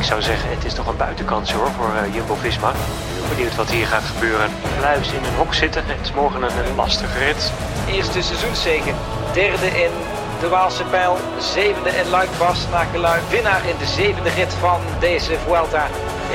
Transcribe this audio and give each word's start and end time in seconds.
ik 0.00 0.06
zou 0.06 0.22
zeggen, 0.22 0.50
het 0.50 0.64
is 0.64 0.74
toch 0.74 0.86
een 0.86 0.96
buitenkans 0.96 1.52
hoor 1.52 1.70
voor 1.70 1.90
uh, 1.94 2.14
Jumbo-Visma. 2.14 2.72
Heel 2.74 3.28
benieuwd 3.34 3.56
wat 3.56 3.70
hier 3.70 3.86
gaat 3.86 4.02
gebeuren. 4.02 4.50
Luis 4.80 5.12
in 5.12 5.24
een 5.24 5.34
hok 5.34 5.54
zitten. 5.54 5.82
Het 5.86 6.00
is 6.02 6.12
morgen 6.12 6.42
een 6.42 6.74
lastige 6.74 7.18
rit. 7.18 7.52
Eerste 7.88 8.22
seizoenszegen. 8.22 8.94
Derde 9.32 9.66
in 9.66 9.90
de 10.40 10.48
Waalse 10.48 10.84
Pijl. 10.84 11.16
Zevende 11.38 11.90
in 11.90 12.08
Luik 12.10 12.28
naar 12.70 12.86
Luik. 12.96 13.22
Winnaar 13.30 13.68
in 13.68 13.76
de 13.78 13.86
zevende 13.86 14.30
rit 14.30 14.54
van 14.54 14.80
deze 15.00 15.38
Vuelta 15.38 15.86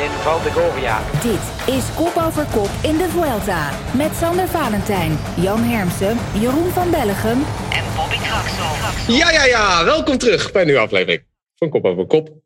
in 0.04 0.12
Val 0.24 0.42
de 0.42 0.52
Govia. 0.52 0.98
Dit 1.22 1.76
is 1.76 1.84
Kop 1.96 2.16
over 2.28 2.46
Kop 2.46 2.70
in 2.82 2.98
de 2.98 3.10
Vuelta. 3.10 3.70
Met 3.94 4.12
Sander 4.16 4.48
Valentijn, 4.48 5.20
Jan 5.36 5.64
Hermsen, 5.64 6.18
Jeroen 6.40 6.70
van 6.70 6.90
Bellegem 6.92 7.40
en 7.78 7.86
Bobby 7.96 8.18
Traxel. 8.28 8.72
Ja, 9.08 9.32
ja, 9.32 9.46
ja. 9.46 9.86
Welkom 9.86 10.18
terug 10.18 10.52
bij 10.52 10.62
een 10.62 10.68
nieuwe 10.68 10.82
aflevering 10.82 11.24
van 11.56 11.70
Kop 11.70 11.86
over 11.86 12.06
Kop. 12.06 12.45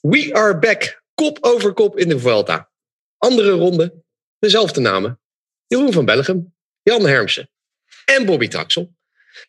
We 0.00 0.34
are 0.34 0.58
back. 0.58 1.02
Kop 1.14 1.38
over 1.40 1.72
kop 1.72 1.98
in 1.98 2.08
de 2.08 2.18
Vuelta. 2.18 2.70
Andere 3.18 3.50
ronde, 3.50 4.02
dezelfde 4.38 4.80
namen. 4.80 5.20
Jeroen 5.66 5.92
van 5.92 6.04
Bellegem, 6.04 6.54
Jan 6.82 7.06
Hermsen 7.06 7.50
en 8.04 8.26
Bobby 8.26 8.48
Traxel. 8.48 8.94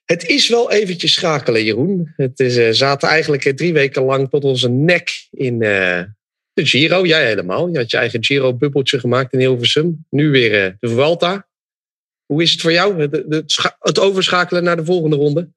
Het 0.05 0.27
is 0.27 0.49
wel 0.49 0.71
eventjes 0.71 1.13
schakelen, 1.13 1.63
Jeroen. 1.63 2.13
Het 2.15 2.39
is, 2.39 2.57
uh, 2.57 2.69
zaten 2.71 3.09
eigenlijk 3.09 3.45
eh, 3.45 3.53
drie 3.53 3.73
weken 3.73 4.03
lang 4.03 4.29
tot 4.29 4.43
onze 4.43 4.69
nek 4.69 5.27
in 5.31 5.53
uh, 5.53 6.03
de 6.53 6.65
Giro. 6.65 7.05
Jij 7.05 7.25
helemaal. 7.25 7.69
Je 7.69 7.77
had 7.77 7.91
je 7.91 7.97
eigen 7.97 8.23
Giro-bubbeltje 8.23 8.99
gemaakt 8.99 9.33
in 9.33 9.39
Hilversum. 9.39 10.05
Nu 10.09 10.29
weer 10.29 10.77
de 10.79 10.89
Vuelta. 10.89 11.49
Hoe 12.25 12.41
is 12.41 12.51
het 12.51 12.61
voor 12.61 12.71
jou, 12.71 13.09
het 13.79 13.99
overschakelen 13.99 14.63
naar 14.63 14.75
de 14.75 14.85
volgende 14.85 15.15
ronde? 15.15 15.49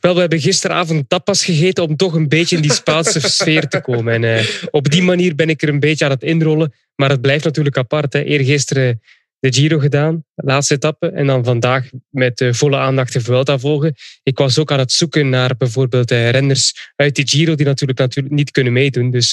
Wel, 0.00 0.14
we 0.14 0.20
hebben 0.20 0.40
gisteravond 0.40 1.08
tapas 1.08 1.44
gegeten 1.44 1.84
om 1.84 1.96
toch 1.96 2.14
een 2.14 2.28
beetje 2.28 2.56
in 2.56 2.62
die 2.62 2.72
Spaanse 2.72 3.20
sfeer 3.30 3.68
te 3.68 3.80
komen. 3.80 4.12
En 4.14 4.22
uh, 4.22 4.48
op 4.70 4.90
die 4.90 5.02
manier 5.02 5.34
ben 5.34 5.48
ik 5.48 5.62
er 5.62 5.68
een 5.68 5.80
beetje 5.80 6.04
aan 6.04 6.10
het 6.10 6.22
inrollen. 6.22 6.72
Maar 6.94 7.10
het 7.10 7.20
blijft 7.20 7.44
natuurlijk 7.44 7.76
apart. 7.76 8.12
Hè. 8.12 8.22
Eergisteren 8.22 9.02
de 9.38 9.52
Giro 9.52 9.78
gedaan, 9.78 10.24
de 10.34 10.46
laatste 10.46 10.74
etappe. 10.74 11.10
En 11.10 11.26
dan 11.26 11.44
vandaag 11.44 11.88
met 12.10 12.40
uh, 12.40 12.52
volle 12.52 12.76
aandacht 12.76 13.12
de 13.12 13.20
Vuelta 13.20 13.58
volgen. 13.58 13.94
Ik 14.22 14.38
was 14.38 14.58
ook 14.58 14.72
aan 14.72 14.78
het 14.78 14.92
zoeken 14.92 15.28
naar 15.28 15.56
bijvoorbeeld 15.56 16.10
uh, 16.10 16.30
renners 16.30 16.92
uit 16.96 17.16
de 17.16 17.28
Giro 17.28 17.54
die 17.54 17.66
natuurlijk, 17.66 17.98
natuurlijk 17.98 18.34
niet 18.34 18.50
kunnen 18.50 18.72
meedoen. 18.72 19.10
Dus 19.10 19.32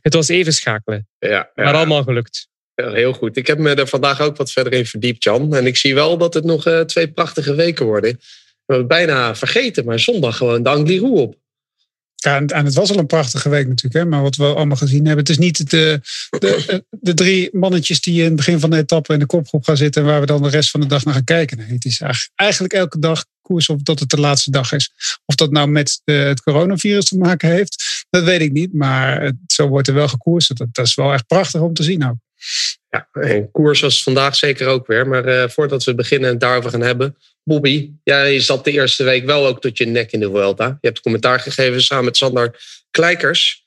het 0.00 0.14
was 0.14 0.28
even 0.28 0.52
schakelen. 0.52 1.08
Ja, 1.18 1.28
ja. 1.28 1.50
Maar 1.54 1.74
allemaal 1.74 2.02
gelukt. 2.02 2.48
Ja, 2.74 2.92
heel 2.92 3.12
goed. 3.12 3.36
Ik 3.36 3.46
heb 3.46 3.58
me 3.58 3.74
er 3.74 3.86
vandaag 3.86 4.20
ook 4.20 4.36
wat 4.36 4.52
verder 4.52 4.72
in 4.72 4.86
verdiept, 4.86 5.24
Jan. 5.24 5.54
En 5.54 5.66
ik 5.66 5.76
zie 5.76 5.94
wel 5.94 6.18
dat 6.18 6.34
het 6.34 6.44
nog 6.44 6.84
twee 6.86 7.12
prachtige 7.12 7.54
weken 7.54 7.86
worden 7.86 8.18
we 8.72 8.78
hebben 8.78 9.06
bijna 9.06 9.34
vergeten, 9.34 9.84
maar 9.84 10.00
zondag 10.00 10.36
gewoon 10.36 10.62
de 10.62 10.68
Angliru 10.68 11.08
op. 11.08 11.40
Ja, 12.14 12.36
en 12.46 12.64
het 12.64 12.74
was 12.74 12.90
al 12.90 12.98
een 12.98 13.06
prachtige 13.06 13.48
week 13.48 13.68
natuurlijk, 13.68 14.04
hè? 14.04 14.10
maar 14.10 14.22
wat 14.22 14.36
we 14.36 14.44
allemaal 14.44 14.76
gezien 14.76 15.06
hebben. 15.06 15.18
Het 15.18 15.28
is 15.28 15.38
niet 15.38 15.70
de, 15.70 16.00
de, 16.38 16.84
de 16.90 17.14
drie 17.14 17.48
mannetjes 17.52 18.00
die 18.00 18.18
in 18.18 18.24
het 18.24 18.36
begin 18.36 18.60
van 18.60 18.70
de 18.70 18.76
etappe 18.76 19.12
in 19.12 19.18
de 19.18 19.26
kopgroep 19.26 19.64
gaan 19.64 19.76
zitten 19.76 20.02
en 20.02 20.08
waar 20.08 20.20
we 20.20 20.26
dan 20.26 20.42
de 20.42 20.48
rest 20.48 20.70
van 20.70 20.80
de 20.80 20.86
dag 20.86 21.04
naar 21.04 21.14
gaan 21.14 21.24
kijken. 21.24 21.56
Nee, 21.56 21.66
het 21.66 21.84
is 21.84 22.02
eigenlijk 22.34 22.72
elke 22.72 22.98
dag 22.98 23.24
koers 23.40 23.68
of 23.68 23.82
dat 23.82 23.98
het 23.98 24.10
de 24.10 24.20
laatste 24.20 24.50
dag 24.50 24.72
is. 24.72 24.92
Of 25.24 25.34
dat 25.34 25.50
nou 25.50 25.68
met 25.68 26.00
het 26.04 26.42
coronavirus 26.42 27.04
te 27.04 27.18
maken 27.18 27.50
heeft, 27.50 28.04
dat 28.10 28.24
weet 28.24 28.40
ik 28.40 28.52
niet. 28.52 28.74
Maar 28.74 29.22
het, 29.22 29.34
zo 29.46 29.68
wordt 29.68 29.88
er 29.88 29.94
wel 29.94 30.08
gekoerst. 30.08 30.56
Dat, 30.56 30.68
dat 30.72 30.86
is 30.86 30.94
wel 30.94 31.12
echt 31.12 31.26
prachtig 31.26 31.60
om 31.60 31.74
te 31.74 31.82
zien 31.82 32.04
ook. 32.04 32.16
Ja, 32.88 33.08
en 33.12 33.50
koers 33.50 33.80
was 33.80 34.02
vandaag 34.02 34.36
zeker 34.36 34.66
ook 34.66 34.86
weer. 34.86 35.08
Maar 35.08 35.28
uh, 35.28 35.48
voordat 35.48 35.84
we 35.84 35.94
beginnen 35.94 36.30
en 36.30 36.38
daarover 36.38 36.70
gaan 36.70 36.80
hebben. 36.80 37.16
Bobby, 37.44 37.92
jij 38.04 38.40
zat 38.40 38.64
de 38.64 38.70
eerste 38.70 39.04
week 39.04 39.24
wel 39.24 39.46
ook 39.46 39.60
tot 39.60 39.78
je 39.78 39.86
nek 39.86 40.12
in 40.12 40.20
de 40.20 40.30
Vuelta. 40.30 40.66
Je 40.66 40.86
hebt 40.86 41.00
commentaar 41.00 41.40
gegeven 41.40 41.82
samen 41.82 42.04
met 42.04 42.16
Sander 42.16 42.60
Kleikers. 42.90 43.66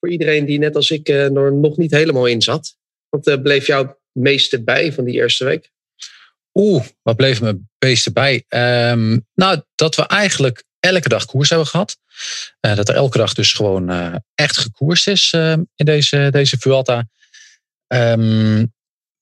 Voor 0.00 0.10
iedereen 0.10 0.44
die 0.44 0.58
net 0.58 0.76
als 0.76 0.90
ik 0.90 1.08
uh, 1.08 1.36
er 1.36 1.52
nog 1.52 1.76
niet 1.76 1.90
helemaal 1.90 2.26
in 2.26 2.42
zat. 2.42 2.76
Wat 3.08 3.26
uh, 3.26 3.42
bleef 3.42 3.66
jou 3.66 3.86
het 3.86 3.96
meeste 4.12 4.62
bij 4.62 4.92
van 4.92 5.04
die 5.04 5.14
eerste 5.14 5.44
week? 5.44 5.70
Oeh, 6.54 6.84
wat 7.02 7.16
bleef 7.16 7.40
me 7.40 7.46
het 7.46 7.58
meeste 7.78 8.12
bij? 8.12 8.44
Um, 8.48 9.26
nou, 9.34 9.62
dat 9.74 9.94
we 9.94 10.06
eigenlijk 10.06 10.64
elke 10.80 11.08
dag 11.08 11.24
koers 11.24 11.48
hebben 11.48 11.66
gehad. 11.66 11.96
Uh, 12.66 12.76
dat 12.76 12.88
er 12.88 12.94
elke 12.94 13.18
dag 13.18 13.34
dus 13.34 13.52
gewoon 13.52 14.20
echt 14.34 14.58
gekoerst 14.58 15.08
is 15.08 15.32
in 15.74 15.84
deze, 15.84 16.28
deze 16.30 16.58
Vuelta. 16.58 17.08
Um, 17.86 18.72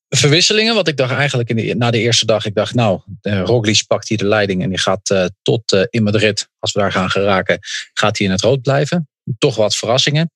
verwisselingen, 0.09 0.75
wat 0.75 0.87
ik 0.87 0.97
dacht 0.97 1.13
eigenlijk 1.13 1.49
in 1.49 1.55
de, 1.55 1.75
na 1.75 1.91
de 1.91 1.99
eerste 1.99 2.25
dag. 2.25 2.45
Ik 2.45 2.55
dacht, 2.55 2.73
nou, 2.73 3.01
uh, 3.21 3.41
Roglic 3.41 3.83
pakt 3.87 4.07
hier 4.07 4.17
de 4.17 4.25
leiding 4.25 4.63
en 4.63 4.69
die 4.69 4.79
gaat 4.79 5.09
uh, 5.09 5.25
tot 5.41 5.73
uh, 5.73 5.83
in 5.89 6.03
Madrid, 6.03 6.47
als 6.59 6.71
we 6.71 6.79
daar 6.79 6.91
gaan 6.91 7.09
geraken, 7.09 7.59
gaat 7.93 8.17
hij 8.17 8.27
in 8.27 8.33
het 8.33 8.41
rood 8.41 8.61
blijven. 8.61 9.09
Toch 9.37 9.55
wat 9.55 9.75
verrassingen. 9.75 10.31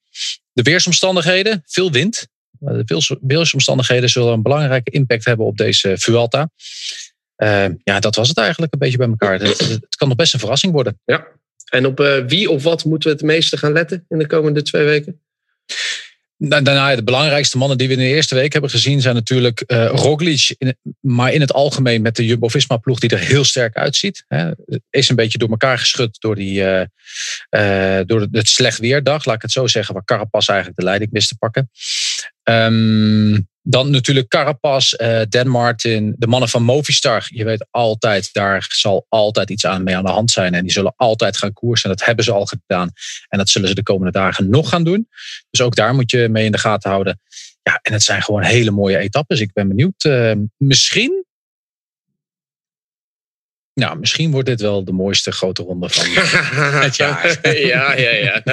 De 0.51 0.61
weersomstandigheden, 0.61 1.63
veel 1.65 1.91
wind. 1.91 2.27
De 2.59 3.17
weersomstandigheden 3.21 4.09
zullen 4.09 4.33
een 4.33 4.41
belangrijke 4.41 4.91
impact 4.91 5.25
hebben 5.25 5.45
op 5.45 5.57
deze 5.57 5.97
Vuelta. 5.97 6.49
ja, 7.83 7.99
dat 7.99 8.15
was 8.15 8.27
het 8.27 8.37
eigenlijk 8.37 8.73
een 8.73 8.79
beetje 8.79 8.97
bij 8.97 9.07
elkaar. 9.07 9.39
Het, 9.39 9.59
het 9.59 9.95
kan 9.95 10.07
nog 10.07 10.17
best 10.17 10.33
een 10.33 10.39
verrassing 10.39 10.73
worden. 10.73 10.99
Ja. 11.05 11.27
En 11.69 11.85
op 11.85 12.23
wie 12.27 12.49
of 12.49 12.63
wat 12.63 12.85
moeten 12.85 13.09
we 13.09 13.15
het 13.15 13.25
meeste 13.25 13.57
gaan 13.57 13.71
letten 13.71 14.05
in 14.09 14.17
de 14.17 14.27
komende 14.27 14.61
twee 14.61 14.85
weken? 14.85 15.21
Daarna 16.49 16.95
de 16.95 17.03
belangrijkste 17.03 17.57
mannen 17.57 17.77
die 17.77 17.87
we 17.87 17.93
in 17.93 17.99
de 17.99 18.05
eerste 18.05 18.35
week 18.35 18.51
hebben 18.53 18.69
gezien 18.69 19.01
zijn 19.01 19.15
natuurlijk 19.15 19.63
uh, 19.67 19.87
Roglic. 19.87 20.55
Maar 20.99 21.33
in 21.33 21.41
het 21.41 21.53
algemeen 21.53 22.01
met 22.01 22.15
de 22.15 22.25
Jumbo-Visma-ploeg 22.25 22.99
die 22.99 23.09
er 23.09 23.19
heel 23.19 23.43
sterk 23.43 23.75
uitziet. 23.75 24.25
Hè. 24.27 24.51
Is 24.89 25.09
een 25.09 25.15
beetje 25.15 25.37
door 25.37 25.49
elkaar 25.49 25.77
geschud 25.77 26.21
door, 26.21 26.35
die, 26.35 26.61
uh, 26.61 26.81
uh, 27.49 28.05
door 28.05 28.27
het 28.31 28.47
slecht 28.47 28.79
weerdag. 28.79 29.25
Laat 29.25 29.35
ik 29.35 29.41
het 29.41 29.51
zo 29.51 29.67
zeggen, 29.67 29.93
waar 29.93 30.03
Carapaz 30.03 30.47
eigenlijk 30.47 30.79
de 30.79 30.85
leiding 30.85 31.11
wist 31.11 31.27
te 31.27 31.35
pakken. 31.37 31.69
Um, 32.43 33.47
dan 33.65 33.89
natuurlijk 33.89 34.27
Carapaz, 34.27 34.93
uh, 34.93 35.21
Dan 35.29 35.47
Martin, 35.47 36.15
de 36.17 36.27
mannen 36.27 36.49
van 36.49 36.63
Movistar. 36.63 37.25
Je 37.27 37.43
weet 37.43 37.67
altijd, 37.71 38.29
daar 38.33 38.65
zal 38.69 39.05
altijd 39.09 39.49
iets 39.49 39.65
aan 39.65 39.83
mee 39.83 39.97
aan 39.97 40.05
de 40.05 40.11
hand 40.11 40.31
zijn. 40.31 40.53
En 40.53 40.63
die 40.63 40.71
zullen 40.71 40.93
altijd 40.95 41.37
gaan 41.37 41.53
koersen. 41.53 41.89
En 41.89 41.95
dat 41.95 42.05
hebben 42.05 42.25
ze 42.25 42.31
al 42.31 42.45
gedaan. 42.45 42.91
En 43.27 43.37
dat 43.37 43.49
zullen 43.49 43.67
ze 43.67 43.75
de 43.75 43.83
komende 43.83 44.11
dagen 44.11 44.49
nog 44.49 44.69
gaan 44.69 44.83
doen. 44.83 45.07
Dus 45.49 45.61
ook 45.61 45.75
daar 45.75 45.93
moet 45.93 46.11
je 46.11 46.29
mee 46.29 46.45
in 46.45 46.51
de 46.51 46.57
gaten 46.57 46.89
houden. 46.89 47.21
Ja, 47.63 47.79
en 47.81 47.93
het 47.93 48.03
zijn 48.03 48.21
gewoon 48.21 48.43
hele 48.43 48.71
mooie 48.71 48.97
etappes. 48.97 49.39
Ik 49.39 49.53
ben 49.53 49.67
benieuwd. 49.67 50.03
Uh, 50.03 50.31
misschien 50.57 51.25
nou, 53.73 53.99
misschien 53.99 54.31
wordt 54.31 54.47
dit 54.47 54.61
wel 54.61 54.85
de 54.85 54.91
mooiste 54.91 55.31
grote 55.31 55.63
ronde 55.63 55.89
van 55.89 56.05
het 56.81 56.95
jaar. 56.95 57.39
ja, 57.73 57.97
ja, 57.97 58.09
ja. 58.09 58.43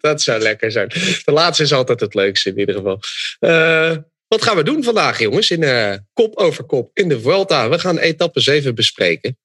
Dat 0.00 0.22
zou 0.22 0.42
lekker 0.42 0.72
zijn. 0.72 0.88
De 1.24 1.32
laatste 1.32 1.62
is 1.62 1.72
altijd 1.72 2.00
het 2.00 2.14
leukste 2.14 2.50
in 2.50 2.58
ieder 2.58 2.74
geval. 2.74 3.00
Uh, 3.40 3.96
wat 4.30 4.42
gaan 4.42 4.56
we 4.56 4.62
doen 4.62 4.84
vandaag, 4.84 5.18
jongens? 5.18 5.50
In 5.50 5.62
uh, 5.62 5.94
kop 6.12 6.36
over 6.36 6.64
kop 6.64 6.90
in 6.94 7.08
de 7.08 7.20
Vuelta. 7.20 7.68
We 7.68 7.78
gaan 7.78 7.98
etappe 7.98 8.40
7 8.40 8.74
bespreken. 8.74 9.38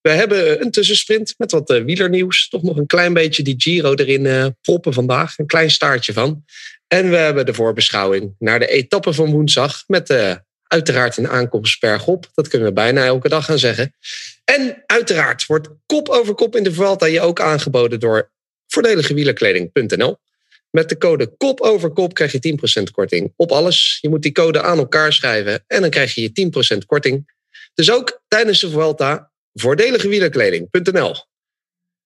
We 0.00 0.10
hebben 0.10 0.62
een 0.62 0.70
tussensprint 0.70 1.34
met 1.38 1.50
wat 1.50 1.70
uh, 1.70 1.84
wielernieuws. 1.84 2.48
Toch 2.48 2.62
nog 2.62 2.76
een 2.76 2.86
klein 2.86 3.12
beetje 3.12 3.42
die 3.42 3.54
Giro 3.58 3.94
erin 3.94 4.24
uh, 4.24 4.46
proppen 4.60 4.92
vandaag. 4.92 5.38
Een 5.38 5.46
klein 5.46 5.70
staartje 5.70 6.12
van. 6.12 6.44
En 6.88 7.10
we 7.10 7.16
hebben 7.16 7.46
de 7.46 7.54
voorbeschouwing 7.54 8.34
naar 8.38 8.58
de 8.58 8.66
etappe 8.66 9.12
van 9.12 9.30
woensdag. 9.30 9.84
Met 9.86 10.10
uiteraard 10.62 11.16
een 11.16 11.28
aankomst 11.28 11.80
bergop. 11.80 12.30
Dat 12.34 12.48
kunnen 12.48 12.68
we 12.68 12.74
bijna 12.74 13.04
elke 13.04 13.28
dag 13.28 13.44
gaan 13.44 13.58
zeggen. 13.58 13.94
En 14.44 14.82
uiteraard 14.86 15.46
wordt 15.46 15.68
kop 15.86 16.08
over 16.08 16.34
kop 16.34 16.56
in 16.56 16.62
de 16.62 16.72
Vuelta 16.72 17.06
je 17.06 17.20
ook 17.20 17.40
aangeboden 17.40 18.00
door 18.00 18.30
voordeligewielerkleding.nl. 18.66 20.18
Met 20.72 20.88
de 20.88 20.98
code 20.98 21.36
kop 21.36 21.60
over 21.60 21.90
kop 21.90 22.14
krijg 22.14 22.32
je 22.32 22.80
10% 22.80 22.82
korting 22.92 23.32
op 23.36 23.50
alles. 23.50 23.98
Je 24.00 24.08
moet 24.08 24.22
die 24.22 24.32
code 24.32 24.62
aan 24.62 24.78
elkaar 24.78 25.12
schrijven 25.12 25.64
en 25.66 25.80
dan 25.80 25.90
krijg 25.90 26.14
je 26.14 26.30
je 26.32 26.74
10% 26.76 26.86
korting. 26.86 27.32
Dus 27.74 27.90
ook 27.90 28.22
tijdens 28.28 28.60
de 28.60 28.70
Vuelta 28.70 29.30
voordeligewielerkleding.nl. 29.52 31.14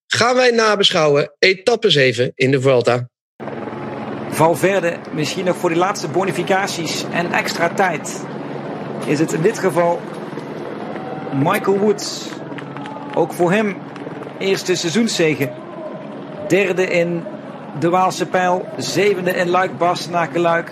Gaan 0.06 0.34
wij 0.37 0.50
nabeschouwen 0.50 1.32
etappe 1.38 1.91
7 1.91 2.32
in 2.34 2.50
de 2.50 2.60
Vuelta. 2.60 3.09
Valverde, 4.30 4.98
misschien 5.12 5.45
nog 5.45 5.57
voor 5.57 5.69
die 5.69 5.78
laatste 5.78 6.09
bonificaties 6.09 7.04
en 7.12 7.33
extra 7.33 7.74
tijd. 7.74 8.24
Is 9.07 9.19
het 9.19 9.33
in 9.33 9.42
dit 9.42 9.59
geval 9.59 10.01
Michael 11.34 11.78
Woods. 11.78 12.27
Ook 13.15 13.33
voor 13.33 13.53
hem 13.53 13.77
eerste 14.39 14.74
seizoenszegen. 14.74 15.53
Derde 16.48 16.86
in 16.86 17.24
de 17.80 17.88
Waalse 17.88 18.26
Pijl. 18.26 18.68
Zevende 18.78 19.30
in 19.30 19.48
Luik, 19.48 19.78
Bastenaken 19.78 20.40
Luik. 20.40 20.70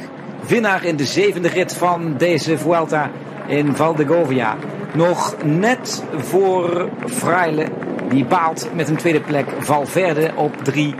Winnaar 0.48 0.84
in 0.84 0.96
de 0.96 1.04
zevende 1.04 1.48
rit 1.48 1.74
van 1.74 2.16
deze 2.16 2.58
Vuelta 2.58 3.10
in 3.48 3.76
Valdegovia. 3.76 4.58
Nog 4.94 5.44
net 5.44 6.02
voor 6.12 6.90
Fraile. 7.06 7.68
Die 8.08 8.24
baalt 8.24 8.74
met 8.74 8.88
een 8.88 8.96
tweede 8.96 9.20
plek. 9.20 9.46
Valverde 9.58 10.32
op 10.36 10.56
drie. 10.56 10.94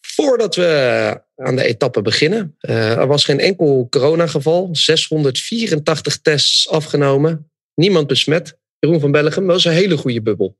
Voordat 0.00 0.54
we 0.54 1.20
aan 1.36 1.56
de 1.56 1.64
etappe 1.64 2.02
beginnen. 2.02 2.56
Uh, 2.60 2.96
er 2.96 3.06
was 3.06 3.24
geen 3.24 3.40
enkel 3.40 3.86
coronageval. 3.90 4.68
684 4.72 6.20
tests 6.20 6.68
afgenomen. 6.70 7.50
Niemand 7.74 8.06
besmet. 8.06 8.58
Jeroen 8.78 9.00
van 9.00 9.12
Bellegem, 9.12 9.46
was 9.46 9.64
een 9.64 9.72
hele 9.72 9.96
goede 9.96 10.22
bubbel. 10.22 10.56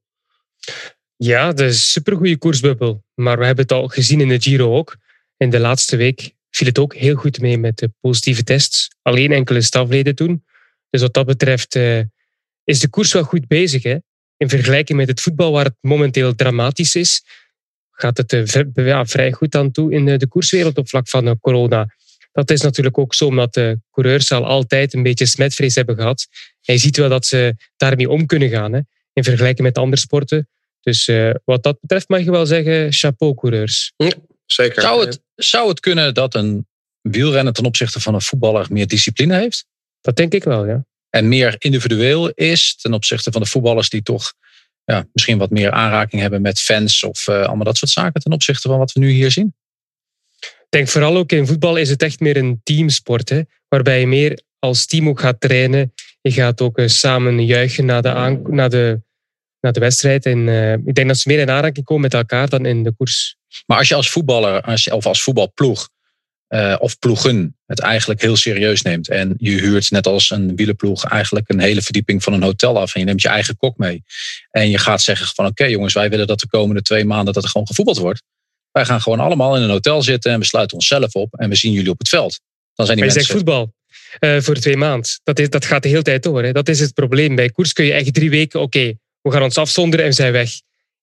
Ja, 1.16 1.52
de 1.52 1.64
is 1.64 1.92
supergoeie 1.92 2.38
koersbubbel. 2.38 3.04
Maar 3.14 3.38
we 3.38 3.44
hebben 3.44 3.64
het 3.64 3.72
al 3.72 3.88
gezien 3.88 4.20
in 4.20 4.28
de 4.28 4.40
Giro 4.40 4.76
ook. 4.76 4.96
In 5.36 5.50
de 5.50 5.58
laatste 5.58 5.96
week 5.96 6.34
viel 6.50 6.66
het 6.66 6.78
ook 6.78 6.94
heel 6.94 7.14
goed 7.14 7.40
mee 7.40 7.58
met 7.58 7.78
de 7.78 7.92
positieve 8.00 8.42
tests. 8.42 8.90
Alleen 9.02 9.32
enkele 9.32 9.60
stafleden 9.60 10.14
toen. 10.14 10.44
Dus 10.90 11.00
wat 11.00 11.14
dat 11.14 11.26
betreft 11.26 11.74
uh, 11.74 12.00
is 12.64 12.80
de 12.80 12.88
koers 12.88 13.12
wel 13.12 13.22
goed 13.22 13.46
bezig. 13.46 13.82
Hè? 13.82 13.96
In 14.36 14.48
vergelijking 14.48 14.98
met 14.98 15.08
het 15.08 15.20
voetbal, 15.20 15.52
waar 15.52 15.64
het 15.64 15.76
momenteel 15.80 16.34
dramatisch 16.34 16.94
is, 16.94 17.24
gaat 17.90 18.16
het 18.16 18.32
uh, 18.32 19.04
vrij 19.04 19.32
goed 19.32 19.54
aan 19.54 19.70
toe 19.70 19.92
in 19.92 20.18
de 20.18 20.28
koerswereld 20.28 20.78
op 20.78 20.88
vlak 20.88 21.08
van 21.08 21.38
corona. 21.40 21.94
Dat 22.32 22.50
is 22.50 22.60
natuurlijk 22.60 22.98
ook 22.98 23.14
zo 23.14 23.26
omdat 23.26 23.54
de 23.54 23.80
coureurs 23.90 24.32
al 24.32 24.46
altijd 24.46 24.94
een 24.94 25.02
beetje 25.02 25.26
smetvrees 25.26 25.74
hebben 25.74 25.96
gehad. 25.96 26.26
En 26.62 26.74
je 26.74 26.80
ziet 26.80 26.96
wel 26.96 27.08
dat 27.08 27.26
ze 27.26 27.54
daarmee 27.76 28.08
om 28.08 28.26
kunnen 28.26 28.48
gaan 28.48 28.72
hè, 28.72 28.80
in 29.12 29.24
vergelijking 29.24 29.66
met 29.66 29.78
andere 29.78 30.00
sporten. 30.00 30.48
Dus 30.84 31.08
uh, 31.08 31.34
wat 31.44 31.62
dat 31.62 31.80
betreft 31.80 32.08
mag 32.08 32.20
je 32.20 32.30
wel 32.30 32.46
zeggen, 32.46 32.92
chapeau 32.92 33.34
coureurs. 33.34 33.92
Ja, 33.96 34.12
zeker. 34.46 34.82
Zou 34.82 35.06
het, 35.06 35.20
zou 35.34 35.68
het 35.68 35.80
kunnen 35.80 36.14
dat 36.14 36.34
een 36.34 36.66
wielrenner 37.00 37.52
ten 37.52 37.64
opzichte 37.64 38.00
van 38.00 38.14
een 38.14 38.22
voetballer 38.22 38.66
meer 38.70 38.86
discipline 38.86 39.36
heeft? 39.36 39.66
Dat 40.00 40.16
denk 40.16 40.32
ik 40.32 40.44
wel, 40.44 40.66
ja. 40.66 40.84
En 41.10 41.28
meer 41.28 41.56
individueel 41.58 42.30
is 42.30 42.76
ten 42.76 42.92
opzichte 42.92 43.32
van 43.32 43.42
de 43.42 43.48
voetballers 43.48 43.88
die 43.88 44.02
toch 44.02 44.32
ja, 44.84 45.06
misschien 45.12 45.38
wat 45.38 45.50
meer 45.50 45.70
aanraking 45.70 46.22
hebben 46.22 46.42
met 46.42 46.60
fans 46.60 47.02
of 47.02 47.28
uh, 47.28 47.44
allemaal 47.44 47.64
dat 47.64 47.76
soort 47.76 47.90
zaken 47.90 48.20
ten 48.20 48.32
opzichte 48.32 48.68
van 48.68 48.78
wat 48.78 48.92
we 48.92 49.00
nu 49.00 49.10
hier 49.10 49.30
zien? 49.30 49.54
Ik 50.40 50.66
denk 50.68 50.88
vooral 50.88 51.16
ook 51.16 51.32
in 51.32 51.46
voetbal 51.46 51.76
is 51.76 51.90
het 51.90 52.02
echt 52.02 52.20
meer 52.20 52.36
een 52.36 52.60
teamsport, 52.62 53.28
hè, 53.28 53.40
waarbij 53.68 54.00
je 54.00 54.06
meer 54.06 54.42
als 54.58 54.86
team 54.86 55.08
ook 55.08 55.20
gaat 55.20 55.40
trainen. 55.40 55.92
Je 56.20 56.32
gaat 56.32 56.60
ook 56.60 56.78
uh, 56.78 56.88
samen 56.88 57.44
juichen 57.44 57.84
na 57.84 58.00
de, 58.00 58.08
aan, 58.12 58.42
na 58.46 58.68
de, 58.68 59.00
na 59.64 59.70
de 59.70 59.80
wedstrijd. 59.80 60.26
En 60.26 60.38
uh, 60.38 60.72
ik 60.72 60.94
denk 60.94 61.08
dat 61.08 61.18
ze 61.18 61.28
meer 61.28 61.38
in 61.38 61.50
aanraking 61.50 61.84
komen 61.84 62.02
met 62.02 62.14
elkaar 62.14 62.48
dan 62.48 62.66
in 62.66 62.82
de 62.82 62.92
koers. 62.96 63.36
Maar 63.66 63.78
als 63.78 63.88
je 63.88 63.94
als 63.94 64.10
voetballer 64.10 64.60
als 64.60 64.84
je, 64.84 64.94
of 64.94 65.06
als 65.06 65.22
voetbalploeg 65.22 65.88
uh, 66.48 66.76
of 66.78 66.98
ploegen 66.98 67.56
het 67.66 67.80
eigenlijk 67.80 68.20
heel 68.20 68.36
serieus 68.36 68.82
neemt. 68.82 69.08
En 69.08 69.34
je 69.38 69.50
huurt 69.50 69.90
net 69.90 70.06
als 70.06 70.30
een 70.30 70.56
wielenploeg 70.56 71.04
eigenlijk 71.04 71.48
een 71.48 71.60
hele 71.60 71.82
verdieping 71.82 72.22
van 72.22 72.32
een 72.32 72.42
hotel 72.42 72.80
af. 72.80 72.94
En 72.94 73.00
je 73.00 73.06
neemt 73.06 73.22
je 73.22 73.28
eigen 73.28 73.56
kok 73.56 73.78
mee. 73.78 74.02
En 74.50 74.70
je 74.70 74.78
gaat 74.78 75.02
zeggen 75.02 75.26
van 75.26 75.46
oké 75.46 75.64
jongens, 75.64 75.94
wij 75.94 76.10
willen 76.10 76.26
dat 76.26 76.40
de 76.40 76.48
komende 76.48 76.82
twee 76.82 77.04
maanden 77.04 77.34
dat 77.34 77.42
er 77.42 77.48
gewoon 77.48 77.66
gevoetbald 77.66 77.98
wordt. 77.98 78.22
Wij 78.70 78.84
gaan 78.84 79.00
gewoon 79.00 79.20
allemaal 79.20 79.56
in 79.56 79.62
een 79.62 79.70
hotel 79.70 80.02
zitten 80.02 80.32
en 80.32 80.38
we 80.38 80.44
sluiten 80.44 80.76
onszelf 80.76 81.14
op. 81.14 81.34
En 81.34 81.48
we 81.48 81.54
zien 81.54 81.72
jullie 81.72 81.90
op 81.90 81.98
het 81.98 82.08
veld. 82.08 82.40
Dan 82.74 82.86
zijn 82.86 82.98
die 82.98 83.06
maar 83.06 83.14
je 83.14 83.20
mensen... 83.20 83.22
zegt 83.22 83.38
voetbal. 83.38 83.72
Uh, 84.20 84.40
voor 84.40 84.54
twee 84.54 84.76
maanden. 84.76 85.10
Dat, 85.22 85.38
is, 85.38 85.50
dat 85.50 85.64
gaat 85.64 85.82
de 85.82 85.88
hele 85.88 86.02
tijd 86.02 86.22
door. 86.22 86.42
Hè. 86.42 86.52
Dat 86.52 86.68
is 86.68 86.80
het 86.80 86.94
probleem. 86.94 87.34
Bij 87.34 87.48
koers 87.48 87.72
kun 87.72 87.84
je 87.84 87.92
echt 87.92 88.14
drie 88.14 88.30
weken, 88.30 88.60
oké, 88.60 88.92
we 89.24 89.32
gaan 89.32 89.42
ons 89.42 89.58
afzonderen 89.58 90.04
en 90.04 90.10
we 90.10 90.16
zijn 90.16 90.32
weg. 90.32 90.50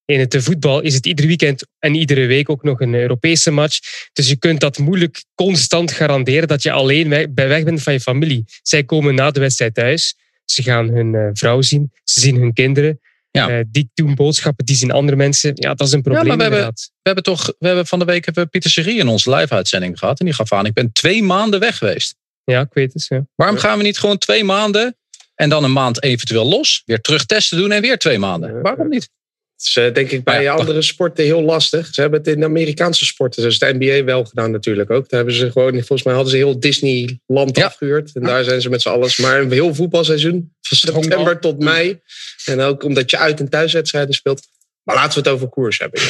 In 0.06 0.20
het 0.20 0.36
voetbal 0.40 0.82
is 0.82 0.94
het 0.94 1.06
ieder 1.06 1.28
weekend 1.28 1.68
en 1.80 1.96
iedere 1.96 2.26
week 2.26 2.50
ook 2.50 2.64
nog 2.64 2.80
een 2.80 2.94
Europese 2.94 3.52
match. 3.52 3.80
Dus 4.14 4.30
je 4.30 4.36
kunt 4.36 4.60
dat 4.60 4.78
moeilijk 4.78 5.24
constant 5.36 5.92
garanderen 5.92 6.48
dat 6.48 6.64
je 6.64 6.72
alleen 6.72 7.10
bij 7.10 7.48
weg 7.48 7.64
bent 7.64 7.84
van 7.84 7.94
je 7.94 8.00
familie. 8.00 8.44
Zij 8.62 8.84
komen 8.84 9.16
na 9.16 9.32
de 9.32 9.40
wedstrijd 9.40 9.74
thuis. 9.74 10.16
Ze 10.46 10.64
gaan 10.64 10.88
hun 10.88 11.14
uh, 11.14 11.30
vrouw 11.34 11.62
zien. 11.62 11.92
Ze 12.04 12.20
zien 12.20 12.36
hun 12.36 12.54
kinderen. 12.54 13.00
Ja. 13.32 13.50
Uh, 13.50 13.64
die 13.68 13.90
doen 13.94 14.16
boodschappen, 14.16 14.66
die 14.66 14.76
zien 14.76 14.92
andere 14.92 15.18
mensen. 15.18 15.52
Ja, 15.56 15.74
dat 15.74 15.88
is 15.88 15.94
een 15.94 16.02
probleem. 16.02 16.26
Ja, 16.26 16.36
maar 16.36 16.50
we, 16.50 16.56
hebben, 16.56 16.74
we 16.74 17.00
hebben 17.02 17.24
toch, 17.24 17.54
we 17.60 17.68
hebben 17.68 17.88
van 17.88 18.00
de 18.00 18.06
week 18.06 18.26
hebben 18.26 18.50
Pieter 18.50 18.72
Serie 18.72 19.00
in 19.00 19.08
onze 19.08 19.36
live-uitzending 19.36 20.00
gehad. 20.00 20.20
En 20.20 20.26
die 20.26 20.36
gaf 20.36 20.52
aan: 20.52 20.66
ik 20.66 20.74
ben 20.74 20.92
twee 20.92 21.24
maanden 21.24 21.60
weg 21.60 21.78
geweest. 21.78 22.16
Ja, 22.44 22.62
ik 22.62 22.74
weet 22.74 22.94
het. 22.94 23.06
Ja. 23.08 23.26
Waarom 23.36 23.58
gaan 23.58 23.78
we 23.78 23.84
niet 23.84 24.00
gewoon 24.00 24.18
twee 24.18 24.44
maanden 24.44 24.96
en 25.42 25.50
dan 25.50 25.64
een 25.64 25.72
maand 25.72 26.04
eventueel 26.04 26.46
los, 26.46 26.82
weer 26.86 27.02
terugtesten 27.02 27.58
doen 27.58 27.72
en 27.72 27.82
weer 27.82 27.98
twee 27.98 28.20
maanden? 28.20 28.62
Waarom 28.62 28.90
niet? 28.90 29.10
Het 29.56 29.66
is 29.66 29.76
uh, 29.76 29.94
denk 29.94 30.12
ik 30.12 30.24
bij 30.24 30.42
ja, 30.42 30.54
andere 30.54 30.82
sporten 30.82 31.24
heel 31.24 31.42
lastig. 31.42 31.94
Ze 31.94 32.02
hebben 32.02 32.20
het 32.20 32.28
in 32.28 32.40
de 32.40 32.46
Amerikaanse 32.46 33.06
sporten, 33.06 33.44
dus 33.44 33.60
de 33.60 33.76
NBA 33.80 34.04
wel 34.04 34.26
gedaan 34.26 34.52
natuurlijk 34.52 34.90
ook. 34.90 35.10
Daar 35.10 35.20
hebben 35.20 35.36
ze 35.36 35.52
gewoon, 35.52 35.72
volgens 35.72 36.04
mij 36.04 36.14
hadden 36.14 36.32
ze 36.32 36.38
heel 36.38 36.60
Disneyland 36.60 37.58
ja. 37.58 37.66
afgehuurd. 37.66 38.12
En 38.14 38.22
daar 38.22 38.44
zijn 38.44 38.62
ze 38.62 38.70
met 38.70 38.82
z'n 38.82 38.90
allen. 38.90 39.10
Maar 39.18 39.40
een 39.40 39.52
heel 39.52 39.76
voetbalseizoen, 39.76 40.54
van 40.62 40.78
september 40.78 41.40
tot 41.40 41.60
mei. 41.60 42.00
En 42.46 42.60
ook 42.60 42.84
omdat 42.84 43.12
je 43.12 43.18
uit- 43.18 43.40
en 43.40 43.50
thuiswedstrijden 43.50 44.14
speelt. 44.14 44.48
Maar 44.84 44.96
laten 44.96 45.24
we 45.24 45.30
het 45.30 45.38
over 45.38 45.50
koers 45.50 45.80
hebben. 45.80 46.02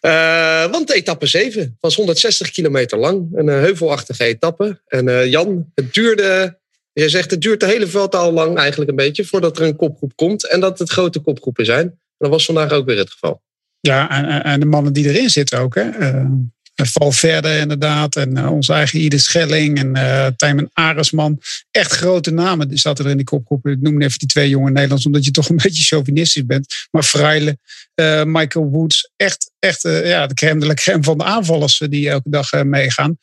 uh, 0.00 0.70
want 0.74 0.92
etappe 0.92 1.26
7 1.26 1.76
was 1.80 1.94
160 1.94 2.50
kilometer 2.50 2.98
lang. 2.98 3.28
Een 3.32 3.46
uh, 3.46 3.54
heuvelachtige 3.54 4.24
etappe. 4.24 4.80
En 4.86 5.08
uh, 5.08 5.26
Jan, 5.26 5.70
het 5.74 5.94
duurde... 5.94 6.58
Je 7.00 7.08
zegt 7.08 7.30
het 7.30 7.40
duurt 7.40 7.60
de 7.60 7.66
hele 7.66 7.86
veld 7.86 8.14
al 8.14 8.32
lang 8.32 8.58
eigenlijk 8.58 8.90
een 8.90 8.96
beetje... 8.96 9.24
voordat 9.24 9.58
er 9.58 9.64
een 9.64 9.76
kopgroep 9.76 10.12
komt. 10.16 10.48
En 10.48 10.60
dat 10.60 10.78
het 10.78 10.90
grote 10.90 11.18
kopgroepen 11.18 11.64
zijn. 11.64 11.98
Dat 12.16 12.30
was 12.30 12.44
vandaag 12.44 12.70
ook 12.70 12.86
weer 12.86 12.98
het 12.98 13.10
geval. 13.10 13.42
Ja, 13.80 14.10
en, 14.10 14.44
en 14.44 14.60
de 14.60 14.66
mannen 14.66 14.92
die 14.92 15.08
erin 15.08 15.30
zitten 15.30 15.58
ook. 15.58 15.74
Hè? 15.74 15.98
Uh, 16.00 16.26
Valverde 16.74 17.58
inderdaad. 17.58 18.16
En 18.16 18.38
uh, 18.38 18.52
onze 18.52 18.72
eigen 18.72 19.00
Ide 19.00 19.18
Schelling. 19.18 19.78
En 19.78 19.96
uh, 19.96 20.26
Tijmen 20.36 20.70
Aresman. 20.72 21.40
Echt 21.70 21.92
grote 21.92 22.30
namen 22.30 22.68
die 22.68 22.78
zaten 22.78 23.04
er 23.04 23.10
in 23.10 23.16
die 23.16 23.26
kopgroep. 23.26 23.66
Ik 23.66 23.80
noem 23.80 24.02
even 24.02 24.18
die 24.18 24.28
twee 24.28 24.48
jonge 24.48 24.70
Nederlands. 24.70 25.06
Omdat 25.06 25.24
je 25.24 25.30
toch 25.30 25.48
een 25.48 25.60
beetje 25.62 25.84
chauvinistisch 25.84 26.46
bent. 26.46 26.88
Maar 26.90 27.02
Freile, 27.02 27.58
Michael 28.24 28.64
Woods. 28.64 29.10
Echt, 29.16 29.50
echt 29.58 29.82
ja, 29.82 30.26
de 30.26 30.34
crème 30.34 30.74
de 30.74 30.98
van 31.00 31.18
de 31.18 31.24
aanvallers 31.24 31.82
die 31.88 32.08
elke 32.08 32.30
dag 32.30 32.64
meegaan. 32.64 33.18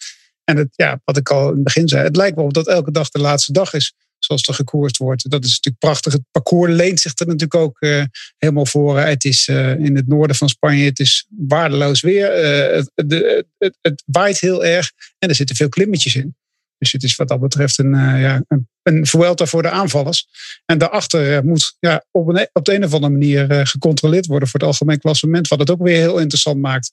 En 0.45 0.57
het, 0.57 0.69
ja, 0.71 1.01
wat 1.03 1.17
ik 1.17 1.29
al 1.29 1.47
in 1.47 1.53
het 1.53 1.63
begin 1.63 1.87
zei. 1.87 2.03
Het 2.03 2.15
lijkt 2.15 2.35
wel 2.35 2.51
dat 2.51 2.67
elke 2.67 2.91
dag 2.91 3.09
de 3.09 3.19
laatste 3.19 3.51
dag 3.51 3.73
is 3.73 3.93
zoals 4.25 4.47
er 4.47 4.53
gekoerst 4.53 4.97
wordt. 4.97 5.29
Dat 5.29 5.43
is 5.43 5.49
natuurlijk 5.49 5.83
prachtig. 5.83 6.13
Het 6.13 6.21
parcours 6.31 6.71
leent 6.71 6.99
zich 6.99 7.19
er 7.19 7.25
natuurlijk 7.25 7.55
ook 7.55 7.77
uh, 7.79 8.03
helemaal 8.37 8.65
voor. 8.65 8.99
Het 8.99 9.23
is 9.23 9.47
uh, 9.47 9.79
in 9.79 9.95
het 9.95 10.07
noorden 10.07 10.35
van 10.35 10.49
Spanje, 10.49 10.85
het 10.85 10.99
is 10.99 11.27
waardeloos 11.29 12.01
weer. 12.01 12.31
Het, 12.73 12.91
het, 12.95 13.77
het, 13.81 14.03
waait 14.05 14.39
heel 14.39 14.65
erg 14.65 14.91
en 15.19 15.29
er 15.29 15.35
zitten 15.35 15.55
veel 15.55 15.69
klimmetjes 15.69 16.15
in. 16.15 16.35
Dus 16.77 16.91
het 16.91 17.03
is 17.03 17.15
wat 17.15 17.27
dat 17.27 17.39
betreft 17.39 17.77
een, 17.77 17.95
ja, 18.19 18.43
een, 18.47 18.67
een 18.83 19.07
voor 19.47 19.61
de 19.61 19.69
aanvallers. 19.69 20.27
En 20.65 20.77
daarachter 20.77 21.45
moet 21.45 21.75
ja, 21.79 22.05
op, 22.11 22.27
een, 22.27 22.49
op 22.53 22.65
de 22.65 22.73
een 22.73 22.83
of 22.83 22.93
andere 22.93 23.11
manier 23.11 23.67
gecontroleerd 23.67 24.25
worden 24.25 24.49
voor 24.49 24.59
het 24.59 24.69
algemeen 24.69 24.99
klassement. 24.99 25.47
Wat 25.47 25.59
het 25.59 25.69
ook 25.69 25.83
weer 25.83 25.97
heel 25.97 26.19
interessant 26.19 26.61
maakt. 26.61 26.91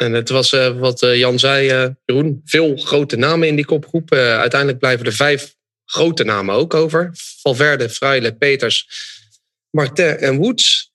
En 0.00 0.12
het 0.12 0.28
was 0.28 0.50
wat 0.78 1.00
Jan 1.00 1.38
zei, 1.38 1.94
Jeroen, 2.04 2.40
veel 2.44 2.76
grote 2.76 3.16
namen 3.16 3.48
in 3.48 3.56
die 3.56 3.64
kopgroep. 3.64 4.12
uiteindelijk 4.12 4.78
blijven 4.78 5.06
er 5.06 5.12
vijf 5.12 5.54
grote 5.90 6.24
namen 6.24 6.54
ook 6.54 6.74
over. 6.74 7.10
Valverde, 7.40 7.88
Freile, 7.88 8.34
Peters, 8.34 8.88
Martin 9.70 10.16
en 10.16 10.36
Woods. 10.36 10.92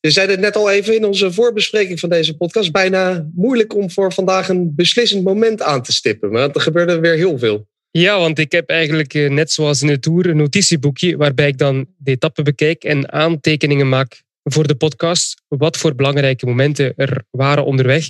Je 0.00 0.10
zei 0.10 0.30
het 0.30 0.40
net 0.40 0.56
al 0.56 0.70
even 0.70 0.94
in 0.94 1.04
onze 1.04 1.32
voorbespreking 1.32 2.00
van 2.00 2.08
deze 2.08 2.36
podcast. 2.36 2.72
Bijna 2.72 3.30
moeilijk 3.34 3.74
om 3.74 3.90
voor 3.90 4.12
vandaag 4.12 4.48
een 4.48 4.74
beslissend 4.74 5.24
moment 5.24 5.62
aan 5.62 5.82
te 5.82 5.92
stippen. 5.92 6.30
Maar 6.30 6.50
er 6.50 6.60
gebeurde 6.60 6.98
weer 6.98 7.14
heel 7.14 7.38
veel. 7.38 7.66
Ja, 7.90 8.18
want 8.18 8.38
ik 8.38 8.52
heb 8.52 8.68
eigenlijk 8.68 9.14
eh, 9.14 9.30
net 9.30 9.52
zoals 9.52 9.82
in 9.82 9.86
de 9.86 9.98
Tour 9.98 10.26
een 10.26 10.36
notitieboekje 10.36 11.16
waarbij 11.16 11.48
ik 11.48 11.58
dan 11.58 11.86
de 11.96 12.10
etappen 12.10 12.44
bekijk 12.44 12.84
en 12.84 13.12
aantekeningen 13.12 13.88
maak 13.88 14.22
voor 14.42 14.66
de 14.66 14.74
podcast. 14.74 15.42
Wat 15.48 15.76
voor 15.76 15.94
belangrijke 15.94 16.46
momenten 16.46 16.92
er 16.96 17.24
waren 17.30 17.64
onderweg. 17.64 18.08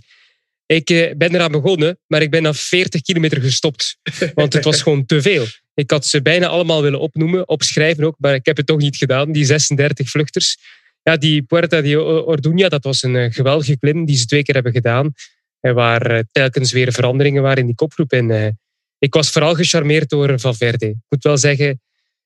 Ik 0.67 0.91
eh, 0.91 1.17
ben 1.17 1.35
eraan 1.35 1.53
begonnen, 1.53 1.99
maar 2.07 2.23
ik 2.23 2.31
ben 2.31 2.43
na 2.43 2.55
40 2.55 3.03
kilometer 3.03 3.41
gestopt. 3.41 3.97
Want 4.35 4.53
het 4.53 4.65
was 4.65 4.83
gewoon 4.83 5.07
te 5.07 5.23
veel. 5.23 5.47
Ik 5.75 5.91
had 5.91 6.07
ze 6.07 6.23
bijna 6.23 6.47
allemaal 6.47 6.83
willen 6.83 7.01
opnoemen, 7.01 7.49
opschrijven 7.49 8.05
ook, 8.05 8.17
maar 8.19 8.35
ik 8.35 8.47
heb 8.47 8.57
het 8.57 8.67
toch 8.67 8.79
niet 8.79 8.97
gedaan. 8.97 9.33
Die 9.33 9.45
36 9.45 10.09
vluchters. 10.09 10.59
Ja, 11.03 11.17
die 11.17 11.43
Puerta 11.43 11.81
de 11.81 12.25
Orduña, 12.27 12.69
dat 12.69 12.85
was 12.85 13.03
een 13.03 13.17
eh, 13.17 13.33
geweldige 13.33 13.79
klim 13.79 14.05
die 14.05 14.17
ze 14.17 14.27
twee 14.27 14.43
keer 14.43 14.55
hebben 14.55 14.73
gedaan. 14.73 15.13
Waar 15.61 16.11
eh, 16.11 16.23
telkens 16.33 16.73
weer 16.73 16.93
veranderingen 16.93 17.43
waren 17.43 17.59
in 17.59 17.67
die 17.67 17.75
kopgroep. 17.75 18.13
En 18.13 18.59
ik 18.99 19.15
was 19.15 19.31
vooral 19.31 19.55
gecharmeerd 19.55 20.09
door 20.09 20.41
Valverde. 20.41 20.87
Ik 20.87 20.97
moet 21.09 21.23
wel 21.23 21.39
zeggen, 21.39 21.81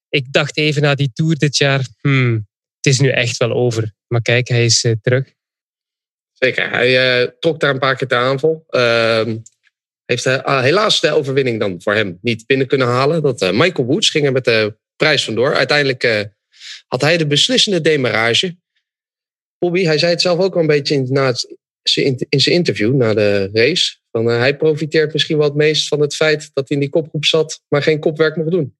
ik 0.09 0.33
dacht 0.33 0.57
even 0.57 0.83
na 0.83 0.95
die 0.95 1.11
Tour 1.13 1.37
dit 1.37 1.57
jaar, 1.57 1.87
hmm, 2.01 2.47
het 2.77 2.87
is 2.87 3.01
nu 3.01 3.09
echt 3.09 3.37
wel 3.37 3.53
over. 3.53 3.93
Maar 4.07 4.23
kijk, 4.23 4.49
hij 4.49 4.65
is 4.65 4.87
terug. 5.03 5.37
Zeker. 6.39 6.71
Hij 6.71 7.23
uh, 7.23 7.31
trok 7.39 7.61
daar 7.61 7.71
een 7.71 7.79
paar 7.79 7.97
keer 7.97 8.09
de 8.09 8.15
aanval. 8.15 8.65
Uh, 8.71 9.27
heeft 10.05 10.27
uh, 10.27 10.61
helaas 10.61 11.01
de 11.01 11.13
overwinning 11.13 11.61
dan 11.61 11.83
voor 11.83 11.95
hem 11.95 12.19
niet 12.23 12.47
binnen 12.47 12.67
kunnen 12.67 12.87
halen. 12.87 13.23
Dat, 13.23 13.43
uh, 13.43 13.51
Michael 13.51 13.89
Woods 13.89 14.11
ging 14.11 14.27
er 14.27 14.33
met 14.33 14.45
de 14.45 14.77
prijs 14.97 15.25
vandoor. 15.25 15.55
Uiteindelijk 15.55 16.31
had 16.87 17.01
hij 17.01 17.17
de 17.17 17.27
beslissende 17.27 17.81
demarage. 17.81 18.57
Bobby, 19.59 19.85
hij 19.85 19.99
zei 19.99 20.11
het 20.13 20.21
zelf 20.21 20.39
ook 20.39 20.55
al 20.55 20.61
een 20.61 20.67
beetje 20.67 20.95
in, 20.95 21.07
na 21.11 21.35
in 22.29 22.41
zijn 22.41 22.55
interview 22.55 22.95
na 22.95 23.15
de 23.15 23.51
race. 23.53 23.97
Van, 24.11 24.27
hij 24.27 24.57
profiteert 24.57 25.13
misschien 25.13 25.37
wel 25.37 25.47
het 25.47 25.57
meest 25.57 25.89
van 25.89 26.01
het 26.01 26.15
feit 26.15 26.51
dat 26.53 26.69
hij 26.69 26.77
in 26.77 26.83
die 26.83 26.93
kopgroep 26.93 27.25
zat, 27.25 27.63
maar 27.69 27.83
geen 27.83 28.01
kopwerk 28.01 28.37
mocht 28.37 28.51
doen. 28.51 28.77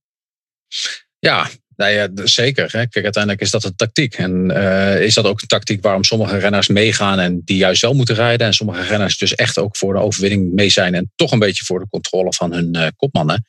Ja, 1.19 1.51
nou 1.79 1.93
ja, 1.93 2.09
zeker. 2.15 2.65
Hè. 2.73 2.87
Kijk, 2.87 3.05
uiteindelijk 3.05 3.43
is 3.43 3.51
dat 3.51 3.65
een 3.65 3.77
tactiek. 3.77 4.15
En 4.15 4.51
uh, 4.51 5.01
is 5.01 5.15
dat 5.15 5.25
ook 5.25 5.41
een 5.41 5.47
tactiek 5.47 5.83
waarom 5.83 6.05
sommige 6.05 6.37
renners 6.37 6.69
meegaan 6.69 7.19
en 7.19 7.43
die 7.45 7.57
juist 7.57 7.83
wel 7.83 7.95
moeten 7.95 8.15
rijden. 8.15 8.47
En 8.47 8.55
sommige 8.55 8.83
renners 8.83 9.19
dus 9.19 9.35
echt 9.35 9.59
ook 9.59 9.77
voor 9.77 9.95
de 9.95 10.01
overwinning 10.01 10.53
mee 10.53 10.71
zijn. 10.71 10.95
En 10.95 11.13
toch 11.17 11.33
een 11.33 11.39
beetje 11.39 11.65
voor 11.65 11.81
de 11.81 11.89
controle 11.91 12.33
van 12.33 12.53
hun 12.53 12.77
uh, 12.77 12.87
kopmannen. 12.97 13.47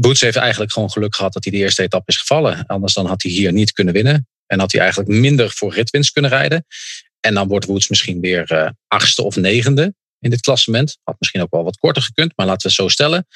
Boots 0.00 0.20
heeft 0.20 0.36
eigenlijk 0.36 0.72
gewoon 0.72 0.90
geluk 0.90 1.14
gehad 1.14 1.32
dat 1.32 1.44
hij 1.44 1.52
de 1.52 1.58
eerste 1.58 1.82
etappe 1.82 2.10
is 2.10 2.16
gevallen. 2.16 2.66
Anders 2.66 2.94
dan 2.94 3.06
had 3.06 3.22
hij 3.22 3.32
hier 3.32 3.52
niet 3.52 3.72
kunnen 3.72 3.94
winnen. 3.94 4.28
En 4.46 4.58
had 4.58 4.72
hij 4.72 4.80
eigenlijk 4.80 5.10
minder 5.10 5.50
voor 5.50 5.74
ritwinst 5.74 6.12
kunnen 6.12 6.30
rijden. 6.30 6.66
En 7.20 7.34
dan 7.34 7.48
wordt 7.48 7.66
Woods 7.66 7.88
misschien 7.88 8.20
weer 8.20 8.52
uh, 8.52 8.68
achtste 8.88 9.22
of 9.22 9.36
negende 9.36 9.94
in 10.20 10.30
dit 10.30 10.40
klassement. 10.40 10.98
Had 11.02 11.16
misschien 11.18 11.42
ook 11.42 11.50
wel 11.50 11.64
wat 11.64 11.78
korter 11.78 12.02
gekund, 12.02 12.32
maar 12.36 12.46
laten 12.46 12.62
we 12.62 12.68
het 12.68 12.76
zo 12.76 12.88
stellen. 12.88 13.26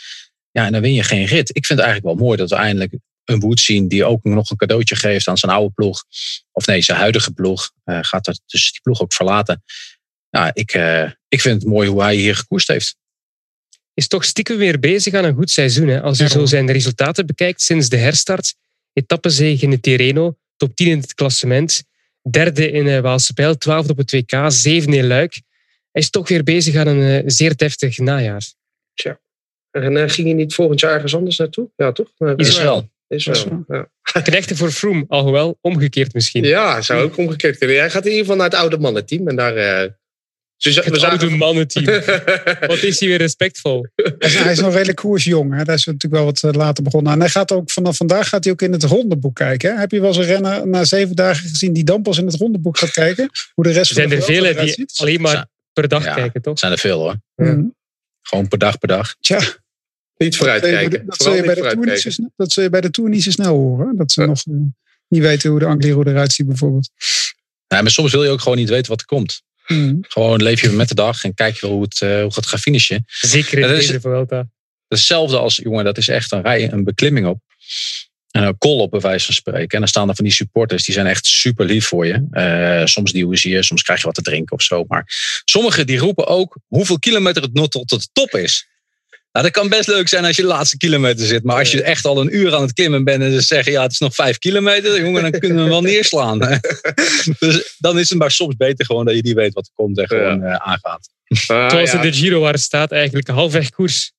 Ja, 0.51 0.67
en 0.67 0.73
dan 0.73 0.81
win 0.81 0.95
je 0.95 1.03
geen 1.03 1.25
rit. 1.25 1.49
Ik 1.49 1.67
vind 1.67 1.79
het 1.79 1.89
eigenlijk 1.89 2.19
wel 2.19 2.27
mooi 2.27 2.39
dat 2.39 2.51
we 2.51 2.57
eindelijk 2.57 2.93
een 3.29 3.41
Wood 3.41 3.61
zien 3.61 3.89
die 3.89 4.05
ook 4.05 4.25
nog 4.25 4.51
een 4.51 4.57
cadeautje 4.57 4.97
geeft 4.97 5.29
aan 5.29 5.37
zijn 5.37 5.53
oude 5.53 5.75
ploeg. 5.75 6.05
Of 6.53 6.67
nee, 6.67 6.83
zijn 6.83 6.99
huidige 6.99 7.33
ploeg. 7.33 7.71
Uh, 7.85 7.99
gaat 8.03 8.27
er 8.27 8.39
dus 8.47 8.73
die 8.73 8.81
ploeg 8.83 9.03
ook 9.03 9.13
verlaten. 9.13 9.63
Ja, 10.31 10.51
ik, 10.55 10.75
uh, 10.75 11.11
ik 11.29 11.41
vind 11.41 11.63
het 11.63 11.71
mooi 11.71 11.89
hoe 11.89 12.03
hij 12.03 12.15
hier 12.15 12.37
gekoest 12.37 12.69
heeft. 12.69 12.97
Is 13.95 14.09
toch 14.09 14.25
stiekem 14.25 14.57
weer 14.57 14.79
bezig 14.79 15.15
aan 15.15 15.25
een 15.25 15.35
goed 15.35 15.51
seizoen. 15.51 15.89
Hè? 15.89 16.03
Als 16.03 16.19
je 16.19 16.25
ja. 16.25 16.31
zo 16.31 16.47
zijn 16.47 16.73
resultaten 16.73 17.27
bekijkt 17.27 17.63
sinds 17.63 17.89
de 17.89 17.97
herstart. 17.97 18.55
Etappezege 18.93 19.65
in 19.65 19.71
de 19.71 19.81
Tirreno, 19.81 20.37
top 20.57 20.77
10 20.77 20.87
in 20.87 20.99
het 20.99 21.15
klassement. 21.15 21.83
Derde 22.31 22.71
in 22.71 22.87
uh, 22.87 23.01
Waalse 23.01 23.33
Pijl, 23.33 23.57
twaalfde 23.59 23.93
op 23.93 23.99
het 23.99 24.11
WK, 24.11 24.45
zevende 24.49 24.97
in 24.97 25.07
Luik. 25.07 25.43
Hij 25.91 26.03
is 26.03 26.11
toch 26.11 26.29
weer 26.29 26.43
bezig 26.43 26.75
aan 26.75 26.87
een 26.87 27.25
uh, 27.25 27.31
zeer 27.31 27.57
deftig 27.57 27.99
najaar. 27.99 28.53
Tja. 28.95 29.21
En 29.71 29.93
uh, 29.93 30.09
ging 30.09 30.27
hij 30.27 30.37
niet 30.37 30.55
volgend 30.55 30.81
jaar 30.81 30.95
ergens 30.95 31.15
anders 31.15 31.37
naartoe? 31.37 31.71
Ja, 31.77 31.93
toch? 31.93 32.09
Israël. 32.37 32.89
Israël. 33.09 33.65
Ja. 33.69 33.89
Knechten 34.23 34.57
voor 34.57 34.71
Froome, 34.71 35.05
alhoewel 35.09 35.59
omgekeerd 35.61 36.15
misschien. 36.15 36.45
Ja, 36.45 36.81
zou 36.81 37.03
ook 37.03 37.17
omgekeerd 37.17 37.59
kunnen. 37.59 37.79
Hij 37.79 37.91
gaat 37.91 38.05
in 38.05 38.11
ieder 38.11 38.25
geval 38.25 38.37
naar 38.37 38.51
het 38.51 38.59
oude 38.59 38.79
mannenteam. 38.79 39.29
En 39.29 39.37
daar... 39.37 39.57
Uh, 39.57 39.91
dus 40.57 40.75
het 40.77 40.85
we 40.85 41.07
oude 41.07 41.21
zagen... 41.21 41.39
mannenteam. 41.39 41.85
wat 42.73 42.83
is 42.83 43.01
hij 43.01 43.09
weer 43.09 43.19
respectvol. 43.19 43.87
Hij 43.95 44.15
is, 44.19 44.35
hij 44.35 44.53
is 44.53 44.61
nog 44.61 44.73
redelijk 44.73 44.99
koersjong. 44.99 45.57
Hè? 45.57 45.65
Daar 45.65 45.75
is 45.75 45.85
natuurlijk 45.85 46.15
wel 46.15 46.25
wat 46.25 46.57
later 46.57 46.85
begonnen. 46.85 47.13
En 47.13 47.21
hij 47.21 47.29
gaat 47.29 47.53
ook 47.53 47.71
vanaf 47.71 47.97
vandaag 47.97 48.29
gaat 48.29 48.45
hij 48.45 48.53
ook 48.53 48.63
in 48.63 48.73
het 48.73 48.83
rondeboek 48.83 49.35
kijken. 49.35 49.73
Hè? 49.73 49.79
Heb 49.81 49.91
je 49.91 50.01
wel 50.01 50.09
eens 50.09 50.17
een 50.19 50.25
renner 50.25 50.69
na 50.69 50.85
zeven 50.85 51.17
dagen 51.17 51.49
gezien 51.49 51.73
die 51.73 51.85
dan 51.85 52.03
pas 52.03 52.19
in 52.19 52.27
het 52.27 52.35
rondeboek 52.35 52.79
gaat 52.79 52.91
kijken? 52.91 53.31
Hoe 53.55 53.65
de 53.65 53.71
rest 53.71 53.93
zijn 53.93 54.09
van 54.09 54.19
er 54.19 54.25
vele 54.25 54.55
die 54.55 54.69
ziet? 54.69 54.93
alleen 54.97 55.21
maar 55.21 55.47
per 55.73 55.89
dag 55.89 56.05
ja, 56.05 56.15
kijken, 56.15 56.43
toch? 56.43 56.59
zijn 56.59 56.73
er 56.73 56.79
veel 56.79 57.01
hoor. 57.01 57.17
Mm. 57.35 57.75
Gewoon 58.23 58.49
per 58.49 58.59
dag 58.59 58.79
per 58.79 58.89
dag. 58.89 59.17
Tja. 59.21 59.41
Niet 60.19 60.37
vooruitkijken. 60.37 61.07
Dat 61.07 61.23
zul 61.23 61.35
je 61.35 61.43
bij 61.43 61.55
de 61.55 61.61
Tour 61.61 61.87
niet 61.87 62.01
zo 62.01 62.11
snel, 62.11 62.33
dat 62.37 62.53
zul 62.53 62.63
je 62.63 62.71
bij 62.71 62.81
de 62.81 62.91
Tour 62.91 63.11
niet 63.11 63.23
zo 63.23 63.31
snel 63.31 63.57
horen. 63.57 63.97
Dat 63.97 64.13
ze 64.13 64.21
ja. 64.21 64.27
nog 64.27 64.47
uh, 64.47 64.57
niet 65.09 65.23
weten 65.23 65.51
hoe 65.51 65.59
de 65.59 65.67
Angliru 65.67 66.03
eruit 66.11 66.33
ziet 66.33 66.47
bijvoorbeeld. 66.47 66.91
Ja, 67.67 67.83
maar 67.83 67.91
soms 67.91 68.13
wil 68.13 68.25
je 68.25 68.31
ook 68.31 68.41
gewoon 68.41 68.59
niet 68.59 68.69
weten 68.69 68.91
wat 68.91 69.01
er 69.01 69.07
komt. 69.07 69.43
Mm. 69.67 69.99
Gewoon 70.01 70.43
leef 70.43 70.61
je 70.61 70.71
met 70.71 70.89
de 70.89 70.95
dag 70.95 71.25
en 71.25 71.35
kijk 71.35 71.55
je 71.55 71.67
wel 71.67 71.71
hoe 71.71 71.83
het, 71.83 72.01
uh, 72.01 72.21
hoe 72.21 72.33
het 72.35 72.47
gaat 72.47 72.61
finishen. 72.61 73.05
Zeker 73.07 73.59
in 73.59 73.69
deze 73.69 74.01
Vuelta. 74.01 74.49
Hetzelfde 74.89 75.39
als, 75.39 75.57
jongen, 75.57 75.85
dat 75.85 75.99
is 75.99 76.09
echt 76.09 76.33
een 76.33 76.43
rij, 76.43 76.73
een 76.73 76.85
beklimming 76.85 77.27
op. 77.27 77.41
En 78.31 78.43
een 78.43 78.59
call 78.59 78.79
op, 78.79 78.91
bij 78.91 79.01
wijze 79.01 79.25
van 79.25 79.35
spreken. 79.35 79.69
En 79.69 79.79
dan 79.79 79.89
staan 79.89 80.09
er 80.09 80.15
van 80.15 80.25
die 80.25 80.35
supporters, 80.35 80.85
die 80.85 80.95
zijn 80.95 81.07
echt 81.07 81.27
super 81.27 81.65
lief 81.65 81.87
voor 81.87 82.07
je. 82.07 82.27
Uh, 82.31 82.87
soms 82.87 83.13
duwen 83.13 83.39
ze 83.39 83.49
je, 83.49 83.63
soms 83.63 83.83
krijg 83.83 84.01
je 84.01 84.07
wat 84.07 84.15
te 84.15 84.23
drinken 84.23 84.57
of 84.57 84.63
zo. 84.63 84.85
Maar 84.89 85.05
sommigen 85.45 85.87
die 85.87 85.99
roepen 85.99 86.27
ook 86.27 86.59
hoeveel 86.67 86.99
kilometer 86.99 87.43
het 87.43 87.53
nog 87.53 87.69
tot 87.69 87.89
de 87.89 88.09
top 88.13 88.31
is. 88.31 88.69
Nou, 89.33 89.47
dat 89.47 89.51
kan 89.51 89.69
best 89.69 89.89
leuk 89.89 90.09
zijn 90.09 90.25
als 90.25 90.37
je 90.37 90.43
de 90.43 90.49
laatste 90.49 90.77
kilometer 90.77 91.27
zit. 91.27 91.45
Maar 91.45 91.59
als 91.59 91.71
je 91.71 91.83
echt 91.83 92.05
al 92.05 92.21
een 92.21 92.37
uur 92.37 92.55
aan 92.55 92.63
het 92.63 92.73
klimmen 92.73 93.05
bent 93.05 93.23
en 93.23 93.33
ze 93.33 93.41
zeggen: 93.41 93.73
ja, 93.73 93.83
het 93.83 93.93
is 93.93 93.99
nog 93.99 94.15
vijf 94.15 94.39
kilometer, 94.39 95.01
jongen, 95.01 95.23
dan 95.23 95.41
kunnen 95.41 95.57
we 95.57 95.63
hem 95.63 95.71
wel 95.71 95.83
neerslaan. 95.93 96.39
dus 97.39 97.77
dan 97.79 97.99
is 97.99 98.09
het 98.09 98.19
maar 98.19 98.31
soms 98.31 98.57
beter 98.57 98.85
gewoon 98.85 99.05
dat 99.05 99.15
je 99.15 99.23
niet 99.23 99.35
weet 99.35 99.55
wat 99.55 99.67
er 99.67 99.73
komt 99.75 99.99
en 99.99 100.07
gewoon 100.07 100.43
uh, 100.43 100.55
aangaat. 100.55 101.09
Ah, 101.47 101.71
Zoals 101.71 101.91
ja. 101.91 102.03
in 102.03 102.11
de 102.11 102.17
Giro 102.17 102.41
waar 102.41 102.53
het 102.53 102.63
staat, 102.63 102.93
eigenlijk 102.93 103.29
halfweg 103.29 103.71
koers. 103.71 104.13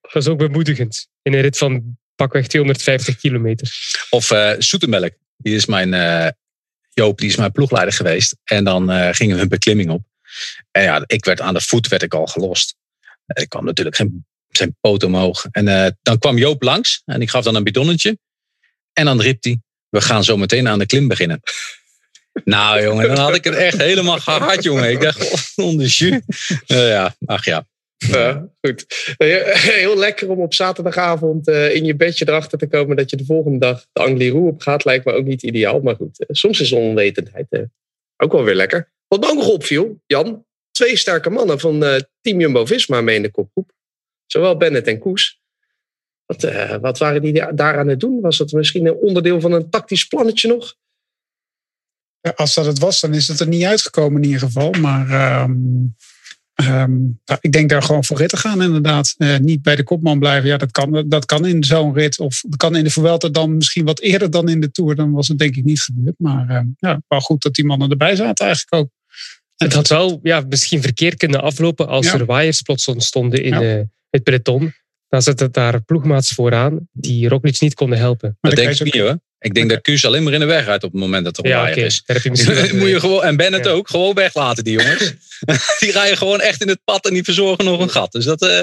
Dat 0.00 0.22
is 0.22 0.28
ook 0.28 0.38
bemoedigend. 0.38 1.08
In 1.22 1.34
een 1.34 1.40
rit 1.40 1.58
van 1.58 1.96
pakweg 2.14 2.46
250 2.46 3.16
kilometer. 3.16 3.68
Of 4.10 4.30
uh, 4.30 4.52
Soetemelk, 4.58 5.12
die 5.36 5.54
is 5.54 5.66
mijn 5.66 5.92
uh, 5.92 6.28
Joop, 6.90 7.18
die 7.18 7.28
is 7.28 7.36
mijn 7.36 7.52
ploegleider 7.52 7.94
geweest. 7.94 8.36
En 8.44 8.64
dan 8.64 8.90
uh, 8.90 9.08
gingen 9.12 9.36
we 9.36 9.42
een 9.42 9.48
beklimming 9.48 9.90
op. 9.90 10.02
En 10.70 10.82
ja, 10.82 11.02
ik 11.06 11.24
werd 11.24 11.40
aan 11.40 11.54
de 11.54 11.60
voet 11.60 11.88
werd 11.88 12.02
ik 12.02 12.14
al 12.14 12.26
gelost. 12.26 12.76
Ik 13.26 13.48
kwam 13.48 13.64
natuurlijk 13.64 13.96
geen, 13.96 14.26
zijn 14.48 14.76
poot 14.80 15.02
omhoog. 15.02 15.46
En 15.50 15.66
uh, 15.66 15.86
dan 16.02 16.18
kwam 16.18 16.38
Joop 16.38 16.62
langs 16.62 17.02
en 17.04 17.20
ik 17.20 17.30
gaf 17.30 17.44
dan 17.44 17.54
een 17.54 17.64
bidonnetje. 17.64 18.18
En 18.92 19.04
dan 19.04 19.20
riep 19.20 19.44
hij, 19.44 19.60
we 19.88 20.00
gaan 20.00 20.24
zo 20.24 20.36
meteen 20.36 20.68
aan 20.68 20.78
de 20.78 20.86
klim 20.86 21.08
beginnen. 21.08 21.40
nou 22.44 22.82
jongen, 22.82 23.08
dan 23.08 23.18
had 23.18 23.34
ik 23.34 23.44
het 23.44 23.54
echt 23.54 23.76
helemaal 23.76 24.18
gehard 24.18 24.62
jongen. 24.62 24.90
Ik 24.90 25.00
dacht, 25.00 25.52
onder 25.56 25.86
jus. 25.86 26.20
Uh, 26.66 26.88
ja, 26.88 27.14
ach 27.26 27.44
ja. 27.44 27.66
Goed. 28.60 29.14
Heel 29.16 29.98
lekker 29.98 30.30
om 30.30 30.40
op 30.40 30.54
zaterdagavond 30.54 31.48
in 31.48 31.84
je 31.84 31.96
bedje 31.96 32.28
erachter 32.28 32.58
te 32.58 32.66
komen 32.66 32.96
dat 32.96 33.10
je 33.10 33.16
de 33.16 33.24
volgende 33.24 33.58
dag 33.58 33.86
de 33.92 34.00
Angliru 34.00 34.38
op 34.38 34.60
gaat. 34.60 34.84
Lijkt 34.84 35.04
me 35.04 35.12
ook 35.12 35.24
niet 35.24 35.42
ideaal. 35.42 35.80
Maar 35.80 35.96
goed, 35.96 36.24
soms 36.28 36.60
is 36.60 36.72
onwetendheid 36.72 37.46
ook 38.16 38.32
wel 38.32 38.44
weer 38.44 38.54
lekker. 38.54 38.92
Wat 39.08 39.20
me 39.20 39.28
ook 39.28 39.36
nog 39.36 39.48
opviel, 39.48 40.00
Jan. 40.06 40.44
Twee 40.74 40.96
sterke 40.96 41.30
mannen 41.30 41.60
van 41.60 41.80
Team 42.20 42.40
Jumbo-Visma 42.40 43.00
mee 43.00 43.16
in 43.16 43.22
de 43.22 43.30
kopgroep. 43.30 43.72
Zowel 44.26 44.56
Bennett 44.56 44.86
en 44.86 44.98
Koes. 44.98 45.40
Wat, 46.26 46.42
wat 46.80 46.98
waren 46.98 47.22
die 47.22 47.54
daar 47.54 47.78
aan 47.78 47.88
het 47.88 48.00
doen? 48.00 48.20
Was 48.20 48.38
dat 48.38 48.52
misschien 48.52 48.86
een 48.86 48.96
onderdeel 48.96 49.40
van 49.40 49.52
een 49.52 49.70
tactisch 49.70 50.04
plannetje 50.04 50.48
nog? 50.48 50.74
Ja, 52.20 52.32
als 52.36 52.54
dat 52.54 52.66
het 52.66 52.78
was, 52.78 53.00
dan 53.00 53.14
is 53.14 53.28
het 53.28 53.40
er 53.40 53.48
niet 53.48 53.64
uitgekomen 53.64 54.22
in 54.22 54.28
ieder 54.28 54.46
geval. 54.46 54.70
Maar... 54.70 55.42
Um... 55.42 55.96
Um, 56.62 57.20
nou, 57.24 57.38
ik 57.40 57.52
denk 57.52 57.68
daar 57.68 57.82
gewoon 57.82 58.04
voor 58.04 58.16
ritten 58.16 58.38
gaan, 58.38 58.62
inderdaad. 58.62 59.14
Uh, 59.18 59.38
niet 59.38 59.62
bij 59.62 59.76
de 59.76 59.82
kopman 59.82 60.18
blijven. 60.18 60.48
Ja, 60.48 60.56
dat 60.56 60.70
kan, 60.70 61.04
dat 61.08 61.24
kan 61.24 61.46
in 61.46 61.64
zo'n 61.64 61.94
rit. 61.94 62.18
Of 62.18 62.42
kan 62.56 62.76
in 62.76 62.84
de 62.84 62.90
Vuelta 62.90 63.28
dan 63.28 63.56
misschien 63.56 63.84
wat 63.84 64.00
eerder 64.00 64.30
dan 64.30 64.48
in 64.48 64.60
de 64.60 64.70
Tour. 64.70 64.94
Dan 64.94 65.12
was 65.12 65.28
het 65.28 65.38
denk 65.38 65.56
ik 65.56 65.64
niet 65.64 65.80
gebeurd. 65.80 66.14
Maar 66.18 66.50
uh, 66.50 66.60
ja, 66.76 67.02
wel 67.08 67.20
goed 67.20 67.42
dat 67.42 67.54
die 67.54 67.64
mannen 67.64 67.90
erbij 67.90 68.16
zaten 68.16 68.46
eigenlijk 68.46 68.82
ook. 68.82 68.90
Het 69.56 69.72
had 69.72 69.88
wel 69.88 70.20
ja, 70.22 70.44
misschien 70.48 70.82
verkeerd 70.82 71.16
kunnen 71.16 71.42
aflopen 71.42 71.88
als 71.88 72.06
ja. 72.06 72.12
er 72.12 72.24
waaiers 72.24 72.62
plots 72.62 72.88
ontstonden 72.88 73.42
in 73.42 73.60
ja. 73.60 73.76
uh, 73.76 73.82
het 74.10 74.22
peloton. 74.22 74.74
Dan 75.08 75.22
zat 75.22 75.40
het 75.40 75.52
daar 75.52 75.82
ploegmaats 75.82 76.32
vooraan 76.32 76.88
die 76.92 77.28
Roglic 77.28 77.60
niet 77.60 77.74
konden 77.74 77.98
helpen. 77.98 78.36
Maar 78.40 78.50
dat 78.54 78.64
denk 78.64 78.78
ik 78.78 78.84
niet 78.84 79.02
hoor. 79.02 79.18
Ik 79.44 79.54
denk 79.54 79.66
okay. 79.66 79.76
dat 79.76 79.84
Kuus 79.84 80.04
alleen 80.04 80.22
maar 80.22 80.32
in 80.32 80.40
de 80.40 80.46
weg 80.46 80.64
rijdt 80.64 80.84
op 80.84 80.92
het 80.92 81.00
moment 81.00 81.24
dat 81.24 81.38
er 81.38 81.46
ja, 81.46 81.70
okay. 81.70 81.84
is. 81.84 82.02
Daar 82.04 82.16
heb 82.16 82.24
je 82.24 82.30
misschien 82.30 82.78
Moet 82.78 82.88
je 82.88 83.00
gewoon, 83.00 83.24
en 83.24 83.36
Bennett 83.36 83.64
ja. 83.64 83.70
ook, 83.70 83.88
gewoon 83.88 84.14
weglaten 84.14 84.64
die 84.64 84.80
jongens. 84.80 85.12
die 85.80 85.92
rijden 85.92 86.16
gewoon 86.16 86.40
echt 86.40 86.60
in 86.60 86.68
het 86.68 86.80
pad 86.84 87.06
en 87.06 87.14
die 87.14 87.24
verzorgen 87.24 87.64
nog 87.64 87.80
een 87.80 87.90
gat. 87.90 88.12
Dus 88.12 88.24
dat, 88.24 88.42
uh, 88.42 88.60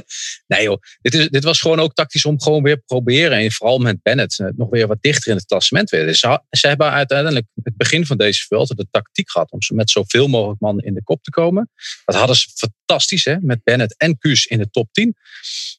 nee 0.48 0.64
joh, 0.64 0.82
dit, 1.02 1.14
is, 1.14 1.30
dit 1.30 1.44
was 1.44 1.62
gewoon 1.62 1.80
ook 1.80 1.94
tactisch 1.94 2.26
om 2.26 2.42
gewoon 2.42 2.64
weer 2.64 2.78
proberen. 2.78 3.38
En 3.38 3.52
vooral 3.52 3.78
met 3.78 4.02
Bennett 4.02 4.40
uh, 4.40 4.48
nog 4.56 4.70
weer 4.70 4.88
wat 4.88 4.98
dichter 5.02 5.32
in 5.32 5.38
het 5.38 5.46
klassement 5.46 5.90
weer. 5.90 6.06
Dus 6.06 6.20
ze, 6.20 6.42
ze 6.50 6.68
hebben 6.68 6.92
uiteindelijk 6.92 7.46
het 7.64 7.78
begin 7.78 8.06
van 8.06 8.18
deze 8.18 8.46
Vuelta 8.48 8.76
de 8.76 8.88
tactiek 8.92 9.32
gehad 9.32 9.52
om 9.52 9.60
met 9.74 9.90
zoveel 9.90 10.28
mogelijk 10.28 10.60
mannen 10.60 10.86
in 10.86 10.94
de 10.94 11.04
kop 11.04 11.24
te 11.24 11.32
komen. 11.32 11.70
Dat 12.06 12.16
hadden 12.16 12.36
ze 12.36 12.48
fantastisch 12.56 13.26
hè, 13.26 13.36
met 13.42 13.64
Bennett 13.64 13.98
en 13.98 14.18
Kuus 14.18 14.46
in 14.46 14.58
de 14.58 14.70
top 14.70 14.90
10. 14.92 15.16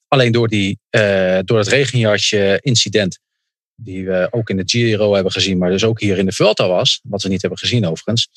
Alleen 0.09 0.33
door, 0.33 0.49
die, 0.49 0.79
uh, 0.91 1.39
door 1.45 1.59
het 1.59 1.69
regenjasje 1.69 2.59
incident 2.63 3.19
die 3.85 4.07
we 4.07 4.29
ook 4.31 4.51
in 4.51 4.57
de 4.57 4.63
Giro 4.67 5.15
hebben 5.15 5.33
gezien, 5.33 5.59
maar 5.59 5.71
dus 5.71 5.85
ook 5.85 6.01
hier 6.01 6.19
in 6.19 6.27
de 6.27 6.33
Vuelta 6.33 6.69
was, 6.69 7.01
wat 7.03 7.23
we 7.23 7.29
niet 7.29 7.41
hebben 7.41 7.59
gezien 7.59 7.87
overigens, 7.87 8.29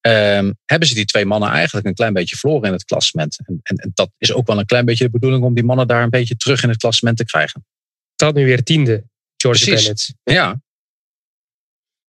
um, 0.00 0.58
hebben 0.64 0.88
ze 0.88 0.94
die 0.94 1.04
twee 1.04 1.24
mannen 1.24 1.50
eigenlijk 1.50 1.86
een 1.86 1.94
klein 1.94 2.12
beetje 2.12 2.36
verloren 2.36 2.66
in 2.66 2.72
het 2.72 2.84
klassement. 2.84 3.38
En, 3.46 3.60
en, 3.62 3.76
en, 3.76 3.90
dat 3.94 4.10
is 4.18 4.32
ook 4.32 4.46
wel 4.46 4.58
een 4.58 4.66
klein 4.66 4.84
beetje 4.84 5.04
de 5.04 5.10
bedoeling 5.10 5.44
om 5.44 5.54
die 5.54 5.64
mannen 5.64 5.86
daar 5.86 6.02
een 6.02 6.10
beetje 6.10 6.36
terug 6.36 6.62
in 6.62 6.68
het 6.68 6.78
klassement 6.78 7.16
te 7.16 7.24
krijgen. 7.24 7.66
Staat 8.14 8.34
nu 8.34 8.44
weer 8.44 8.62
tiende, 8.62 9.04
George 9.36 9.64
Precies. 9.64 9.82
Bennett. 9.84 10.14
Ja. 10.22 10.62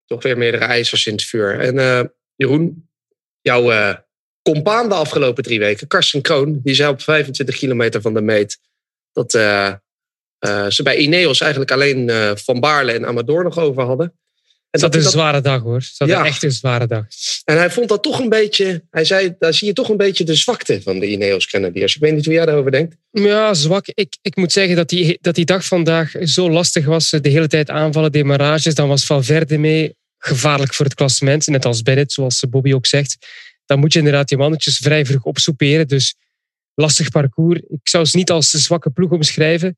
Toch 0.05 0.23
weer 0.23 0.38
meerdere 0.38 0.65
ijzers 0.65 1.05
in 1.05 1.13
het 1.13 1.23
vuur. 1.23 1.59
En 1.59 1.75
uh, 1.75 2.03
Jeroen, 2.35 2.89
jouw 3.41 3.71
uh, 3.71 3.95
compaan 4.41 4.89
de 4.89 4.95
afgelopen 4.95 5.43
drie 5.43 5.59
weken, 5.59 5.88
Karsten 5.88 6.21
Kroon, 6.21 6.59
die 6.63 6.73
zei 6.73 6.91
op 6.91 7.01
25 7.01 7.57
kilometer 7.57 8.01
van 8.01 8.13
de 8.13 8.21
meet 8.21 8.59
dat 9.11 9.33
uh, 9.33 9.73
uh, 10.48 10.69
ze 10.69 10.83
bij 10.83 10.98
Ineos 10.98 11.41
eigenlijk 11.41 11.71
alleen 11.71 12.07
uh, 12.07 12.31
Van 12.36 12.60
Baarle 12.60 12.91
en 12.91 13.05
Amador 13.05 13.43
nog 13.43 13.57
over 13.57 13.83
hadden. 13.83 14.13
En 14.71 14.79
dat 14.79 14.95
is 14.95 15.05
een 15.05 15.12
zware 15.12 15.41
dag 15.41 15.62
hoor. 15.62 15.83
Dat 15.98 16.07
ja. 16.07 16.25
echt 16.25 16.43
een 16.43 16.51
zware 16.51 16.88
dag. 16.88 17.05
En 17.43 17.57
hij 17.57 17.71
vond 17.71 17.89
dat 17.89 18.03
toch 18.03 18.19
een 18.19 18.29
beetje, 18.29 18.83
hij 18.89 19.05
zei, 19.05 19.36
daar 19.39 19.53
zie 19.53 19.67
je 19.67 19.74
toch 19.74 19.89
een 19.89 19.98
beetje 19.98 20.24
de 20.24 20.36
zwakte 20.36 20.81
van 20.81 21.00
de 21.00 21.07
Ineos 21.07 21.45
Grenadiers. 21.45 21.95
Ik 21.95 22.01
weet 22.01 22.13
niet 22.13 22.25
hoe 22.25 22.33
jij 22.33 22.45
daarover 22.45 22.71
denkt. 22.71 22.95
Ja, 23.12 23.53
zwak. 23.53 23.88
Ik, 23.88 24.17
ik 24.21 24.36
moet 24.36 24.51
zeggen 24.51 24.75
dat 24.75 24.89
die, 24.89 25.17
dat 25.21 25.36
die 25.36 25.45
dag 25.45 25.65
vandaag 25.65 26.12
zo 26.24 26.50
lastig 26.50 26.86
was. 26.86 27.10
De 27.10 27.29
hele 27.29 27.48
tijd 27.48 27.69
aanvallen, 27.69 28.12
demarages. 28.12 28.75
Dan 28.75 28.88
was 28.88 29.05
Valverde 29.05 29.57
mee 29.57 29.95
gevaarlijk 30.17 30.74
voor 30.74 30.86
het 30.86 30.95
klassement. 30.95 31.48
Net 31.48 31.65
als 31.65 31.81
Bennett, 31.81 32.12
zoals 32.12 32.43
Bobby 32.50 32.74
ook 32.74 32.86
zegt. 32.86 33.17
Dan 33.65 33.79
moet 33.79 33.93
je 33.93 34.00
inderdaad 34.00 34.27
die 34.27 34.38
mannetjes 34.38 34.77
vrij 34.77 35.05
vroeg 35.05 35.24
opsoeperen. 35.24 35.88
Dus 35.88 36.15
lastig 36.74 37.10
parcours. 37.10 37.60
Ik 37.60 37.89
zou 37.89 38.05
ze 38.05 38.17
niet 38.17 38.31
als 38.31 38.53
een 38.53 38.60
zwakke 38.60 38.89
ploeg 38.89 39.12
omschrijven. 39.12 39.77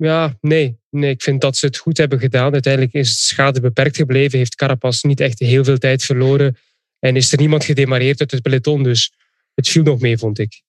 Ja, 0.00 0.36
nee. 0.40 0.78
nee. 0.90 1.10
Ik 1.10 1.22
vind 1.22 1.40
dat 1.40 1.56
ze 1.56 1.66
het 1.66 1.76
goed 1.76 1.96
hebben 1.96 2.18
gedaan. 2.18 2.52
Uiteindelijk 2.52 2.94
is 2.94 3.08
de 3.08 3.22
schade 3.22 3.60
beperkt 3.60 3.96
gebleven. 3.96 4.38
Heeft 4.38 4.54
Carapaz 4.54 5.02
niet 5.02 5.20
echt 5.20 5.38
heel 5.38 5.64
veel 5.64 5.78
tijd 5.78 6.02
verloren. 6.02 6.56
En 6.98 7.16
is 7.16 7.32
er 7.32 7.38
niemand 7.38 7.64
gedemareerd 7.64 8.20
uit 8.20 8.30
het 8.30 8.42
peloton. 8.42 8.82
Dus 8.82 9.12
het 9.54 9.68
viel 9.68 9.82
nog 9.82 10.00
mee, 10.00 10.18
vond 10.18 10.38
ik. 10.38 10.62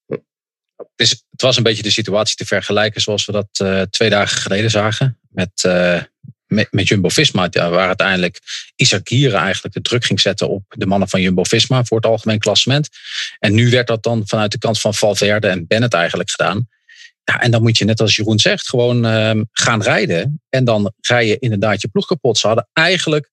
Het 0.96 1.42
was 1.42 1.58
een 1.58 1.64
beetje 1.64 1.84
de 1.84 1.92
situatie 1.92 2.36
te 2.36 2.46
vergelijken 2.46 3.02
zoals 3.02 3.26
we 3.26 3.32
dat 3.32 3.60
uh, 3.62 3.82
twee 3.82 4.10
dagen 4.10 4.38
geleden 4.38 4.70
zagen. 4.70 5.20
Met, 5.30 5.64
met, 6.46 6.68
met 6.72 6.88
Jumbo-Visma, 6.88 7.50
waar 7.50 7.88
uiteindelijk 7.88 8.40
Isaac 8.76 9.08
Gieren 9.08 9.40
eigenlijk 9.40 9.74
de 9.74 9.82
druk 9.82 10.06
ging 10.06 10.20
zetten 10.20 10.50
op 10.50 10.64
de 10.68 10.86
mannen 10.86 11.10
van 11.10 11.22
Jumbo-Visma 11.22 11.84
voor 11.84 11.98
het 11.98 12.06
algemeen 12.06 12.40
klassement. 12.40 12.90
En 13.40 13.54
nu 13.54 13.70
werd 13.70 13.88
dat 13.88 14.04
dan 14.04 14.28
vanuit 14.28 14.52
de 14.52 14.58
kant 14.58 14.80
van 14.80 14.94
Valverde 14.94 15.48
en 15.48 15.68
Bennett 15.68 15.94
eigenlijk 15.94 16.30
gedaan. 16.30 16.68
Ja, 17.24 17.42
en 17.42 17.52
dan 17.52 17.62
moet 17.62 17.78
je 17.78 17.86
net 17.86 18.02
als 18.02 18.16
Jeroen 18.16 18.40
zegt, 18.40 18.70
gewoon 18.70 19.06
ehm, 19.06 19.44
gaan 19.52 19.82
rijden. 19.82 20.42
En 20.50 20.66
dan 20.66 20.94
rij 21.02 21.28
je 21.28 21.40
inderdaad 21.40 21.82
je 21.82 21.88
ploeg 21.88 22.06
kapot. 22.06 22.38
Ze 22.38 22.48
hadden 22.48 22.70
eigenlijk, 22.74 23.32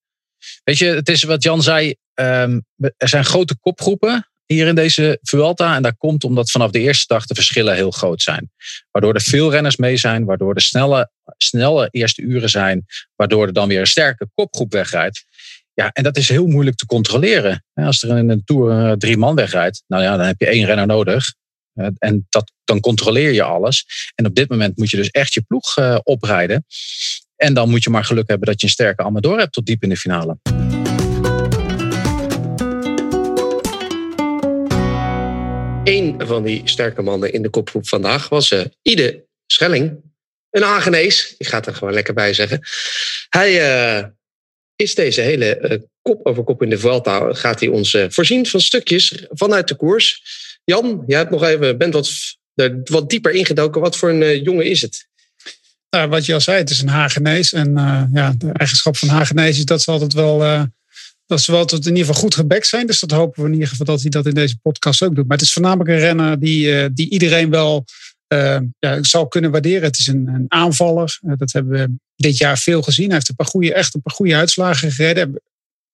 weet 0.63 0.77
je, 0.77 0.85
het 0.85 1.09
is 1.09 1.23
wat 1.23 1.43
Jan 1.43 1.61
zei, 1.61 1.95
ehm, 2.13 2.59
er 2.97 3.09
zijn 3.09 3.25
grote 3.25 3.57
kopgroepen 3.59 4.29
hier 4.45 4.67
in 4.67 4.75
deze 4.75 5.19
Vuelta. 5.21 5.75
En 5.75 5.81
dat 5.81 5.97
komt 5.97 6.23
omdat 6.23 6.51
vanaf 6.51 6.71
de 6.71 6.79
eerste 6.79 7.13
dag 7.13 7.25
de 7.25 7.35
verschillen 7.35 7.75
heel 7.75 7.91
groot 7.91 8.21
zijn. 8.21 8.51
Waardoor 8.91 9.13
er 9.13 9.21
veel 9.21 9.51
renners 9.51 9.77
mee 9.77 9.97
zijn, 9.97 10.25
waardoor 10.25 10.55
er 10.55 10.61
snelle, 10.61 11.11
snelle 11.37 11.87
eerste 11.91 12.21
uren 12.21 12.49
zijn, 12.49 12.85
waardoor 13.15 13.47
er 13.47 13.53
dan 13.53 13.67
weer 13.67 13.79
een 13.79 13.87
sterke 13.87 14.29
kopgroep 14.33 14.71
wegrijdt. 14.71 15.25
Ja, 15.73 15.91
en 15.91 16.03
dat 16.03 16.17
is 16.17 16.29
heel 16.29 16.47
moeilijk 16.47 16.77
te 16.77 16.85
controleren. 16.85 17.63
Als 17.73 18.03
er 18.03 18.17
in 18.17 18.29
een 18.29 18.43
Tour 18.43 18.97
drie 18.97 19.17
man 19.17 19.35
wegrijdt, 19.35 19.83
nou 19.87 20.03
ja, 20.03 20.17
dan 20.17 20.25
heb 20.25 20.39
je 20.39 20.47
één 20.47 20.65
renner 20.65 20.87
nodig. 20.87 21.33
En 21.97 22.27
dat, 22.29 22.51
dan 22.63 22.79
controleer 22.79 23.31
je 23.31 23.43
alles. 23.43 23.85
En 24.15 24.25
op 24.25 24.35
dit 24.35 24.49
moment 24.49 24.77
moet 24.77 24.89
je 24.89 24.97
dus 24.97 25.09
echt 25.09 25.33
je 25.33 25.41
ploeg 25.41 25.77
uh, 25.77 25.99
oprijden. 26.03 26.65
En 27.35 27.53
dan 27.53 27.69
moet 27.69 27.83
je 27.83 27.89
maar 27.89 28.05
geluk 28.05 28.27
hebben 28.27 28.47
dat 28.47 28.59
je 28.59 28.65
een 28.67 28.73
sterke 28.73 29.03
Amador 29.03 29.39
hebt 29.39 29.53
tot 29.53 29.65
diep 29.65 29.83
in 29.83 29.89
de 29.89 29.97
finale. 29.97 30.37
Eén 35.83 36.27
van 36.27 36.43
die 36.43 36.61
sterke 36.63 37.01
mannen 37.01 37.33
in 37.33 37.41
de 37.41 37.49
kopgroep 37.49 37.87
vandaag 37.87 38.29
was 38.29 38.51
uh, 38.51 38.61
Ide 38.81 39.25
Schelling. 39.45 40.07
Een 40.49 40.63
aangenees, 40.63 41.35
ik 41.37 41.47
ga 41.47 41.57
het 41.57 41.65
er 41.65 41.75
gewoon 41.75 41.93
lekker 41.93 42.13
bij 42.13 42.33
zeggen. 42.33 42.61
Hij 43.29 43.51
uh, 43.99 44.05
is 44.75 44.95
deze 44.95 45.21
hele 45.21 45.87
kop 46.01 46.25
over 46.25 46.43
kop 46.43 46.61
in 46.61 46.69
de 46.69 46.77
Vuelta... 46.77 47.33
gaat 47.33 47.59
hij 47.59 47.69
ons 47.69 47.97
voorzien 48.07 48.45
van 48.45 48.61
stukjes 48.61 49.25
vanuit 49.29 49.67
de 49.67 49.75
koers. 49.75 50.21
Jan, 50.69 51.03
jij 51.07 51.17
hebt 51.17 51.31
nog 51.31 51.43
even, 51.43 51.77
bent 51.77 51.93
wat, 51.93 52.11
wat 52.83 53.09
dieper 53.09 53.31
ingedoken. 53.31 53.81
Wat 53.81 53.97
voor 53.97 54.09
een 54.09 54.43
jongen 54.43 54.65
is 54.65 54.81
het? 54.81 55.07
Nou, 55.89 56.09
wat 56.09 56.25
je 56.25 56.33
al 56.33 56.41
zei, 56.41 56.57
het 56.57 56.69
is 56.69 56.81
een 56.81 56.87
Hagenees. 56.87 57.53
En 57.53 57.73
ja, 58.13 58.33
de 58.37 58.51
eigenschap 58.53 58.97
van 58.97 59.07
Hagenees 59.07 59.57
is 59.57 59.65
dat 59.65 59.81
ze 59.81 59.91
altijd 59.91 60.13
wel 60.13 60.67
dat 61.25 61.41
ze 61.41 61.51
wel 61.51 61.65
tot 61.65 61.85
in 61.85 61.91
ieder 61.91 62.05
geval 62.05 62.21
goed 62.21 62.35
gebekt 62.35 62.67
zijn. 62.67 62.87
Dus 62.87 62.99
dat 62.99 63.11
hopen 63.11 63.41
we 63.41 63.47
in 63.47 63.53
ieder 63.53 63.67
geval 63.67 63.85
dat 63.85 64.01
hij 64.01 64.09
dat 64.09 64.25
in 64.25 64.33
deze 64.33 64.57
podcast 64.61 65.03
ook 65.03 65.15
doet. 65.15 65.27
Maar 65.27 65.37
het 65.37 65.45
is 65.45 65.53
voornamelijk 65.53 65.89
een 65.89 65.99
renner 65.99 66.39
die, 66.39 66.93
die 66.93 67.09
iedereen 67.09 67.49
wel 67.49 67.85
ja, 68.79 69.03
zal 69.03 69.27
kunnen 69.27 69.51
waarderen. 69.51 69.83
Het 69.83 69.97
is 69.97 70.07
een, 70.07 70.27
een 70.27 70.45
aanvaller. 70.47 71.19
Dat 71.21 71.51
hebben 71.51 71.71
we 71.71 71.95
dit 72.15 72.37
jaar 72.37 72.57
veel 72.57 72.81
gezien. 72.81 73.05
Hij 73.05 73.15
heeft 73.15 73.29
een 73.29 73.35
paar 73.35 73.47
goede, 73.47 73.73
echt 73.73 73.95
een 73.95 74.01
paar 74.01 74.15
goede 74.15 74.35
uitslagen 74.35 74.91
gereden. 74.91 75.41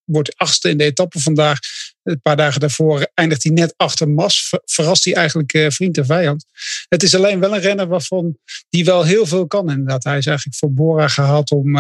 Wordt 0.04 0.38
achtste 0.38 0.70
in 0.70 0.78
de 0.78 0.84
etappe 0.84 1.20
vandaag. 1.20 1.60
Een 2.06 2.22
paar 2.22 2.36
dagen 2.36 2.60
daarvoor 2.60 3.12
eindigt 3.14 3.44
hij 3.44 3.52
net 3.52 3.74
achter 3.78 4.10
Mas. 4.10 4.54
Verrast 4.66 5.06
hij 5.06 5.14
eigenlijk 5.14 5.66
vriend 5.74 5.98
en 5.98 6.06
vijand. 6.06 6.46
Het 6.88 7.04
is 7.04 7.16
alleen 7.16 7.40
wel 7.40 7.54
een 7.54 7.62
renner 7.62 7.88
waarvan 7.88 8.38
die 8.70 8.86
wel 8.86 9.04
heel 9.04 9.26
veel 9.26 9.48
kan 9.48 9.70
inderdaad. 9.70 10.04
Hij 10.04 10.18
is 10.18 10.26
eigenlijk 10.26 10.58
voor 10.58 10.74
Bora 10.74 11.08
gehaald 11.08 11.52
om 11.52 11.78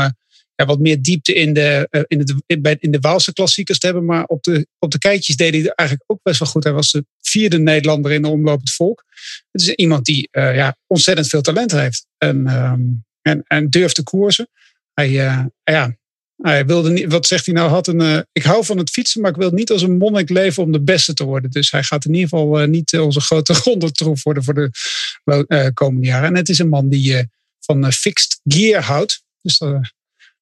ja, 0.56 0.66
wat 0.66 0.80
meer 0.80 1.02
diepte 1.02 1.34
in 1.34 1.54
de, 1.54 1.88
uh, 1.92 2.02
in, 2.08 2.20
de, 2.62 2.78
in 2.80 2.92
de 2.92 3.00
Waalse 3.00 3.34
klassiekers 3.34 3.80
te 3.80 3.86
hebben. 3.86 4.06
Maar 4.06 4.24
op 4.24 4.44
de, 4.44 4.68
op 4.80 4.92
de 4.92 4.98
keitjes 4.98 5.36
deed 5.36 5.54
hij 5.54 5.72
eigenlijk 5.74 6.12
ook 6.12 6.20
best 6.24 6.40
wel 6.40 6.48
goed. 6.48 6.64
Hij 6.64 6.74
was 6.74 6.92
de 6.92 7.06
vierde 7.22 7.60
Nederlander 7.60 8.12
in 8.12 8.22
de 8.22 8.28
omlopend 8.28 8.74
volk. 8.74 9.04
Het 9.52 9.62
is 9.62 9.70
iemand 9.70 10.06
die 10.06 10.28
ja, 10.32 10.78
ontzettend 10.88 11.28
veel 11.28 11.42
talent 11.42 11.72
heeft. 11.72 12.08
En, 12.18 12.48
um, 12.48 13.06
en, 13.22 13.44
en 13.48 13.70
durft 13.70 13.96
te 13.96 14.04
koersen. 14.04 14.50
Hij, 14.94 15.10
uh, 15.10 15.46
ja, 15.64 15.98
hij 16.38 16.66
wilde 16.66 16.90
niet, 16.90 17.12
wat 17.12 17.28
zegt 17.28 17.46
hij 17.46 17.56
nou? 17.56 17.70
Had 17.70 17.88
een, 17.88 18.26
ik 18.32 18.44
hou 18.44 18.66
van 18.66 18.78
het 18.78 18.90
fietsen, 18.90 19.22
maar 19.22 19.32
ik 19.32 19.38
wil 19.38 19.52
niet 19.52 19.72
als 19.72 19.82
een 19.82 19.98
monnik 19.98 20.30
leven 20.30 20.64
om 20.64 20.72
de 20.72 20.82
beste 20.82 21.14
te 21.14 21.24
worden. 21.24 21.52
Dus 21.52 21.72
hij 21.72 21.84
gaat 21.84 22.06
in 22.06 22.14
ieder 22.14 22.30
geval 22.30 22.66
niet 22.66 23.00
onze 23.00 23.22
grote 23.22 23.54
rondetroef 23.64 24.24
worden 24.24 24.44
voor 24.44 24.54
de 24.54 25.72
komende 25.74 26.08
jaren. 26.08 26.30
En 26.30 26.36
het 26.36 26.50
is 26.50 26.60
een 26.60 26.70
man 26.70 26.90
die 26.90 27.30
van 27.60 27.92
fixed 27.92 28.40
gear 28.44 28.82
houdt. 28.82 29.24
Dus 29.42 29.62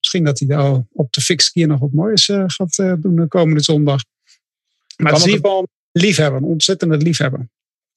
Misschien 0.04 0.24
dat 0.24 0.40
hij 0.40 0.48
daar 0.48 0.82
op 0.92 1.14
de 1.14 1.22
fix 1.22 1.52
keer 1.52 1.68
nog 1.68 1.80
wat 1.80 1.94
moois 1.94 2.26
gaat 2.48 2.76
doen 2.76 3.16
de 3.16 3.28
komende 3.28 3.64
zondag. 3.64 4.02
Maar 4.98 5.12
het 5.12 5.22
is 5.22 5.28
in 5.28 5.34
ieder 5.34 5.50
geval 5.50 5.68
liefhebber, 5.92 6.42
een 6.42 6.48
ontzettende 6.48 6.98
liefhebber. 6.98 7.48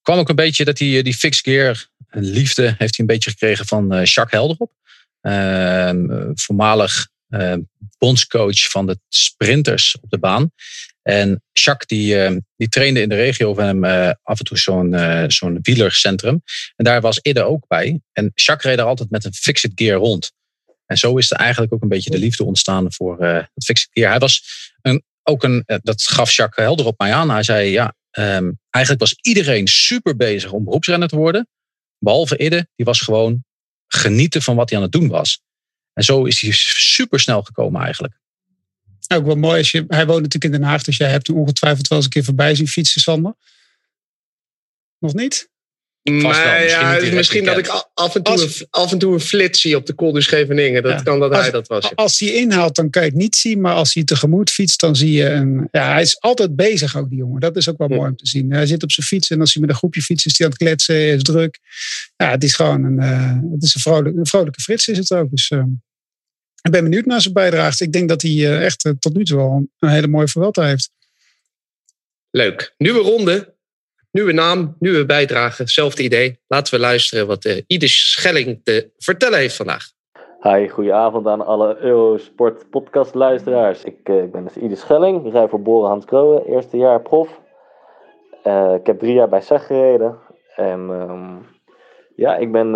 kwam 0.02 0.18
ook 0.18 0.28
een 0.28 0.34
beetje 0.34 0.64
dat 0.64 0.78
hij 0.78 1.02
die 1.02 1.14
fix 1.14 1.40
gear 1.40 1.88
liefde 2.10 2.62
heeft 2.62 2.78
hij 2.78 3.06
een 3.06 3.06
beetje 3.06 3.30
gekregen 3.30 3.66
van 3.66 3.88
Jacques 3.88 4.30
Helderop. 4.30 4.72
Ehm, 5.20 6.30
voormalig 6.34 7.08
bondscoach 7.98 8.70
van 8.70 8.86
de 8.86 8.98
sprinters 9.08 9.96
op 10.00 10.10
de 10.10 10.18
baan. 10.18 10.50
En 11.02 11.42
Jacques 11.52 11.86
die, 11.86 12.40
die 12.56 12.68
trainde 12.68 13.00
in 13.00 13.08
de 13.08 13.14
regio 13.14 13.54
van 13.54 13.64
hem 13.64 13.84
af 14.22 14.38
en 14.38 14.44
toe 14.44 14.58
zo'n 14.58 14.96
zo'n 15.28 15.58
wielercentrum. 15.62 16.42
En 16.76 16.84
daar 16.84 17.00
was 17.00 17.18
Idde 17.22 17.42
ook 17.42 17.66
bij. 17.66 18.00
En 18.12 18.32
Jacques 18.34 18.70
reed 18.70 18.78
er 18.78 18.88
altijd 18.88 19.10
met 19.10 19.24
een 19.24 19.34
fixed 19.34 19.72
gear 19.74 19.98
rond. 19.98 20.32
En 20.86 20.98
zo 20.98 21.16
is 21.16 21.30
er 21.30 21.36
eigenlijk 21.36 21.72
ook 21.72 21.82
een 21.82 21.88
beetje 21.88 22.10
de 22.10 22.18
liefde 22.18 22.44
ontstaan 22.44 22.92
voor 22.92 23.22
uh, 23.22 23.34
het 23.54 23.64
fixed 23.64 23.88
gear. 23.92 24.10
Hij 24.10 24.18
was 24.18 24.42
een, 24.82 25.02
ook 25.22 25.42
een, 25.42 25.62
eh, 25.66 25.76
dat 25.82 26.02
gaf 26.02 26.32
Jacques 26.32 26.66
helder 26.66 26.86
op 26.86 26.98
mij 26.98 27.12
aan. 27.12 27.30
Hij 27.30 27.42
zei, 27.42 27.70
ja, 27.70 27.94
um, 28.18 28.58
eigenlijk 28.70 29.04
was 29.04 29.18
iedereen 29.20 29.66
super 29.66 30.16
bezig 30.16 30.52
om 30.52 30.64
beroepsrenner 30.64 31.08
te 31.08 31.16
worden. 31.16 31.48
Behalve 31.98 32.38
Idde, 32.38 32.68
die 32.74 32.86
was 32.86 33.00
gewoon 33.00 33.44
genieten 33.86 34.42
van 34.42 34.56
wat 34.56 34.68
hij 34.68 34.78
aan 34.78 34.84
het 34.84 34.92
doen 34.92 35.08
was. 35.08 35.40
En 35.96 36.02
zo 36.04 36.24
is 36.24 36.40
hij 36.40 36.50
super 36.52 37.20
snel 37.20 37.42
gekomen 37.42 37.82
eigenlijk. 37.82 38.14
Ook 39.14 39.24
wel 39.24 39.36
mooi 39.36 39.58
als 39.58 39.70
je, 39.70 39.84
hij 39.88 40.06
woont 40.06 40.22
natuurlijk 40.22 40.44
in 40.54 40.60
Den 40.60 40.68
Haag, 40.68 40.82
dus 40.82 40.96
jij 40.96 41.10
hebt 41.10 41.26
hem 41.26 41.36
ongetwijfeld 41.36 41.88
wel 41.88 41.98
eens 41.98 42.06
een 42.06 42.12
keer 42.12 42.24
voorbij 42.24 42.54
zien 42.54 42.68
fietsen, 42.68 43.00
Sander. 43.00 43.34
Nog 44.98 45.14
niet? 45.14 45.48
Ja, 46.02 46.92
misschien, 46.92 47.14
misschien 47.14 47.44
dat 47.44 47.58
ik 47.58 47.88
af 47.94 48.14
en, 48.14 48.22
toe 48.22 48.42
een, 48.42 48.66
af 48.70 48.92
en 48.92 48.98
toe 48.98 49.14
een 49.14 49.20
flits 49.20 49.60
zie 49.60 49.76
op 49.76 49.86
de 49.86 49.94
Col 49.94 50.12
du 50.12 50.22
Scheveningen. 50.22 50.82
Dat 50.82 51.02
kan 51.02 51.20
dat 51.20 51.32
hij 51.32 51.50
dat 51.50 51.66
was. 51.66 51.94
Als 51.94 52.18
hij 52.18 52.32
inhaalt, 52.32 52.74
dan 52.74 52.90
kan 52.90 53.02
je 53.02 53.08
het 53.08 53.18
niet 53.18 53.36
zien. 53.36 53.60
Maar 53.60 53.74
als 53.74 53.94
hij 53.94 54.04
tegemoet 54.04 54.50
fietst, 54.50 54.80
dan 54.80 54.96
zie 54.96 55.12
je 55.12 55.28
een... 55.28 55.68
Ja, 55.70 55.92
hij 55.92 56.02
is 56.02 56.20
altijd 56.20 56.56
bezig 56.56 56.96
ook, 56.96 57.08
die 57.08 57.18
jongen. 57.18 57.40
Dat 57.40 57.56
is 57.56 57.68
ook 57.68 57.78
wel 57.78 57.88
mooi 57.88 58.10
om 58.10 58.16
te 58.16 58.26
zien. 58.26 58.52
Hij 58.52 58.66
zit 58.66 58.82
op 58.82 58.92
zijn 58.92 59.06
fiets 59.06 59.30
en 59.30 59.40
als 59.40 59.52
hij 59.52 59.62
met 59.62 59.70
een 59.70 59.76
groepje 59.76 60.02
fietst, 60.02 60.26
is 60.26 60.38
hij 60.38 60.46
aan 60.46 60.52
het 60.52 60.62
kletsen. 60.62 60.96
Is 60.96 61.22
druk. 61.22 61.58
Ja, 62.16 62.30
het 62.30 62.44
is 62.44 62.54
gewoon 62.54 62.84
een, 62.84 63.00
uh, 63.00 63.52
het 63.52 63.62
is 63.62 63.74
een, 63.74 63.80
vrolijke, 63.80 64.18
een 64.18 64.26
vrolijke 64.26 64.60
frits 64.60 64.88
is 64.88 64.98
het 64.98 65.12
ook. 65.12 65.30
Dus 65.30 65.50
uh, 65.50 65.62
ik 66.66 66.72
ben 66.72 66.84
benieuwd 66.84 67.04
naar 67.04 67.20
zijn 67.20 67.34
bijdrage. 67.34 67.84
Ik 67.84 67.92
denk 67.92 68.08
dat 68.08 68.22
hij 68.22 68.30
uh, 68.30 68.64
echt 68.64 68.94
tot 68.98 69.14
nu 69.14 69.24
toe 69.24 69.36
wel 69.36 69.66
een 69.78 69.88
hele 69.88 70.08
mooie 70.08 70.28
verwelta 70.28 70.64
heeft. 70.64 70.90
Leuk. 72.30 72.74
Nieuwe 72.78 73.00
ronde. 73.00 73.54
Nieuwe 74.10 74.32
naam, 74.32 74.76
nieuwe 74.78 75.06
bijdrage, 75.06 75.62
hetzelfde 75.62 76.02
idee. 76.02 76.40
Laten 76.46 76.74
we 76.74 76.80
luisteren 76.80 77.26
wat 77.26 77.44
uh, 77.44 77.60
Ide 77.66 77.88
Schelling 77.88 78.60
te 78.64 78.90
vertellen 78.98 79.38
heeft 79.38 79.56
vandaag. 79.56 79.84
Hi, 80.40 80.68
goedenavond 80.68 81.26
aan 81.26 81.46
alle 81.46 81.76
Eurosport 81.80 82.70
podcast 82.70 83.14
luisteraars. 83.14 83.84
Ik, 83.84 84.08
uh, 84.08 84.22
ik 84.22 84.32
ben 84.32 84.44
dus 84.44 84.56
Ide 84.56 84.76
Schelling, 84.76 85.26
ik 85.26 85.32
rij 85.32 85.48
voor 85.48 85.62
Boren 85.62 85.88
Hans 85.88 86.04
Kroon, 86.04 86.42
eerste 86.42 86.76
jaar 86.76 87.02
prof. 87.02 87.40
Uh, 88.44 88.74
ik 88.74 88.86
heb 88.86 88.98
drie 88.98 89.14
jaar 89.14 89.28
bij 89.28 89.40
SEG 89.40 89.66
gereden. 89.66 90.18
En 90.54 90.80
um, 90.80 91.46
ja, 92.16 92.36
ik 92.36 92.52
ben 92.52 92.72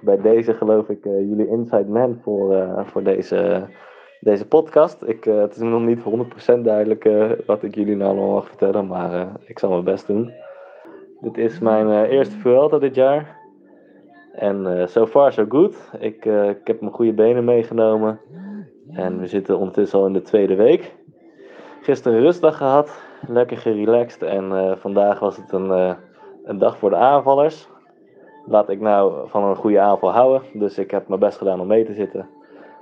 bij 0.00 0.20
deze 0.22 0.54
geloof 0.54 0.88
ik 0.88 1.04
jullie 1.04 1.48
inside 1.48 1.88
man 1.88 2.18
voor, 2.22 2.68
voor 2.84 3.02
deze, 3.02 3.66
deze 4.20 4.46
podcast. 4.46 5.02
Ik, 5.06 5.24
het 5.24 5.56
is 5.56 5.62
nog 5.62 5.82
niet 5.82 6.00
100% 6.58 6.60
duidelijk 6.60 7.08
wat 7.46 7.62
ik 7.62 7.74
jullie 7.74 7.96
nou 7.96 8.10
allemaal 8.10 8.34
mag 8.34 8.48
vertellen, 8.48 8.86
maar 8.86 9.32
ik 9.44 9.58
zal 9.58 9.70
mijn 9.70 9.84
best 9.84 10.06
doen. 10.06 10.32
Dit 11.20 11.38
is 11.38 11.58
mijn 11.58 12.04
eerste 12.04 12.36
Vuelta 12.36 12.78
dit 12.78 12.94
jaar. 12.94 13.36
En 14.32 14.88
so 14.88 15.06
far 15.06 15.32
so 15.32 15.44
good. 15.48 15.90
Ik, 15.98 16.24
ik 16.24 16.66
heb 16.66 16.80
mijn 16.80 16.92
goede 16.92 17.12
benen 17.12 17.44
meegenomen. 17.44 18.20
En 18.90 19.18
we 19.18 19.26
zitten 19.26 19.58
ondertussen 19.58 19.98
al 19.98 20.06
in 20.06 20.12
de 20.12 20.22
tweede 20.22 20.54
week. 20.54 20.94
Gisteren 21.82 22.20
rustdag 22.20 22.56
gehad. 22.56 23.02
Lekker 23.28 23.56
gerelaxed. 23.56 24.22
En 24.22 24.76
vandaag 24.78 25.18
was 25.18 25.36
het 25.36 25.52
een, 25.52 25.96
een 26.44 26.58
dag 26.58 26.78
voor 26.78 26.90
de 26.90 26.96
aanvallers. 26.96 27.68
Laat 28.48 28.68
ik 28.68 28.80
nou 28.80 29.28
van 29.28 29.44
een 29.44 29.56
goede 29.56 29.80
aanval 29.80 30.12
houden. 30.12 30.42
Dus 30.52 30.78
ik 30.78 30.90
heb 30.90 31.08
mijn 31.08 31.20
best 31.20 31.38
gedaan 31.38 31.60
om 31.60 31.66
mee 31.66 31.84
te 31.84 31.92
zitten. 31.92 32.28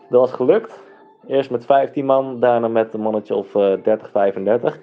Dat 0.08 0.20
was 0.20 0.32
gelukt. 0.32 0.82
Eerst 1.26 1.50
met 1.50 1.64
15 1.64 2.04
man, 2.04 2.40
daarna 2.40 2.68
met 2.68 2.94
een 2.94 3.00
mannetje 3.00 3.34
of 3.34 3.52
30, 3.52 4.10
35. 4.10 4.78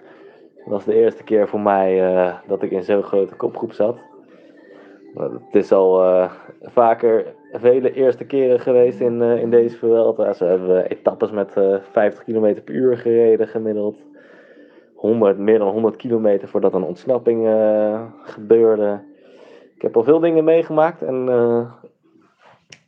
Dat 0.56 0.74
was 0.74 0.86
de 0.86 0.96
eerste 0.96 1.24
keer 1.24 1.48
voor 1.48 1.60
mij 1.60 2.14
uh, 2.14 2.34
dat 2.48 2.62
ik 2.62 2.72
in 2.72 2.84
zo'n 2.84 3.04
grote 3.04 3.36
kopgroep 3.36 3.72
zat. 3.72 3.98
Het 5.16 5.56
is 5.56 5.72
al 5.72 6.04
uh, 6.04 6.32
vaker 6.62 7.26
vele 7.52 7.94
eerste 7.94 8.26
keren 8.26 8.60
geweest 8.60 9.00
in, 9.00 9.22
uh, 9.22 9.42
in 9.42 9.50
deze 9.50 9.78
Vuelta. 9.78 10.34
Ze 10.34 10.46
hebben 10.46 10.90
etappes 10.90 11.32
met 11.32 11.54
50 11.92 12.24
km 12.24 12.62
per 12.64 12.74
uur 12.74 12.98
gereden 12.98 13.48
gemiddeld. 13.48 13.98
100, 14.96 15.38
meer 15.38 15.60
dan 15.60 15.72
100 15.72 15.96
kilometer 15.96 16.48
voordat 16.48 16.74
een 16.74 16.84
ontsnapping 16.84 17.48
gebeurde. 18.24 19.00
Ik 19.82 19.88
heb 19.88 19.98
al 19.98 20.04
veel 20.04 20.20
dingen 20.20 20.44
meegemaakt 20.44 21.02
en 21.02 21.28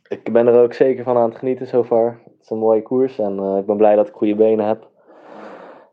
ik 0.08 0.32
ben 0.32 0.46
er 0.46 0.62
ook 0.62 0.72
zeker 0.72 1.04
van 1.04 1.16
aan 1.16 1.28
het 1.28 1.38
genieten 1.38 1.66
zover. 1.66 2.18
is 2.40 2.50
een 2.50 2.58
mooie 2.58 2.82
koers 2.82 3.18
en 3.18 3.38
eh, 3.38 3.56
ik 3.56 3.66
ben 3.66 3.76
blij 3.76 3.96
dat 3.96 4.08
ik 4.08 4.14
goede 4.14 4.34
benen 4.34 4.66
heb. 4.66 4.88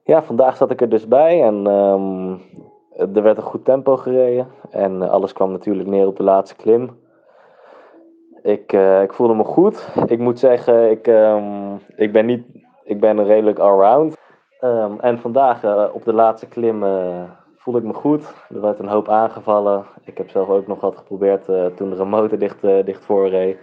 Ja, 0.04 0.24
vandaag 0.24 0.58
zat 0.58 0.72
ik 0.72 0.82
er 0.82 0.90
dus 0.90 1.08
bij 1.08 1.44
en 1.44 1.68
ehm, 1.68 2.32
er 3.16 3.24
werd 3.24 3.38
een 3.38 3.44
goed 3.44 3.66
tempo 3.66 3.98
gereden. 3.98 4.48
En 4.70 5.10
alles 5.10 5.34
kwam 5.34 5.52
natuurlijk 5.52 5.90
neer 5.90 6.08
op 6.08 6.18
de 6.18 6.24
laatste 6.24 6.56
klim. 6.56 7.00
Ik, 8.42 8.74
uh, 8.74 9.02
ik 9.02 9.14
voelde 9.14 9.34
me 9.34 9.44
goed. 9.44 9.88
Ik 10.06 10.20
moet 10.20 10.40
zeggen, 10.40 10.92
ik, 10.92 11.08
um, 11.08 11.80
ik 11.96 12.12
ben, 12.12 12.26
niet, 12.26 12.46
ik 12.84 13.00
ben 13.00 13.24
redelijk 13.24 13.60
allround. 13.60 14.18
Um, 14.62 15.00
en 15.00 15.20
vandaag 15.20 15.92
op 15.94 16.04
de 16.04 16.14
laatste 16.14 16.48
klim 16.48 16.84
voelde 17.62 17.80
ik 17.80 17.86
me 17.86 17.93
goed. 17.93 18.34
Er 18.50 18.62
werd 18.62 18.80
een 18.80 18.88
hoop 18.88 19.10
aangevallen. 19.10 19.86
Ik 20.04 20.17
heb 20.17 20.30
zelf 20.30 20.50
ook 20.50 20.67
nog 20.67 20.82
wat 20.82 20.97
geprobeerd 20.97 21.45
toen 21.76 21.91
er 21.91 22.00
een 22.00 22.10
motor 22.10 22.38
dicht, 22.38 22.62
dicht 22.62 23.06
voor 23.06 23.30
reed. 23.30 23.58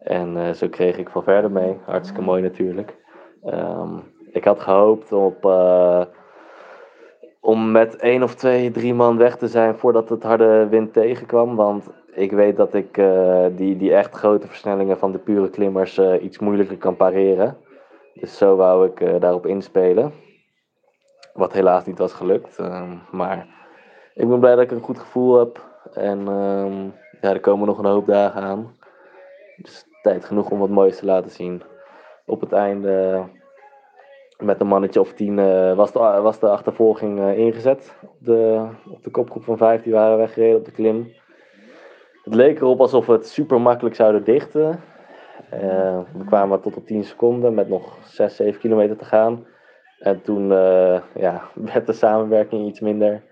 En 0.00 0.56
zo 0.56 0.68
kreeg 0.68 0.98
ik 0.98 1.08
van 1.08 1.22
verder 1.22 1.50
mee. 1.50 1.78
Hartstikke 1.84 2.22
mooi 2.22 2.42
natuurlijk. 2.42 2.96
Um, 3.44 4.02
ik 4.32 4.44
had 4.44 4.60
gehoopt 4.60 5.12
op, 5.12 5.44
om 7.40 7.70
met 7.70 7.96
één 7.96 8.22
of 8.22 8.34
twee, 8.34 8.70
drie 8.70 8.94
man 8.94 9.16
weg 9.16 9.36
te 9.36 9.48
zijn 9.48 9.74
voordat 9.74 10.08
het 10.08 10.22
harde 10.22 10.66
wind 10.68 10.92
tegenkwam. 10.92 11.56
Want 11.56 11.90
ik 12.14 12.32
weet 12.32 12.56
dat 12.56 12.74
ik 12.74 13.02
die, 13.56 13.76
die 13.76 13.94
echt 13.94 14.14
grote 14.14 14.46
versnellingen 14.46 14.98
van 14.98 15.12
de 15.12 15.18
pure 15.18 15.50
klimmers 15.50 15.98
iets 15.98 16.38
moeilijker 16.38 16.76
kan 16.76 16.96
pareren. 16.96 17.56
Dus 18.14 18.38
zo 18.38 18.56
wou 18.56 18.86
ik 18.86 19.20
daarop 19.20 19.46
inspelen. 19.46 20.12
Wat 21.32 21.52
helaas 21.52 21.84
niet 21.84 21.98
was 21.98 22.12
gelukt. 22.12 22.58
Ehm, 22.58 22.96
maar 23.10 23.46
ik 24.14 24.28
ben 24.28 24.40
blij 24.40 24.54
dat 24.54 24.64
ik 24.64 24.70
een 24.70 24.82
goed 24.82 24.98
gevoel 24.98 25.38
heb. 25.38 25.68
En 25.92 26.28
um, 26.28 26.94
ja, 27.20 27.30
er 27.30 27.40
komen 27.40 27.66
nog 27.66 27.78
een 27.78 27.84
hoop 27.84 28.06
dagen 28.06 28.42
aan. 28.42 28.76
Dus 29.56 29.84
tijd 30.02 30.24
genoeg 30.24 30.50
om 30.50 30.58
wat 30.58 30.68
moois 30.68 30.98
te 30.98 31.04
laten 31.04 31.30
zien. 31.30 31.62
Op 32.26 32.40
het 32.40 32.52
einde, 32.52 33.22
met 34.38 34.60
een 34.60 34.66
mannetje 34.66 35.00
of 35.00 35.12
tien, 35.12 35.36
was, 35.74 35.92
de, 35.92 35.98
was 35.98 36.38
de 36.38 36.48
achtervolging 36.48 37.36
ingezet. 37.36 37.94
Op 38.02 38.16
de, 38.18 38.66
op 38.90 39.02
de 39.02 39.10
kopgroep 39.10 39.44
van 39.44 39.56
vijf, 39.56 39.82
die 39.82 39.92
waren 39.92 40.18
weggereden 40.18 40.58
op 40.58 40.64
de 40.64 40.72
klim. 40.72 41.12
Het 42.24 42.34
leek 42.34 42.60
erop 42.60 42.80
alsof 42.80 43.06
we 43.06 43.12
het 43.12 43.28
super 43.28 43.60
makkelijk 43.60 43.94
zouden 43.94 44.24
dichten. 44.24 44.80
Uh, 45.54 45.98
we 46.12 46.24
kwamen 46.26 46.60
tot 46.60 46.76
op 46.76 46.86
10 46.86 47.04
seconden 47.04 47.54
met 47.54 47.68
nog 47.68 47.96
6, 48.04 48.36
7 48.36 48.60
kilometer 48.60 48.96
te 48.96 49.04
gaan. 49.04 49.46
En 50.00 50.22
toen 50.22 50.50
uh, 50.50 51.00
ja, 51.14 51.42
werd 51.72 51.86
de 51.86 51.92
samenwerking 51.92 52.66
iets 52.66 52.80
minder. 52.80 53.22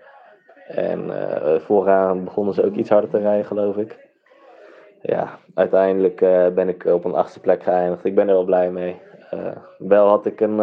En 0.67 1.05
uh, 1.05 1.55
vooraan 1.59 2.23
begonnen 2.23 2.53
ze 2.53 2.65
ook 2.65 2.75
iets 2.75 2.89
harder 2.89 3.09
te 3.09 3.17
rijden, 3.17 3.45
geloof 3.45 3.75
ik. 3.75 4.07
Ja, 5.01 5.39
uiteindelijk 5.53 6.19
ben 6.55 6.69
ik 6.69 6.85
op 6.85 7.05
een 7.05 7.13
achtste 7.13 7.39
plek 7.39 7.63
geëindigd. 7.63 8.05
Ik 8.05 8.15
ben 8.15 8.27
er 8.27 8.33
wel 8.33 8.43
blij 8.43 8.71
mee. 8.71 9.01
wel 9.77 10.07
had 10.07 10.25
ik 10.25 10.41
een 10.41 10.59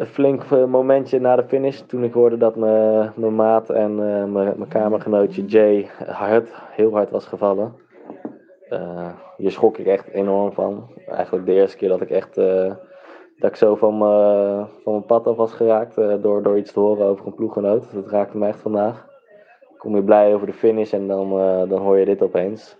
een 0.00 0.06
flink 0.06 0.50
momentje 0.50 1.20
na 1.20 1.36
de 1.36 1.44
finish. 1.44 1.80
Toen 1.80 2.04
ik 2.04 2.12
hoorde 2.12 2.36
dat 2.36 2.56
mijn 2.56 3.34
maat 3.34 3.70
en 3.70 3.90
uh, 3.90 4.24
mijn 4.24 4.68
kamergenootje 4.68 5.44
Jay 5.44 5.88
hard, 6.06 6.48
heel 6.70 6.92
hard 6.92 7.10
was 7.10 7.26
gevallen. 7.26 7.74
Uh, 8.70 9.08
hier 9.36 9.50
schrok 9.50 9.78
ik 9.78 9.86
echt 9.86 10.08
enorm 10.08 10.52
van. 10.52 10.90
Eigenlijk 11.06 11.46
de 11.46 11.52
eerste 11.52 11.76
keer 11.76 11.88
dat 11.88 12.00
ik 12.00 12.10
echt 12.10 12.40
dat 13.40 13.50
ik 13.50 13.56
zo 13.56 13.74
van, 13.74 13.98
van 14.82 14.92
mijn 14.92 15.04
pad 15.04 15.26
af 15.26 15.36
was 15.36 15.52
geraakt 15.52 15.94
door, 16.22 16.42
door 16.42 16.58
iets 16.58 16.72
te 16.72 16.80
horen 16.80 17.06
over 17.06 17.26
een 17.26 17.34
ploeggenoot. 17.34 17.92
Dat 17.92 18.08
raakte 18.08 18.38
me 18.38 18.46
echt 18.46 18.58
vandaag. 18.58 19.08
Kom 19.76 19.92
weer 19.92 20.02
blij 20.02 20.34
over 20.34 20.46
de 20.46 20.52
finish 20.52 20.92
en 20.92 21.06
dan, 21.06 21.30
dan 21.68 21.80
hoor 21.80 21.98
je 21.98 22.04
dit 22.04 22.22
opeens. 22.22 22.76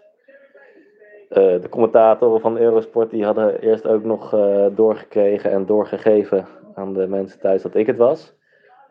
de 1.29 1.67
commentatoren 1.71 2.41
van 2.41 2.59
Eurosport 2.59 3.11
die 3.11 3.25
hadden 3.25 3.61
eerst 3.61 3.87
ook 3.87 4.05
nog 4.05 4.31
doorgekregen 4.75 5.51
en 5.51 5.67
doorgegeven 5.67 6.47
aan 6.75 6.93
de 6.93 7.07
mensen 7.07 7.41
thuis 7.41 7.63
dat 7.63 7.75
ik 7.75 7.87
het 7.87 7.97
was. 7.97 8.35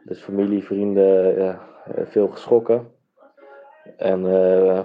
Dus 0.03 0.21
familie, 0.21 0.63
vrienden, 0.63 1.59
veel 2.03 2.27
geschrokken. 2.27 2.87
En 3.97 4.25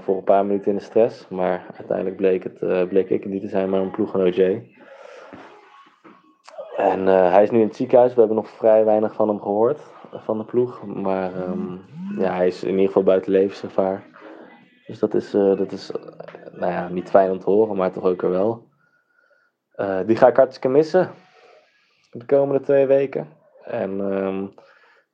voor 0.00 0.16
een 0.16 0.24
paar 0.24 0.46
minuten 0.46 0.70
in 0.70 0.76
de 0.76 0.82
stress. 0.82 1.28
Maar 1.28 1.66
uiteindelijk 1.76 2.16
bleek, 2.16 2.42
het, 2.42 2.88
bleek 2.88 3.10
ik 3.10 3.22
het 3.22 3.32
niet 3.32 3.42
te 3.42 3.48
zijn, 3.48 3.70
maar 3.70 3.80
een 3.80 3.90
ploeggenoot. 3.90 4.36
En 6.76 7.00
uh, 7.06 7.32
hij 7.32 7.42
is 7.42 7.50
nu 7.50 7.60
in 7.60 7.66
het 7.66 7.76
ziekenhuis. 7.76 8.12
We 8.12 8.18
hebben 8.18 8.36
nog 8.36 8.48
vrij 8.48 8.84
weinig 8.84 9.14
van 9.14 9.28
hem 9.28 9.40
gehoord, 9.40 9.80
van 10.12 10.38
de 10.38 10.44
ploeg. 10.44 10.84
Maar 10.86 11.48
um, 11.48 11.84
ja, 12.18 12.34
hij 12.34 12.46
is 12.46 12.62
in 12.62 12.70
ieder 12.70 12.86
geval 12.86 13.02
buiten 13.02 13.32
levensgevaar. 13.32 14.04
Dus 14.86 14.98
dat 14.98 15.14
is, 15.14 15.30
dat 15.30 15.72
is 15.72 15.90
nou 16.52 16.72
ja, 16.72 16.88
niet 16.88 17.10
fijn 17.10 17.30
om 17.30 17.38
te 17.38 17.50
horen, 17.50 17.76
maar 17.76 17.92
toch 17.92 18.04
ook 18.04 18.22
er 18.22 18.30
wel. 18.30 18.68
die 20.06 20.16
ga 20.16 20.28
ik 20.28 20.36
hartstikke 20.36 20.68
missen 20.68 21.10
de 22.10 22.24
komende 22.24 22.60
twee 22.60 22.86
weken. 22.86 23.28
En 23.64 23.90
um, 23.90 24.54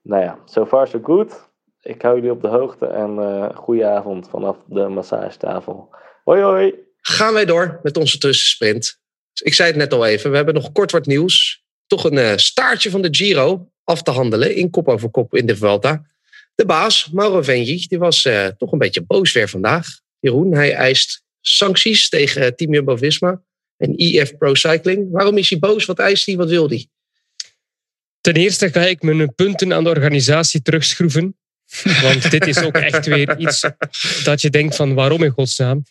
nou 0.03 0.23
ja, 0.23 0.39
so 0.45 0.67
far 0.67 0.89
so 0.89 0.99
good. 1.03 1.49
Ik 1.81 2.03
hou 2.03 2.15
jullie 2.15 2.31
op 2.31 2.43
de 2.43 2.49
hoogte 2.49 2.87
en 2.87 3.55
goede 3.55 3.87
avond 3.87 4.29
vanaf 4.29 4.57
de 4.67 4.89
massagetafel. 4.89 5.95
Hoi 6.25 6.43
hoi! 6.43 6.75
Gaan 7.01 7.33
wij 7.33 7.45
door 7.45 7.81
met 7.83 7.97
onze 7.97 8.19
tussensprint. 8.19 9.00
Ik 9.43 9.55
zei 9.55 9.69
het 9.69 9.77
net 9.77 9.93
al 9.93 10.07
even, 10.07 10.31
we 10.31 10.37
hebben 10.37 10.55
nog 10.55 10.73
kort 10.73 10.91
wat 10.91 11.07
nieuws. 11.07 11.63
Toch 11.87 12.05
een 12.05 12.17
uh, 12.17 12.33
staartje 12.37 12.91
van 12.91 13.03
de 13.03 13.09
Giro 13.11 13.71
af 13.85 14.03
te 14.03 14.11
handelen 14.11 14.55
in 14.55 14.71
kop 14.71 14.89
over 14.89 15.11
kop 15.11 15.35
in 15.35 15.47
de 15.47 15.57
Vuelta. 15.57 16.07
De 16.55 16.65
baas, 16.65 17.09
Mauro 17.13 17.43
Venji, 17.43 17.87
die 17.89 17.99
was 17.99 18.25
uh, 18.25 18.47
toch 18.47 18.73
een 18.73 18.79
beetje 18.79 19.03
boos 19.03 19.33
weer 19.33 19.49
vandaag. 19.49 19.87
Jeroen, 20.19 20.55
hij 20.55 20.75
eist 20.75 21.23
sancties 21.41 22.09
tegen 22.09 22.57
Team 22.57 22.73
Jumbo-Visma 22.75 23.43
en 23.77 23.95
EF 23.97 24.37
Pro 24.37 24.55
Cycling. 24.55 25.11
Waarom 25.11 25.37
is 25.37 25.51
hij 25.51 25.59
boos? 25.59 25.85
Wat 25.85 25.99
eist 25.99 26.27
hij? 26.27 26.37
Wat 26.37 26.49
wil 26.49 26.69
hij? 26.69 26.87
Ten 28.21 28.35
eerste 28.35 28.71
ga 28.71 28.81
ik 28.81 29.03
mijn 29.03 29.35
punten 29.35 29.73
aan 29.73 29.85
de 29.85 29.91
organisatie 29.91 30.63
terugschroeven. 30.63 31.37
Want 32.03 32.31
dit 32.31 32.47
is 32.47 32.63
ook 32.63 32.77
echt 32.77 33.07
weer 33.07 33.39
iets 33.39 33.65
dat 34.25 34.41
je 34.41 34.51
denkt 34.51 34.77
van 34.77 34.95
waarom 34.95 35.23
in 35.23 35.31
godsnaam. 35.31 35.85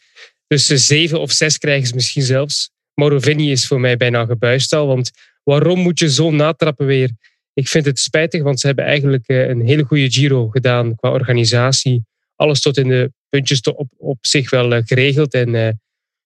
Dus 0.47 0.65
zeven 0.65 1.19
of 1.19 1.31
zes 1.31 1.57
krijgen 1.57 1.87
ze 1.87 1.95
misschien 1.95 2.23
zelfs. 2.23 2.71
Morovini 2.99 3.51
is 3.51 3.67
voor 3.67 3.79
mij 3.79 3.97
bijna 3.97 4.25
gebuist 4.25 4.73
al. 4.73 4.87
Want 4.87 5.11
waarom 5.43 5.79
moet 5.79 5.99
je 5.99 6.11
zo 6.11 6.31
natrappen 6.31 6.85
weer? 6.85 7.11
Ik 7.53 7.67
vind 7.67 7.85
het 7.85 7.99
spijtig, 7.99 8.41
want 8.43 8.59
ze 8.59 8.67
hebben 8.67 8.85
eigenlijk 8.85 9.27
eh, 9.27 9.47
een 9.47 9.65
hele 9.65 9.83
goede 9.83 10.11
Giro 10.11 10.47
gedaan 10.47 10.95
qua 10.95 11.11
organisatie. 11.11 12.03
Alles 12.35 12.61
tot 12.61 12.77
in 12.77 12.87
de 12.87 13.11
puntjes 13.29 13.61
op, 13.61 13.89
op 13.97 14.17
zich 14.21 14.49
wel 14.49 14.73
eh, 14.73 14.81
geregeld. 14.85 15.33
En 15.33 15.53
uh, 15.53 15.69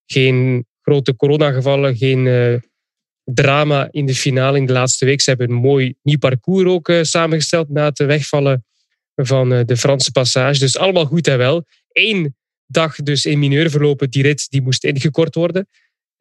geen 0.06 0.66
grote 0.82 1.16
coronagevallen, 1.16 1.98
geen 1.98 2.62
drama 3.24 3.88
in 3.92 4.06
de 4.06 4.16
finale 4.16 4.58
in 4.58 4.66
de 4.66 4.74
laatste 4.74 5.06
week. 5.06 5.22
Ze 5.22 5.30
hebben 5.30 5.50
een 5.50 5.62
mooi 5.62 5.96
nieuw 6.02 6.18
parcours 6.18 6.70
ook 6.70 6.92
samengesteld 7.02 7.70
na 7.70 7.86
het 7.86 7.98
wegvallen 7.98 8.66
van 9.16 9.50
de 9.50 9.78
Franse 9.78 10.12
passage. 10.12 10.60
Dus 10.60 10.78
allemaal 10.78 11.06
goed 11.06 11.28
en 11.28 11.38
wel. 11.38 11.66
Eén 11.92 12.36
dag 12.66 12.96
dus 12.96 13.26
in 13.26 13.40
mineur 13.40 13.70
verlopen, 13.70 14.10
die 14.10 14.24
rit 14.24 14.50
die 14.50 14.62
moest 14.62 14.84
ingekort 14.84 15.36
worden. 15.36 15.68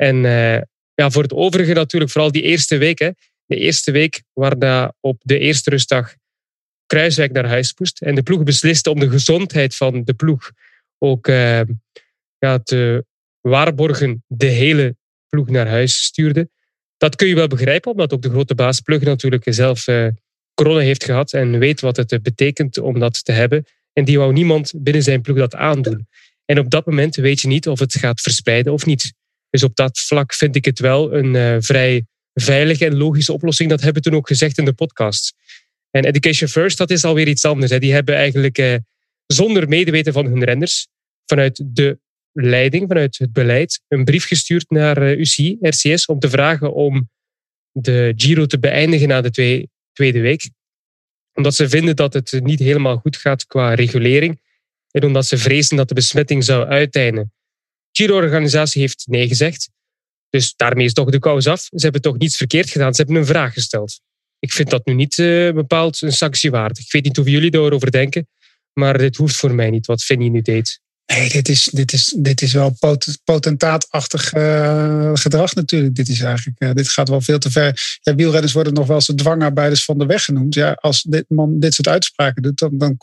En 0.02 0.16
ja, 0.94 1.10
voor 1.10 1.22
het 1.22 1.32
overige 1.32 1.72
natuurlijk 1.72 2.10
vooral 2.10 2.32
die 2.32 2.42
eerste 2.42 2.76
week. 2.76 2.98
Hè. 2.98 3.10
De 3.46 3.56
eerste 3.56 3.90
week 3.90 4.22
waarna 4.32 4.94
op 5.00 5.20
de 5.22 5.38
eerste 5.38 5.70
rustdag 5.70 6.14
Kruiswijk 6.86 7.32
naar 7.32 7.48
huis 7.48 7.74
moest. 7.78 8.02
En 8.02 8.14
de 8.14 8.22
ploeg 8.22 8.42
besliste 8.42 8.90
om 8.90 9.00
de 9.00 9.08
gezondheid 9.08 9.76
van 9.76 10.04
de 10.04 10.14
ploeg 10.14 10.50
ook 10.98 11.26
ja, 12.38 12.58
te 12.62 13.04
waarborgen 13.40 14.24
de 14.26 14.46
hele 14.46 14.96
ploeg 15.28 15.48
naar 15.48 15.68
huis 15.68 16.02
stuurde. 16.02 16.48
Dat 16.96 17.16
kun 17.16 17.28
je 17.28 17.34
wel 17.34 17.46
begrijpen, 17.46 17.90
omdat 17.90 18.12
ook 18.12 18.22
de 18.22 18.30
grote 18.30 18.54
baas 18.54 18.80
Plug 18.80 19.00
natuurlijk 19.00 19.44
zelf 19.46 19.86
uh, 19.86 20.08
corona 20.54 20.80
heeft 20.80 21.04
gehad 21.04 21.32
en 21.32 21.58
weet 21.58 21.80
wat 21.80 21.96
het 21.96 22.22
betekent 22.22 22.78
om 22.78 22.98
dat 22.98 23.24
te 23.24 23.32
hebben. 23.32 23.66
En 23.92 24.04
die 24.04 24.18
wou 24.18 24.32
niemand 24.32 24.72
binnen 24.76 25.02
zijn 25.02 25.20
ploeg 25.20 25.36
dat 25.36 25.54
aandoen. 25.54 26.08
En 26.44 26.58
op 26.58 26.70
dat 26.70 26.86
moment 26.86 27.16
weet 27.16 27.40
je 27.40 27.48
niet 27.48 27.68
of 27.68 27.78
het 27.78 27.94
gaat 27.94 28.20
verspreiden 28.20 28.72
of 28.72 28.86
niet. 28.86 29.14
Dus 29.52 29.62
op 29.62 29.76
dat 29.76 29.98
vlak 29.98 30.34
vind 30.34 30.56
ik 30.56 30.64
het 30.64 30.78
wel 30.78 31.14
een 31.14 31.34
uh, 31.34 31.56
vrij 31.58 32.06
veilige 32.34 32.84
en 32.84 32.96
logische 32.96 33.32
oplossing. 33.32 33.70
Dat 33.70 33.80
hebben 33.80 34.02
we 34.02 34.08
toen 34.08 34.18
ook 34.18 34.26
gezegd 34.26 34.58
in 34.58 34.64
de 34.64 34.72
podcast. 34.72 35.34
En 35.90 36.04
Education 36.04 36.48
First, 36.48 36.78
dat 36.78 36.90
is 36.90 37.04
alweer 37.04 37.28
iets 37.28 37.44
anders. 37.44 37.70
Hè. 37.70 37.78
Die 37.78 37.92
hebben 37.92 38.14
eigenlijk 38.14 38.58
uh, 38.58 38.74
zonder 39.26 39.68
medeweten 39.68 40.12
van 40.12 40.26
hun 40.26 40.44
renners, 40.44 40.88
vanuit 41.26 41.62
de 41.64 41.98
leiding, 42.32 42.88
vanuit 42.88 43.18
het 43.18 43.32
beleid, 43.32 43.80
een 43.88 44.04
brief 44.04 44.26
gestuurd 44.26 44.70
naar 44.70 45.02
eh, 45.02 45.18
UCI, 45.18 45.56
RCS, 45.60 46.06
om 46.06 46.18
te 46.18 46.30
vragen 46.30 46.74
om 46.74 47.10
de 47.72 48.12
Giro 48.16 48.46
te 48.46 48.58
beëindigen 48.58 49.08
na 49.08 49.20
de 49.20 49.30
twee, 49.30 49.70
tweede 49.92 50.20
week. 50.20 50.50
Omdat 51.34 51.54
ze 51.54 51.68
vinden 51.68 51.96
dat 51.96 52.14
het 52.14 52.40
niet 52.42 52.58
helemaal 52.58 52.96
goed 52.96 53.16
gaat 53.16 53.46
qua 53.46 53.74
regulering. 53.74 54.40
En 54.90 55.04
omdat 55.04 55.26
ze 55.26 55.38
vrezen 55.38 55.76
dat 55.76 55.88
de 55.88 55.94
besmetting 55.94 56.44
zou 56.44 56.66
uiteinden. 56.66 57.32
Giro-organisatie 57.92 58.80
heeft 58.80 59.04
nee 59.06 59.28
gezegd. 59.28 59.68
Dus 60.30 60.54
daarmee 60.56 60.84
is 60.84 60.92
toch 60.92 61.10
de 61.10 61.18
kous 61.18 61.46
af. 61.46 61.60
Ze 61.60 61.82
hebben 61.82 62.00
toch 62.00 62.18
niets 62.18 62.36
verkeerd 62.36 62.70
gedaan. 62.70 62.94
Ze 62.94 63.02
hebben 63.02 63.20
een 63.20 63.26
vraag 63.26 63.52
gesteld. 63.52 64.00
Ik 64.38 64.52
vind 64.52 64.70
dat 64.70 64.86
nu 64.86 64.94
niet 64.94 65.18
uh, 65.18 65.52
bepaald 65.52 66.02
een 66.02 66.12
sanctie 66.12 66.50
waard. 66.50 66.78
Ik 66.78 66.92
weet 66.92 67.04
niet 67.04 67.16
hoe 67.16 67.30
jullie 67.30 67.50
daarover 67.50 67.90
denken. 67.90 68.28
Maar 68.72 68.98
dit 68.98 69.16
hoeft 69.16 69.36
voor 69.36 69.54
mij 69.54 69.70
niet, 69.70 69.86
wat 69.86 70.02
Vinnie 70.02 70.30
nu 70.30 70.40
deed. 70.40 70.80
Nee, 71.06 71.28
dit 71.28 71.48
is, 71.48 71.64
dit 71.72 71.92
is, 71.92 72.14
dit 72.18 72.42
is 72.42 72.52
wel 72.52 72.76
pot, 72.78 73.18
potentaatachtig 73.24 74.34
uh, 74.34 75.10
gedrag 75.14 75.54
natuurlijk. 75.54 75.94
Dit, 75.94 76.08
is 76.08 76.20
eigenlijk, 76.20 76.62
uh, 76.62 76.72
dit 76.72 76.88
gaat 76.88 77.08
wel 77.08 77.20
veel 77.20 77.38
te 77.38 77.50
ver. 77.50 77.98
Ja, 78.00 78.14
wielrenners 78.14 78.52
worden 78.52 78.74
nog 78.74 78.86
wel 78.86 78.96
eens 78.96 79.06
de 79.06 79.14
dwangarbeiders 79.14 79.84
van 79.84 79.98
de 79.98 80.06
weg 80.06 80.24
genoemd. 80.24 80.54
Ja, 80.54 80.72
als 80.72 81.02
dit 81.02 81.24
man 81.28 81.60
dit 81.60 81.74
soort 81.74 81.88
uitspraken 81.88 82.42
doet, 82.42 82.58
dan, 82.58 82.78
dan 82.78 82.96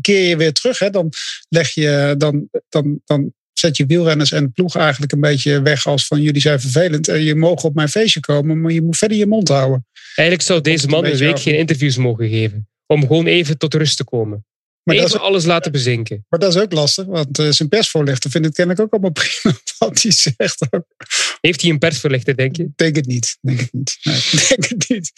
keer 0.00 0.28
je 0.28 0.36
weer 0.36 0.52
terug. 0.52 0.78
Hè? 0.78 0.90
Dan, 0.90 1.12
leg 1.48 1.70
je, 1.74 2.14
dan, 2.18 2.48
dan, 2.68 3.00
dan 3.04 3.32
zet 3.62 3.76
je 3.76 3.86
wielrenners 3.86 4.32
en 4.32 4.52
ploeg 4.52 4.76
eigenlijk 4.76 5.12
een 5.12 5.20
beetje 5.20 5.62
weg 5.62 5.86
als 5.86 6.06
van 6.06 6.20
jullie 6.20 6.40
zijn 6.40 6.60
vervelend. 6.60 7.08
En 7.08 7.22
je 7.22 7.34
mogen 7.34 7.68
op 7.68 7.74
mijn 7.74 7.88
feestje 7.88 8.20
komen, 8.20 8.60
maar 8.60 8.72
je 8.72 8.82
moet 8.82 8.96
verder 8.96 9.16
je 9.16 9.26
mond 9.26 9.48
houden. 9.48 9.86
Eigenlijk 10.14 10.48
zou 10.48 10.60
deze 10.60 10.88
man 10.88 11.04
een, 11.04 11.16
week 11.16 11.40
geen 11.40 11.58
interviews 11.58 11.96
mogen 11.96 12.28
geven. 12.28 12.68
Om 12.86 13.00
gewoon 13.00 13.26
even 13.26 13.58
tot 13.58 13.74
rust 13.74 13.96
te 13.96 14.04
komen. 14.04 14.44
Maar 14.82 14.96
even 14.96 15.20
alles 15.20 15.44
laten 15.44 15.72
bezinken. 15.72 16.26
Maar 16.28 16.40
dat 16.40 16.54
is 16.54 16.60
ook 16.60 16.72
lastig, 16.72 17.04
want 17.04 17.38
uh, 17.38 17.50
zijn 17.50 17.68
persvoorlichter 17.68 18.30
vindt 18.30 18.46
het 18.46 18.56
kennelijk 18.56 18.84
ook 18.84 18.92
allemaal 18.92 19.12
prima 19.22 19.56
wat 19.78 20.02
hij 20.02 20.12
zegt. 20.12 20.66
Ook. 20.70 20.84
Heeft 21.40 21.60
hij 21.62 21.70
een 21.70 21.78
persvoorlichter, 21.78 22.36
denk 22.36 22.56
je? 22.56 22.70
Denk 22.76 22.96
het 22.96 23.06
niet. 23.06 23.38
Denk 23.40 23.60
het 23.60 23.72
niet. 23.72 23.98
Nee, 24.02 24.20
denk 24.48 24.68
het 24.68 24.88
niet. 24.88 25.12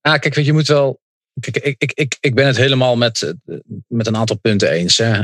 Ah, 0.00 0.18
kijk, 0.18 0.40
je, 0.40 0.52
moet 0.52 0.66
wel 0.66 1.00
Kijk, 1.40 1.56
ik, 1.56 1.74
ik, 1.78 1.92
ik, 1.92 2.16
ik 2.20 2.34
ben 2.34 2.46
het 2.46 2.56
helemaal 2.56 2.96
met, 2.96 3.34
met 3.86 4.06
een 4.06 4.16
aantal 4.16 4.38
punten 4.38 4.70
eens. 4.70 4.96
Hè. 4.96 5.18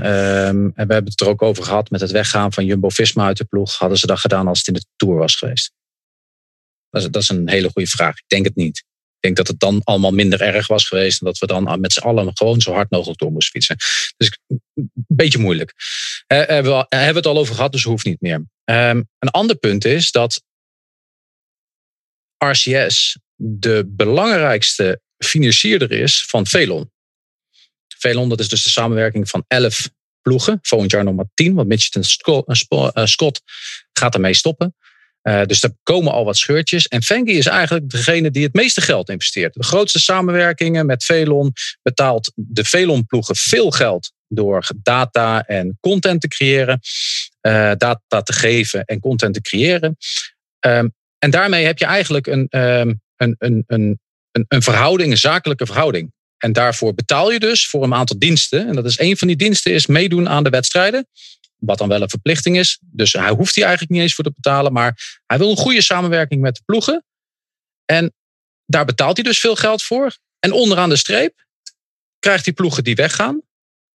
Um, 0.48 0.72
en 0.74 0.86
we 0.86 0.92
hebben 0.92 1.10
het 1.10 1.20
er 1.20 1.28
ook 1.28 1.42
over 1.42 1.64
gehad 1.64 1.90
met 1.90 2.00
het 2.00 2.10
weggaan 2.10 2.52
van 2.52 2.64
Jumbo 2.64 2.88
Visma 2.88 3.26
uit 3.26 3.36
de 3.36 3.44
ploeg. 3.44 3.76
Hadden 3.76 3.98
ze 3.98 4.06
dat 4.06 4.18
gedaan 4.18 4.48
als 4.48 4.58
het 4.58 4.68
in 4.68 4.74
de 4.74 4.84
Tour 4.96 5.16
was 5.16 5.36
geweest? 5.36 5.72
Dat 6.90 7.02
is, 7.02 7.08
dat 7.10 7.22
is 7.22 7.28
een 7.28 7.48
hele 7.48 7.70
goede 7.70 7.88
vraag. 7.88 8.16
Ik 8.16 8.24
denk 8.26 8.44
het 8.44 8.56
niet. 8.56 8.78
Ik 8.78 9.22
denk 9.22 9.36
dat 9.36 9.48
het 9.48 9.60
dan 9.60 9.80
allemaal 9.84 10.10
minder 10.10 10.40
erg 10.40 10.66
was 10.66 10.88
geweest. 10.88 11.20
En 11.20 11.26
dat 11.26 11.38
we 11.38 11.46
dan 11.46 11.80
met 11.80 11.92
z'n 11.92 12.00
allen 12.00 12.30
gewoon 12.36 12.60
zo 12.60 12.72
hard 12.72 12.90
mogelijk 12.90 13.18
door 13.18 13.32
moesten 13.32 13.52
fietsen. 13.52 13.76
Dus 14.16 14.38
een 14.74 14.90
beetje 15.06 15.38
moeilijk. 15.38 15.72
Uh, 16.32 16.46
hebben, 16.46 16.78
we, 16.78 16.86
hebben 16.88 17.16
het 17.16 17.26
al 17.26 17.38
over 17.38 17.54
gehad, 17.54 17.72
dus 17.72 17.82
hoeft 17.82 18.04
niet 18.04 18.20
meer. 18.20 18.44
Um, 18.64 19.08
een 19.18 19.30
ander 19.30 19.56
punt 19.56 19.84
is 19.84 20.10
dat 20.10 20.42
RCS 22.38 23.18
de 23.34 23.84
belangrijkste 23.86 25.00
financierder 25.18 25.92
is 25.92 26.24
van 26.26 26.46
Velon. 26.46 26.90
Velon, 27.98 28.28
dat 28.28 28.40
is 28.40 28.48
dus 28.48 28.62
de 28.62 28.68
samenwerking 28.68 29.28
van 29.28 29.44
elf 29.48 29.90
ploegen. 30.22 30.58
Volgend 30.62 30.90
jaar 30.90 31.04
nog 31.04 31.14
maar 31.14 31.30
tien, 31.34 31.54
want 31.54 31.68
Mitchelton 31.68 33.06
Scott 33.06 33.42
gaat 33.92 34.14
ermee 34.14 34.34
stoppen. 34.34 34.74
Uh, 35.22 35.44
dus 35.44 35.62
er 35.62 35.70
komen 35.82 36.12
al 36.12 36.24
wat 36.24 36.36
scheurtjes. 36.36 36.86
En 36.86 37.02
Fengi 37.02 37.36
is 37.36 37.46
eigenlijk 37.46 37.90
degene 37.90 38.30
die 38.30 38.42
het 38.42 38.54
meeste 38.54 38.80
geld 38.80 39.08
investeert. 39.08 39.54
De 39.54 39.64
grootste 39.64 40.00
samenwerkingen 40.00 40.86
met 40.86 41.04
Velon 41.04 41.52
betaalt 41.82 42.32
de 42.34 42.64
Velon-ploegen 42.64 43.36
veel 43.36 43.70
geld 43.70 44.12
door 44.28 44.66
data 44.82 45.46
en 45.46 45.78
content 45.80 46.20
te 46.20 46.28
creëren, 46.28 46.80
uh, 47.42 47.72
data 47.76 48.22
te 48.22 48.32
geven 48.32 48.84
en 48.84 49.00
content 49.00 49.34
te 49.34 49.40
creëren. 49.40 49.96
Um, 50.66 50.94
en 51.18 51.30
daarmee 51.30 51.64
heb 51.64 51.78
je 51.78 51.84
eigenlijk 51.84 52.26
een, 52.26 52.46
um, 52.50 53.00
een, 53.16 53.34
een, 53.38 53.64
een 53.66 54.00
een, 54.48 54.62
verhouding, 54.62 55.10
een 55.10 55.18
zakelijke 55.18 55.66
verhouding. 55.66 56.12
En 56.38 56.52
daarvoor 56.52 56.94
betaal 56.94 57.32
je 57.32 57.38
dus 57.38 57.68
voor 57.68 57.82
een 57.82 57.94
aantal 57.94 58.18
diensten. 58.18 58.68
En 58.68 58.74
dat 58.74 58.84
is 58.84 58.98
een 58.98 59.16
van 59.16 59.28
die 59.28 59.36
diensten 59.36 59.72
is 59.72 59.86
meedoen 59.86 60.28
aan 60.28 60.44
de 60.44 60.50
wedstrijden. 60.50 61.08
Wat 61.56 61.78
dan 61.78 61.88
wel 61.88 62.02
een 62.02 62.10
verplichting 62.10 62.58
is. 62.58 62.78
Dus 62.82 63.12
hij 63.12 63.30
hoeft 63.30 63.54
hier 63.54 63.64
eigenlijk 63.64 63.92
niet 63.92 64.02
eens 64.02 64.14
voor 64.14 64.24
te 64.24 64.32
betalen. 64.34 64.72
Maar 64.72 65.20
hij 65.26 65.38
wil 65.38 65.50
een 65.50 65.56
goede 65.56 65.82
samenwerking 65.82 66.40
met 66.40 66.54
de 66.54 66.62
ploegen. 66.64 67.04
En 67.84 68.14
daar 68.66 68.84
betaalt 68.84 69.16
hij 69.16 69.24
dus 69.24 69.38
veel 69.38 69.56
geld 69.56 69.82
voor. 69.82 70.16
En 70.38 70.52
onderaan 70.52 70.88
de 70.88 70.96
streep 70.96 71.46
krijgt 72.18 72.44
hij 72.44 72.54
ploegen 72.54 72.84
die 72.84 72.94
weggaan. 72.94 73.42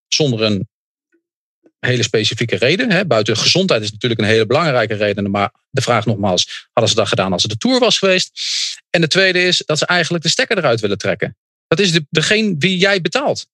Zonder 0.08 0.42
een 0.42 0.68
hele 1.86 2.02
specifieke 2.02 2.56
reden. 2.56 2.90
Hè. 2.90 3.06
Buiten 3.06 3.36
gezondheid 3.36 3.82
is 3.82 3.92
natuurlijk 3.92 4.20
een 4.20 4.26
hele 4.26 4.46
belangrijke 4.46 4.94
reden. 4.94 5.30
Maar 5.30 5.52
de 5.70 5.82
vraag 5.82 6.06
nogmaals, 6.06 6.68
hadden 6.72 6.92
ze 6.92 6.98
dat 6.98 7.08
gedaan 7.08 7.32
als 7.32 7.42
het 7.42 7.50
de 7.50 7.56
Tour 7.56 7.80
was 7.80 7.98
geweest? 7.98 8.30
En 8.90 9.00
de 9.00 9.08
tweede 9.08 9.42
is 9.42 9.62
dat 9.66 9.78
ze 9.78 9.86
eigenlijk 9.86 10.24
de 10.24 10.30
stekker 10.30 10.58
eruit 10.58 10.80
willen 10.80 10.98
trekken. 10.98 11.36
Dat 11.66 11.78
is 11.78 11.92
de, 11.92 12.06
degene 12.10 12.54
wie 12.58 12.76
jij 12.76 13.00
betaalt. 13.00 13.46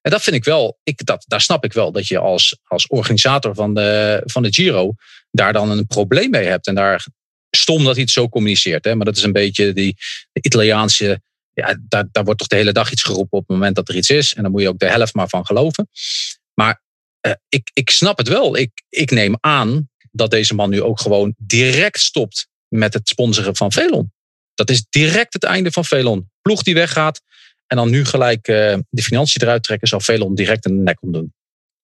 En 0.00 0.10
dat 0.10 0.22
vind 0.22 0.36
ik 0.36 0.44
wel, 0.44 0.78
ik, 0.82 1.06
dat, 1.06 1.24
daar 1.26 1.40
snap 1.40 1.64
ik 1.64 1.72
wel 1.72 1.92
dat 1.92 2.06
je 2.06 2.18
als, 2.18 2.58
als 2.64 2.86
organisator 2.86 3.54
van 3.54 3.74
de, 3.74 4.22
van 4.24 4.42
de 4.42 4.52
Giro 4.52 4.94
daar 5.30 5.52
dan 5.52 5.70
een 5.70 5.86
probleem 5.86 6.30
mee 6.30 6.46
hebt. 6.46 6.66
En 6.66 6.74
daar 6.74 7.06
stom 7.50 7.84
dat 7.84 7.92
hij 7.92 8.02
het 8.02 8.10
zo 8.10 8.28
communiceert. 8.28 8.84
Hè? 8.84 8.94
Maar 8.94 9.06
dat 9.06 9.16
is 9.16 9.22
een 9.22 9.32
beetje 9.32 9.72
die 9.72 9.96
Italiaanse. 10.32 11.22
Ja, 11.54 11.78
daar, 11.88 12.08
daar 12.12 12.24
wordt 12.24 12.38
toch 12.38 12.48
de 12.48 12.56
hele 12.56 12.72
dag 12.72 12.92
iets 12.92 13.02
geroepen 13.02 13.38
op 13.38 13.48
het 13.48 13.56
moment 13.56 13.76
dat 13.76 13.88
er 13.88 13.96
iets 13.96 14.10
is. 14.10 14.34
En 14.34 14.42
dan 14.42 14.52
moet 14.52 14.62
je 14.62 14.68
ook 14.68 14.78
de 14.78 14.90
helft 14.90 15.14
maar 15.14 15.28
van 15.28 15.46
geloven. 15.46 15.88
Maar 16.54 16.82
uh, 17.26 17.32
ik, 17.48 17.70
ik 17.72 17.90
snap 17.90 18.18
het 18.18 18.28
wel. 18.28 18.56
Ik, 18.56 18.70
ik 18.88 19.10
neem 19.10 19.36
aan 19.40 19.90
dat 20.10 20.30
deze 20.30 20.54
man 20.54 20.70
nu 20.70 20.82
ook 20.82 21.00
gewoon 21.00 21.34
direct 21.38 22.00
stopt 22.00 22.48
met 22.68 22.94
het 22.94 23.08
sponsoren 23.08 23.56
van 23.56 23.72
Velon. 23.72 24.12
Dat 24.54 24.70
is 24.70 24.84
direct 24.90 25.32
het 25.32 25.44
einde 25.44 25.72
van 25.72 25.84
Velon. 25.84 26.30
Ploeg 26.42 26.62
die 26.62 26.74
weggaat 26.74 27.20
en 27.66 27.76
dan 27.76 27.90
nu 27.90 28.04
gelijk 28.04 28.48
uh, 28.48 28.76
de 28.88 29.02
financiën 29.02 29.42
eruit 29.42 29.62
trekken, 29.62 29.88
zal 29.88 30.00
Velon 30.00 30.34
direct 30.34 30.64
een 30.64 30.82
nek 30.82 31.02
omdoen. 31.02 31.34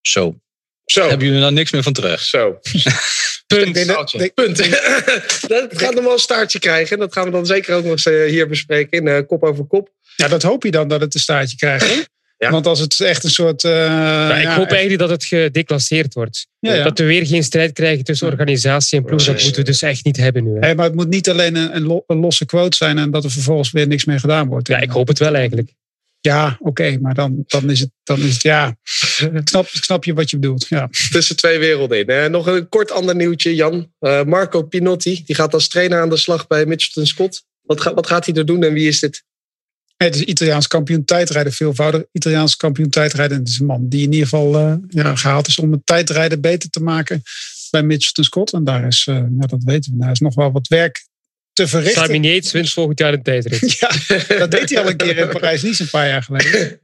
Zo. 0.01 0.41
Zo. 0.85 1.09
Hebben 1.09 1.27
jullie 1.27 1.41
nou 1.41 1.53
niks 1.53 1.71
meer 1.71 1.83
van 1.83 1.93
terug? 1.93 2.21
Zo. 2.21 2.59
Punt. 3.47 3.87
Dat, 3.87 4.35
Punt. 4.35 4.57
dat 5.49 5.69
gaat 5.71 5.95
nog 5.95 6.05
wel 6.05 6.13
een 6.13 6.19
staartje 6.19 6.59
krijgen. 6.59 6.99
Dat 6.99 7.13
gaan 7.13 7.25
we 7.25 7.31
dan 7.31 7.47
zeker 7.47 7.75
ook 7.75 7.83
nog 7.83 7.93
eens 7.93 8.07
uh, 8.07 8.29
hier 8.29 8.49
bespreken 8.49 8.99
in 8.99 9.07
uh, 9.07 9.27
kop 9.27 9.43
over 9.43 9.65
kop. 9.65 9.93
Ja, 10.17 10.29
dat 10.29 10.43
hoop 10.43 10.65
je 10.65 10.71
dan 10.71 10.89
dat 10.89 11.01
het 11.01 11.15
een 11.15 11.21
staartje 11.21 11.57
krijgt. 11.57 12.09
Ja. 12.39 12.51
Want 12.51 12.67
als 12.67 12.81
het 12.81 13.01
echt 13.01 13.25
een 13.25 13.31
soort. 13.31 13.65
Uh, 13.65 13.73
ja, 13.73 14.37
ik 14.37 14.47
hoop 14.47 14.71
eigenlijk 14.71 15.01
dat 15.01 15.11
het 15.11 15.25
gedeclasseerd 15.25 16.15
wordt. 16.15 16.47
Ja, 16.59 16.83
dat 16.83 16.99
we 16.99 17.05
weer 17.05 17.27
geen 17.27 17.43
strijd 17.43 17.73
krijgen 17.73 18.05
tussen 18.05 18.27
organisatie 18.27 18.99
en 18.99 19.05
ploeg. 19.05 19.25
Dat 19.25 19.43
moeten 19.43 19.61
we 19.61 19.63
dus 19.63 19.83
echt 19.83 20.05
niet 20.05 20.17
hebben 20.17 20.45
nu. 20.45 20.59
Hey, 20.61 20.75
maar 20.75 20.85
het 20.85 20.95
moet 20.95 21.09
niet 21.09 21.29
alleen 21.29 21.55
een, 21.57 22.03
een, 22.07 22.19
losse 22.19 22.47
quote 22.47 22.77
zijn 22.77 22.99
en 22.99 23.11
dat 23.11 23.25
er 23.25 23.31
vervolgens 23.31 23.71
weer 23.71 23.87
niks 23.87 24.05
mee 24.05 24.19
gedaan 24.19 24.49
wordt. 24.49 24.69
Ja, 24.69 24.79
ik 24.79 24.91
hoop 24.91 25.09
het 25.09 25.19
wel 25.19 25.35
eigenlijk. 25.35 25.75
Ja, 26.21 26.57
oké, 26.61 26.99
maar 27.01 27.15
dan, 27.15 27.45
dan, 27.47 27.71
is 27.71 27.81
het, 27.81 27.91
dan 28.03 28.19
is 28.19 28.33
het 28.33 28.43
ja. 28.43 28.77
ik, 29.33 29.41
snap, 29.49 29.67
ik 29.73 29.85
snap 29.85 30.05
je 30.05 30.15
wat 30.15 30.31
je 30.31 30.39
bedoelt. 30.39 30.67
Ja. 30.69 30.89
Tussen 31.11 31.37
twee 31.37 31.59
werelden 31.59 31.99
in. 31.99 32.11
Uh, 32.11 32.27
nog 32.27 32.47
een 32.47 32.69
kort 32.69 32.91
ander 32.91 33.17
nieuwtje, 33.17 33.55
Jan. 33.55 33.93
Uh, 34.01 34.23
Marco 34.23 34.63
Pinotti, 34.63 35.23
die 35.25 35.35
gaat 35.35 35.55
als 35.55 35.69
trainer 35.69 36.01
aan 36.01 36.11
de 36.11 36.17
slag 36.17 36.47
bij 36.47 36.67
Mitchelton 36.67 37.07
Scott. 37.07 37.45
Wat, 37.63 37.81
ga, 37.81 37.95
wat 37.95 38.07
gaat 38.07 38.27
hij 38.27 38.35
er 38.35 38.47
doen 38.47 38.63
en 38.63 38.73
wie 38.73 38.89
is 38.89 39.01
dit? 39.01 39.25
Het 40.05 40.15
is 40.15 40.23
Italiaans 40.23 40.67
kampioen 40.67 41.05
tijdrijden, 41.05 41.53
veelvoudig 41.53 42.05
Italiaans 42.13 42.57
kampioen 42.57 42.89
tijdrijden. 42.89 43.39
Het 43.39 43.49
is 43.49 43.59
een 43.59 43.67
man 43.67 43.89
die 43.89 44.03
in 44.03 44.13
ieder 44.13 44.29
geval 44.29 44.55
uh, 44.55 44.75
ja, 44.89 45.17
gehaald 45.17 45.47
is 45.47 45.59
om 45.59 45.73
het 45.73 45.87
tijdrijden 45.87 46.41
beter 46.41 46.71
te 46.71 46.81
maken 46.81 47.23
bij 47.71 47.83
Mitchelton 47.83 48.25
Scott. 48.25 48.53
En 48.53 48.65
daar 48.65 48.87
is, 48.87 49.07
uh, 49.07 49.17
ja, 49.17 49.47
dat 49.47 49.63
weten 49.65 49.93
we, 49.93 49.99
daar 49.99 50.11
is 50.11 50.21
nog 50.21 50.35
wel 50.35 50.53
wat 50.53 50.69
werk 50.69 51.07
te 51.53 51.69
verrichten. 51.69 52.05
Simon 52.05 52.23
Yates 52.23 52.53
wint 52.53 52.73
volgend 52.73 52.99
jaar 52.99 53.13
een 53.13 53.23
tijdrit. 53.23 53.73
ja, 53.81 53.89
dat 54.39 54.51
deed 54.51 54.71
hij 54.71 54.83
al 54.83 54.89
een 54.89 54.97
keer 54.97 55.17
in 55.17 55.29
Parijs, 55.29 55.63
niet 55.63 55.79
een 55.79 55.91
paar 55.91 56.09
jaar 56.09 56.23
geleden. 56.23 56.81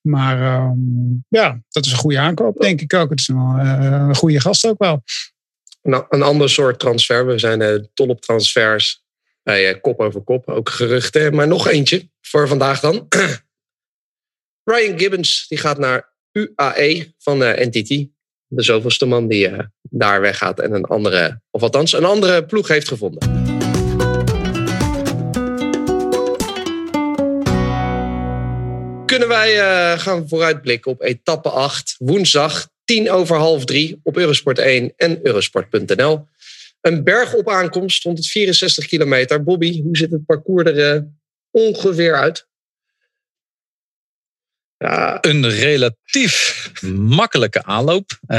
Maar 0.00 0.62
um, 0.70 1.24
ja, 1.28 1.62
dat 1.68 1.86
is 1.86 1.92
een 1.92 1.98
goede 1.98 2.18
aankoop, 2.18 2.60
denk 2.60 2.80
ik 2.80 2.94
ook. 2.94 3.10
Het 3.10 3.20
is 3.20 3.26
wel, 3.26 3.56
uh, 3.58 4.06
een 4.08 4.14
goede 4.14 4.40
gast 4.40 4.66
ook 4.66 4.78
wel. 4.78 5.02
Nou, 5.82 6.04
een 6.08 6.22
ander 6.22 6.50
soort 6.50 6.78
transfer. 6.78 7.26
We 7.26 7.38
zijn 7.38 7.60
uh, 7.60 7.78
dol 7.94 8.08
op 8.08 8.20
transfers 8.20 9.01
bij 9.42 9.80
kop 9.80 10.00
over 10.00 10.20
kop, 10.20 10.48
ook 10.48 10.68
geruchten. 10.68 11.34
Maar 11.34 11.48
nog 11.48 11.68
eentje 11.68 12.08
voor 12.20 12.48
vandaag 12.48 12.80
dan. 12.80 13.06
Ryan 14.70 14.98
Gibbons 14.98 15.46
die 15.48 15.58
gaat 15.58 15.78
naar 15.78 16.12
UAE 16.32 17.14
van 17.18 17.42
uh, 17.42 17.48
NTT. 17.48 17.88
De 18.46 18.62
zoveelste 18.62 19.06
man 19.06 19.28
die 19.28 19.50
uh, 19.50 19.58
daar 19.82 20.20
weggaat 20.20 20.60
en 20.60 20.72
een 20.72 20.84
andere, 20.84 21.40
of 21.50 21.62
althans 21.62 21.92
een 21.92 22.04
andere 22.04 22.44
ploeg 22.44 22.68
heeft 22.68 22.88
gevonden. 22.88 23.40
Kunnen 29.06 29.28
wij 29.28 29.56
uh, 29.56 29.98
gaan 29.98 30.28
vooruitblikken 30.28 30.90
op 30.90 31.02
etappe 31.02 31.48
8, 31.48 31.94
woensdag 31.98 32.68
10 32.84 33.10
over 33.10 33.36
half 33.36 33.64
3 33.64 34.00
op 34.02 34.16
Eurosport 34.16 34.58
1 34.58 34.92
en 34.96 35.18
Eurosport.nl. 35.22 36.26
Een 36.82 37.04
berg 37.04 37.34
op 37.34 37.48
aankomst, 37.48 38.02
164 38.02 38.86
kilometer. 38.86 39.42
Bobby, 39.42 39.82
hoe 39.82 39.96
ziet 39.96 40.10
het 40.10 40.26
parcours 40.26 40.70
er 40.70 40.94
uh, 40.94 41.02
ongeveer 41.50 42.14
uit? 42.14 42.46
Een 45.20 45.48
relatief 45.48 46.70
makkelijke 46.96 47.64
aanloop. 47.64 48.18
Uh, 48.26 48.38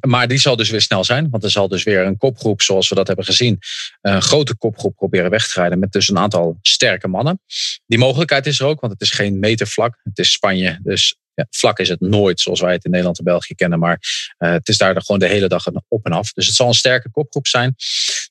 maar 0.00 0.28
die 0.28 0.38
zal 0.38 0.56
dus 0.56 0.70
weer 0.70 0.80
snel 0.80 1.04
zijn. 1.04 1.30
Want 1.30 1.44
er 1.44 1.50
zal 1.50 1.68
dus 1.68 1.82
weer 1.82 2.06
een 2.06 2.16
kopgroep, 2.16 2.62
zoals 2.62 2.88
we 2.88 2.94
dat 2.94 3.06
hebben 3.06 3.24
gezien, 3.24 3.58
een 4.00 4.22
grote 4.22 4.56
kopgroep 4.56 4.94
proberen 4.96 5.30
weg 5.30 5.48
te 5.48 5.60
rijden. 5.60 5.78
Met 5.78 5.92
dus 5.92 6.08
een 6.08 6.18
aantal 6.18 6.58
sterke 6.62 7.08
mannen. 7.08 7.40
Die 7.86 7.98
mogelijkheid 7.98 8.46
is 8.46 8.60
er 8.60 8.66
ook, 8.66 8.80
want 8.80 8.92
het 8.92 9.02
is 9.02 9.10
geen 9.10 9.38
metervlak. 9.38 10.00
Het 10.02 10.18
is 10.18 10.32
Spanje. 10.32 10.78
Dus 10.82 11.16
Vlak 11.50 11.78
is 11.78 11.88
het 11.88 12.00
nooit 12.00 12.40
zoals 12.40 12.60
wij 12.60 12.72
het 12.72 12.84
in 12.84 12.90
Nederland 12.90 13.18
en 13.18 13.24
België 13.24 13.54
kennen. 13.54 13.78
Maar 13.78 13.98
uh, 14.38 14.50
het 14.50 14.68
is 14.68 14.78
daar 14.78 15.02
gewoon 15.02 15.20
de 15.20 15.26
hele 15.26 15.48
dag 15.48 15.66
op 15.88 16.04
en 16.06 16.12
af. 16.12 16.32
Dus 16.32 16.46
het 16.46 16.54
zal 16.54 16.68
een 16.68 16.74
sterke 16.74 17.10
kopgroep 17.10 17.46
zijn. 17.46 17.74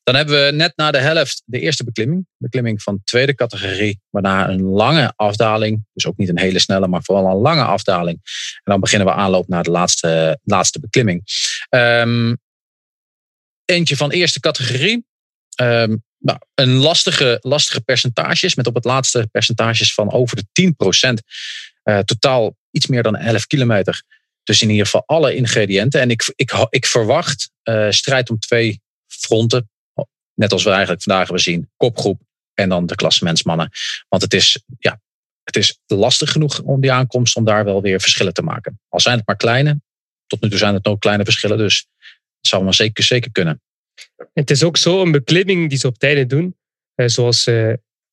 Dan 0.03 0.15
hebben 0.15 0.45
we 0.45 0.51
net 0.51 0.73
na 0.75 0.91
de 0.91 0.97
helft 0.97 1.41
de 1.45 1.59
eerste 1.59 1.83
beklimming. 1.83 2.27
Beklimming 2.37 2.81
van 2.81 3.01
tweede 3.03 3.35
categorie. 3.35 4.01
Waarna 4.09 4.49
een 4.49 4.61
lange 4.61 5.13
afdaling. 5.15 5.85
Dus 5.93 6.05
ook 6.05 6.17
niet 6.17 6.29
een 6.29 6.39
hele 6.39 6.59
snelle, 6.59 6.87
maar 6.87 7.03
vooral 7.03 7.25
een 7.25 7.41
lange 7.41 7.63
afdaling. 7.63 8.17
En 8.53 8.71
dan 8.71 8.79
beginnen 8.79 9.07
we 9.07 9.13
aanloop 9.13 9.47
naar 9.47 9.63
de 9.63 9.71
laatste, 9.71 10.39
laatste 10.43 10.79
beklimming. 10.79 11.23
Um, 11.69 12.37
eentje 13.65 13.97
van 13.97 14.11
eerste 14.11 14.39
categorie. 14.39 15.05
Um, 15.61 16.03
nou, 16.19 16.39
een 16.53 16.73
lastige, 16.73 17.37
lastige 17.41 17.81
percentages. 17.81 18.55
Met 18.55 18.67
op 18.67 18.75
het 18.75 18.85
laatste 18.85 19.27
percentages 19.31 19.93
van 19.93 20.11
over 20.11 20.35
de 20.35 20.45
10%. 20.61 21.13
Uh, 21.89 21.99
totaal 21.99 22.55
iets 22.71 22.87
meer 22.87 23.03
dan 23.03 23.15
11 23.15 23.47
kilometer. 23.47 24.03
Dus 24.43 24.61
in 24.61 24.69
ieder 24.69 24.85
geval 24.85 25.03
alle 25.05 25.35
ingrediënten. 25.35 26.01
En 26.01 26.09
ik, 26.09 26.31
ik, 26.35 26.67
ik 26.69 26.85
verwacht 26.85 27.51
uh, 27.63 27.87
strijd 27.89 28.29
om 28.29 28.39
twee 28.39 28.81
fronten. 29.07 29.69
Net 30.33 30.51
als 30.51 30.63
we 30.63 30.69
eigenlijk 30.69 31.01
vandaag 31.01 31.23
hebben 31.23 31.43
zien. 31.43 31.69
Kopgroep 31.77 32.21
en 32.53 32.69
dan 32.69 32.85
de 32.85 32.95
klassementsmannen. 32.95 33.69
Want 34.07 34.21
het 34.21 34.33
is, 34.33 34.63
ja, 34.79 35.01
het 35.43 35.55
is 35.55 35.79
lastig 35.85 36.31
genoeg 36.31 36.61
om 36.61 36.81
die 36.81 36.91
aankomst 36.91 37.35
om 37.35 37.45
daar 37.45 37.65
wel 37.65 37.81
weer 37.81 38.01
verschillen 38.01 38.33
te 38.33 38.41
maken. 38.41 38.79
Al 38.89 38.99
zijn 38.99 39.17
het 39.17 39.27
maar 39.27 39.35
kleine. 39.35 39.81
Tot 40.27 40.41
nu 40.41 40.49
toe 40.49 40.57
zijn 40.57 40.73
het 40.73 40.85
ook 40.85 40.99
kleine 40.99 41.23
verschillen. 41.23 41.57
Dus 41.57 41.87
het 42.37 42.47
zou 42.47 42.63
maar 42.63 42.73
zeker, 42.73 43.03
zeker 43.03 43.31
kunnen. 43.31 43.61
En 44.17 44.27
het 44.33 44.51
is 44.51 44.63
ook 44.63 44.77
zo 44.77 45.01
een 45.01 45.11
beklimming 45.11 45.69
die 45.69 45.77
ze 45.77 45.87
op 45.87 45.97
tijden 45.97 46.27
doen. 46.27 46.57
Eh, 46.95 47.07
zoals 47.07 47.45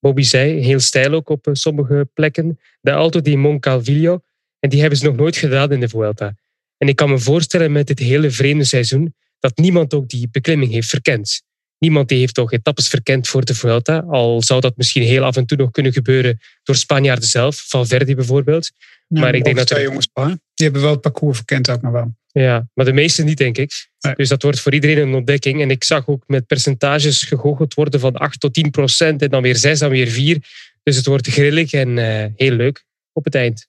Bobby 0.07 0.23
zei, 0.23 0.61
heel 0.61 0.81
stijl 0.81 1.13
ook 1.13 1.29
op 1.29 1.47
uh, 1.47 1.55
sommige 1.55 2.09
plekken. 2.15 2.59
De 2.81 2.93
Alto 2.93 3.21
di 3.21 3.37
Moncalvillo. 3.37 4.21
En 4.59 4.69
die 4.69 4.81
hebben 4.81 4.99
ze 4.99 5.05
nog 5.05 5.17
nooit 5.17 5.37
gedaan 5.37 5.73
in 5.73 5.81
de 5.81 5.89
Vuelta. 5.89 6.35
En 6.77 6.89
ik 6.89 6.97
kan 6.97 7.11
me 7.11 7.19
voorstellen 7.19 7.73
met 7.73 7.87
dit 7.87 7.99
hele 7.99 8.31
vreemde 8.31 8.65
seizoen 8.65 9.15
dat 9.39 9.57
niemand 9.57 9.95
ook 9.95 10.09
die 10.09 10.29
beklimming 10.31 10.73
heeft 10.73 10.89
verkend. 10.89 11.43
Niemand 11.79 12.09
die 12.09 12.19
heeft 12.19 12.39
ook 12.39 12.53
etappes 12.53 12.89
verkend 12.89 13.29
voor 13.29 13.45
de 13.45 13.55
Vuelta. 13.55 13.99
Al 13.99 14.43
zou 14.43 14.61
dat 14.61 14.77
misschien 14.77 15.03
heel 15.03 15.25
af 15.25 15.37
en 15.37 15.47
toe 15.47 15.57
nog 15.57 15.71
kunnen 15.71 15.93
gebeuren 15.93 16.39
door 16.63 16.77
Spanjaarden 16.77 17.29
zelf. 17.29 17.65
Valverde 17.69 18.15
bijvoorbeeld. 18.15 18.71
Ja, 19.09 19.21
maar 19.21 19.35
ik 19.35 19.45
denk 19.45 19.57
dat... 19.57 19.71
Er... 19.71 19.83
jongens, 19.83 20.09
die 20.57 20.65
hebben 20.65 20.83
wel 20.83 20.91
het 20.91 21.01
parcours 21.01 21.37
verkend 21.37 21.71
ook 21.71 21.83
nog 21.83 21.93
wel. 21.93 22.15
Ja, 22.33 22.69
maar 22.75 22.85
de 22.85 22.93
meeste 22.93 23.25
niet, 23.25 23.39
denk 23.39 23.59
ik. 23.59 23.89
Nee. 24.01 24.15
Dus 24.15 24.29
dat 24.29 24.43
wordt 24.43 24.61
voor 24.61 24.75
iedereen 24.75 24.99
een 24.99 25.15
ontdekking. 25.15 25.63
En 25.63 25.71
ik 25.71 25.85
zag 25.85 26.09
ook 26.09 26.25
met 26.27 26.47
percentages 26.47 27.23
gegoocheld 27.23 27.75
worden 27.75 28.01
van 28.01 28.17
8 28.17 28.41
tot 28.41 28.55
10 28.55 28.71
procent. 28.71 29.23
En 29.23 29.29
dan 29.29 29.43
weer 29.43 29.57
6, 29.57 29.79
dan 29.79 29.91
weer 29.91 30.09
4. 30.09 30.39
Dus 30.83 30.97
het 30.97 31.07
wordt 31.07 31.27
grillig 31.27 31.73
en 31.73 31.97
uh, 31.97 32.25
heel 32.37 32.53
leuk 32.53 32.85
op 33.13 33.25
het 33.25 33.35
eind. 33.35 33.69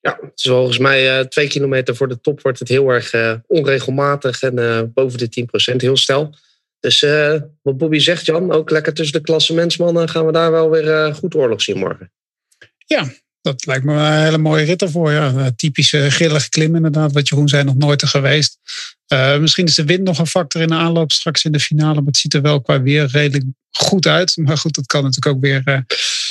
Ja, 0.00 0.18
het 0.20 0.32
is 0.34 0.50
volgens 0.50 0.78
mij 0.78 1.18
uh, 1.18 1.24
twee 1.24 1.48
kilometer 1.48 1.96
voor 1.96 2.08
de 2.08 2.20
top 2.20 2.42
wordt 2.42 2.58
het 2.58 2.68
heel 2.68 2.88
erg 2.88 3.12
uh, 3.12 3.34
onregelmatig. 3.46 4.42
En 4.42 4.92
boven 4.92 5.18
de 5.18 5.28
10 5.28 5.46
procent, 5.46 5.80
heel 5.80 5.96
snel. 5.96 6.34
Dus 6.80 7.00
wat 7.62 7.76
Bobby 7.76 7.98
zegt, 7.98 8.26
Jan, 8.26 8.52
ook 8.52 8.70
lekker 8.70 8.94
tussen 8.94 9.18
de 9.18 9.24
klassementsmannen 9.24 10.08
gaan 10.08 10.26
we 10.26 10.32
daar 10.32 10.50
wel 10.50 10.70
weer 10.70 11.14
goed 11.14 11.34
oorlog 11.34 11.62
zien 11.62 11.78
morgen. 11.78 12.12
Ja, 12.86 13.12
dat 13.46 13.66
lijkt 13.66 13.84
me 13.84 13.92
een 13.92 14.22
hele 14.22 14.38
mooie 14.38 14.64
rit 14.64 14.82
ervoor. 14.82 15.12
Ja. 15.12 15.50
Typische 15.56 16.10
grillige 16.10 16.48
klim 16.48 16.74
inderdaad, 16.74 17.12
wat 17.12 17.28
Jeroen 17.28 17.48
zei, 17.48 17.64
nog 17.64 17.76
nooit 17.76 18.02
er 18.02 18.08
geweest. 18.08 18.58
Uh, 19.12 19.38
misschien 19.38 19.66
is 19.66 19.74
de 19.74 19.84
wind 19.84 20.02
nog 20.02 20.18
een 20.18 20.26
factor 20.26 20.62
in 20.62 20.68
de 20.68 20.74
aanloop 20.74 21.12
straks 21.12 21.44
in 21.44 21.52
de 21.52 21.60
finale. 21.60 21.94
Maar 21.94 22.04
het 22.06 22.16
ziet 22.16 22.34
er 22.34 22.42
wel 22.42 22.60
qua 22.60 22.82
weer 22.82 23.08
redelijk 23.12 23.44
goed 23.70 24.06
uit. 24.06 24.36
Maar 24.36 24.58
goed, 24.58 24.74
dat 24.74 24.86
kan 24.86 25.02
natuurlijk 25.02 25.36
ook 25.36 25.42
weer 25.42 25.62
uh, 25.64 25.78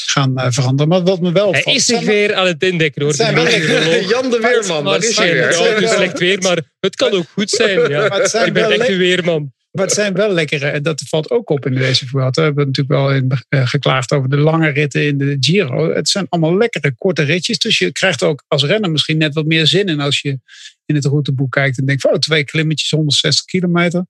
gaan 0.06 0.32
uh, 0.36 0.46
veranderen. 0.50 0.88
Maar 0.88 1.04
wat 1.04 1.22
me 1.22 1.32
wel 1.32 1.52
Hij 1.52 1.64
is 1.64 1.86
zich 1.86 2.02
weer 2.02 2.36
aan 2.36 2.48
het 2.48 2.64
indekken 2.64 3.02
hoor. 3.02 3.16
Jan 3.16 4.30
de 4.30 4.40
Weerman, 4.42 4.84
maar, 4.84 5.04
is 5.04 5.18
hij 5.18 5.34
weer. 5.34 5.74
Het 5.74 5.82
is 5.82 5.92
slecht 5.92 6.20
weer, 6.20 6.42
maar 6.42 6.62
het 6.80 6.96
kan 6.96 7.12
ook 7.12 7.28
goed 7.34 7.50
zijn. 7.50 7.90
Ja. 7.90 8.06
Ik 8.46 8.54
ben 8.54 8.72
echt 8.72 8.90
een 8.90 8.98
weerman. 8.98 9.54
Maar 9.76 9.86
het 9.86 9.94
zijn 9.94 10.14
wel 10.14 10.32
lekkere, 10.32 10.68
en 10.68 10.84
dat 10.84 11.02
valt 11.08 11.30
ook 11.30 11.50
op 11.50 11.66
in 11.66 11.76
deze 11.76 12.08
Vuelta. 12.08 12.42
We 12.42 12.48
hebben 12.48 12.66
natuurlijk 12.66 12.96
wel 12.96 13.14
in, 13.14 13.32
uh, 13.50 13.68
geklaagd 13.68 14.12
over 14.12 14.30
de 14.30 14.38
lange 14.38 14.70
ritten 14.70 15.06
in 15.06 15.18
de 15.18 15.38
Giro. 15.40 15.94
Het 15.94 16.10
zijn 16.10 16.26
allemaal 16.30 16.58
lekkere, 16.58 16.96
korte 16.96 17.24
ritjes. 17.24 17.60
Dus 17.60 17.78
je 17.78 17.92
krijgt 17.92 18.24
ook 18.24 18.44
als 18.48 18.64
renner 18.64 18.92
misschien 18.92 19.18
net 19.18 19.34
wat 19.34 19.46
meer 19.46 19.68
zin 19.68 19.88
in 19.88 20.00
als 20.00 20.22
je 20.22 20.40
in 20.86 20.96
het 20.96 21.06
routeboek 21.06 21.52
kijkt 21.52 21.78
en 21.78 21.86
denkt 21.86 22.02
van 22.02 22.12
oh, 22.12 22.18
twee 22.18 22.44
klimmetjes, 22.44 22.90
160 22.90 23.46
kilometer. 23.46 24.06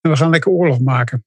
En 0.00 0.10
we 0.10 0.16
gaan 0.16 0.30
lekker 0.30 0.52
oorlog 0.52 0.80
maken. 0.80 1.24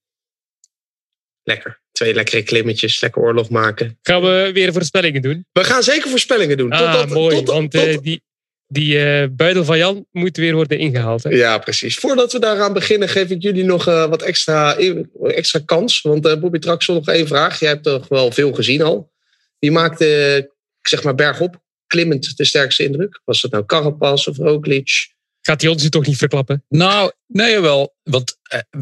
Lekker. 1.43 1.81
Twee 1.91 2.13
lekkere 2.13 2.43
klimmetjes, 2.43 3.01
lekker 3.01 3.21
oorlog 3.21 3.49
maken. 3.49 3.97
Gaan 4.01 4.21
we 4.21 4.49
weer 4.53 4.73
voorspellingen 4.73 5.21
doen? 5.21 5.45
We 5.51 5.63
gaan 5.63 5.83
zeker 5.83 6.09
voorspellingen 6.09 6.57
doen. 6.57 6.71
Ah, 6.71 7.01
tot, 7.01 7.09
mooi, 7.09 7.35
tot, 7.35 7.47
want 7.47 7.71
tot, 7.71 7.87
uh, 7.87 7.97
die, 8.01 8.21
die 8.67 8.97
uh, 8.97 9.28
buidel 9.32 9.65
van 9.65 9.78
Jan 9.78 10.06
moet 10.12 10.38
weer 10.38 10.54
worden 10.54 10.78
ingehaald. 10.78 11.23
Hè? 11.23 11.30
Ja, 11.30 11.58
precies. 11.58 11.97
Voordat 11.97 12.32
we 12.32 12.39
daaraan 12.39 12.73
beginnen, 12.73 13.10
geef 13.10 13.30
ik 13.30 13.41
jullie 13.41 13.63
nog 13.63 13.88
uh, 13.88 14.06
wat 14.06 14.21
extra, 14.21 14.78
extra 15.23 15.60
kans. 15.65 16.01
Want 16.01 16.25
uh, 16.25 16.36
Bobby 16.36 16.60
Traxel, 16.60 16.93
nog 16.93 17.08
één 17.08 17.28
vraag. 17.28 17.60
Jij 17.60 17.69
hebt 17.69 17.84
toch 17.84 18.08
wel 18.08 18.32
veel 18.32 18.54
gezien 18.54 18.82
al. 18.82 19.12
Wie 19.60 19.71
maakte, 19.71 20.51
zeg 20.82 21.04
maar 21.04 21.15
bergop, 21.15 21.62
klimmend 21.88 22.38
de 22.38 22.45
sterkste 22.45 22.84
indruk? 22.84 23.21
Was 23.25 23.41
het 23.41 23.51
nou 23.51 23.65
Carapaz 23.65 24.28
of 24.28 24.38
Roglic? 24.38 25.13
Gaat 25.47 25.62
hij 25.62 25.69
ons 25.69 25.89
toch 25.89 26.05
niet 26.05 26.17
verklappen? 26.17 26.63
Nou, 26.69 27.12
nee 27.27 27.60
wel. 27.60 27.95
Want 28.03 28.38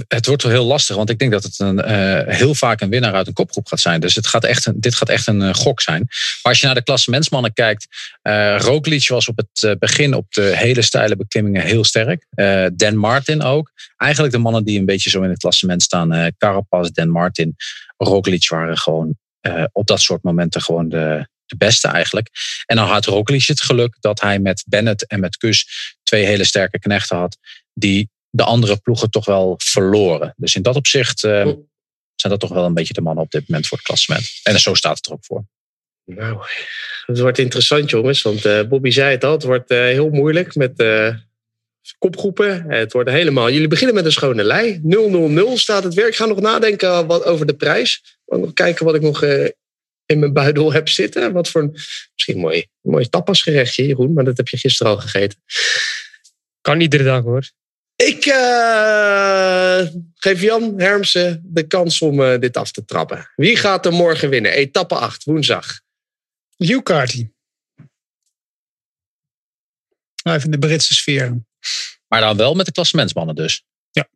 het 0.08 0.26
wordt 0.26 0.43
wel 0.43 0.52
heel 0.52 0.65
lastig. 0.65 0.95
Want 0.95 1.10
ik 1.10 1.19
denk 1.19 1.32
dat 1.32 1.43
het 1.43 1.60
een, 1.60 1.78
uh, 1.78 2.36
heel 2.36 2.56
vaak 2.56 2.82
een 2.82 2.89
winnaar 2.89 3.13
uit 3.13 3.28
een 3.28 3.34
kopgroep 3.34 3.67
gaat 3.67 3.80
zijn. 3.80 3.99
Dus 3.99 4.15
het 4.15 4.28
gaat 4.28 4.43
echt 4.43 4.65
een, 4.65 4.80
dit 4.80 4.95
gaat 4.95 5.10
echt 5.10 5.28
een 5.28 5.41
uh, 5.41 5.54
gok 5.54 5.82
zijn. 5.82 5.99
Maar 5.99 6.52
als 6.52 6.60
je 6.60 6.65
naar 6.65 6.76
de 6.76 6.84
klassementsmannen 6.84 7.54
kijkt. 7.54 7.88
Uh, 8.23 8.60
Roglic 8.60 9.08
was 9.08 9.28
op 9.28 9.38
het 9.38 9.80
begin 9.80 10.13
op 10.13 10.34
de 10.34 10.41
hele 10.41 10.82
steile 10.82 11.15
beklimmingen 11.15 11.63
heel 11.63 11.84
sterk. 11.84 12.26
Dan 12.73 12.95
Martin 12.95 13.41
ook. 13.41 13.71
Eigenlijk 13.97 14.34
de 14.34 14.39
mannen 14.39 14.63
die 14.65 14.80
een 14.80 14.86
beetje 14.86 15.10
zo 15.10 15.21
in 15.21 15.30
het 15.30 15.39
klassement 15.39 15.84
staan. 15.84 16.32
Carapaz, 16.38 16.89
Dan 16.89 17.10
Martin, 17.10 17.56
Roglic 17.97 18.49
waren 18.49 18.78
gewoon 18.78 19.17
op 19.71 19.88
dat 19.88 20.02
soort 20.02 20.23
momenten 20.23 20.62
gewoon 20.62 20.89
de, 20.89 21.28
de 21.45 21.58
beste 21.58 21.88
eigenlijk. 21.88 22.30
En 22.65 22.76
dan 22.76 22.88
had 22.88 23.06
Roglic 23.06 23.47
het 23.47 23.62
geluk 23.62 23.97
dat 23.99 24.21
hij 24.21 24.39
met 24.39 24.63
Bennett 24.67 25.08
en 25.08 25.19
met 25.19 25.38
Kus 25.38 25.67
twee 26.13 26.26
hele 26.26 26.43
sterke 26.43 26.80
knechten 26.80 27.17
had. 27.17 27.38
Die 27.73 28.10
de 28.30 28.43
andere 28.43 28.78
ploegen 28.78 29.10
toch 29.10 29.26
wel 29.26 29.56
verloren. 29.58 30.34
Dus 30.38 30.56
in 30.56 30.62
dat 30.62 30.76
opzicht 30.76 31.23
uh, 31.23 31.32
zijn 32.15 32.34
dat 32.34 32.39
toch 32.39 32.54
wel 32.54 32.65
een 32.65 32.73
beetje 32.73 32.93
de 32.93 33.02
mannen 33.02 33.23
op 33.23 33.32
dit 33.32 33.43
moment 33.47 33.67
voor 33.67 33.78
het 33.78 33.88
klassement. 33.88 34.30
En 34.43 34.60
zo 34.60 34.73
staat 34.73 34.97
het 34.97 35.06
er 35.06 35.13
ook 35.13 35.26
voor. 35.26 35.43
Nou, 36.06 36.38
het 37.06 37.19
wordt 37.19 37.38
interessant 37.38 37.89
jongens. 37.89 38.21
Want 38.21 38.45
uh, 38.45 38.62
Bobby 38.62 38.89
zei 38.89 39.12
het 39.12 39.23
al, 39.23 39.32
het 39.32 39.43
wordt 39.43 39.71
uh, 39.71 39.80
heel 39.80 40.10
moeilijk 40.10 40.56
met 40.56 40.84
kopgroepen. 41.97 42.71
Het 42.71 42.93
wordt 42.93 43.10
helemaal... 43.10 43.52
Jullie 43.52 43.67
beginnen 43.67 43.95
met 43.95 44.06
een 44.06 44.12
schone 44.12 44.43
lei. 44.43 44.82
0-0-0 45.49 45.54
staat 45.54 45.84
het 45.84 45.93
weer. 45.93 46.08
Ik 46.08 46.15
ga 46.15 46.26
nog 46.26 46.39
nadenken 46.39 47.08
wat 47.08 47.23
over 47.23 47.45
de 47.45 47.56
prijs. 47.56 48.17
Nog 48.26 48.54
kijken 48.54 48.86
wat 48.86 48.95
ik 48.95 49.02
nog 49.02 49.23
in 50.06 50.19
mijn 50.19 50.34
buidel 50.34 50.73
heb 50.73 50.89
zitten. 50.89 51.34
Wat 51.34 51.49
voor 51.49 51.62
een, 51.62 51.71
misschien 52.13 52.36
een 52.36 52.41
mooi, 52.41 52.65
mooi 52.82 53.10
tapasgerechtje, 53.10 53.86
Jeroen. 53.86 54.13
Maar 54.13 54.23
dat 54.23 54.38
heb 54.38 54.47
je 54.47 54.58
gisteren 54.58 54.91
al 54.91 54.99
gegeten. 54.99 55.39
Kan 56.63 56.80
iedere 56.80 57.04
dag 57.04 57.23
hoor. 57.23 57.52
Ik 57.95 58.26
uh, 58.26 59.88
geef 60.15 60.41
Jan 60.41 60.80
Hermsen 60.80 61.41
de 61.45 61.67
kans 61.67 62.02
om 62.02 62.19
uh, 62.19 62.39
dit 62.39 62.58
af 62.58 62.71
te 62.71 62.86
trappen. 62.86 63.32
Wie 63.36 63.56
gaat 63.56 63.86
er 63.86 63.93
morgen 63.93 64.30
winnen? 64.30 64.52
Etappe 64.52 64.95
8, 64.95 65.23
woensdag. 65.23 65.82
Hugh 66.56 66.84
Carty. 66.84 67.30
Even 70.23 70.43
in 70.43 70.52
de 70.52 70.58
Britse 70.58 70.93
sfeer. 70.93 71.43
Maar 72.08 72.21
dan 72.21 72.38
wel 72.38 72.54
met 72.54 72.65
de 72.65 72.71
klassementsmannen 72.71 73.36
dus. 73.36 73.63
Ja. 73.91 74.10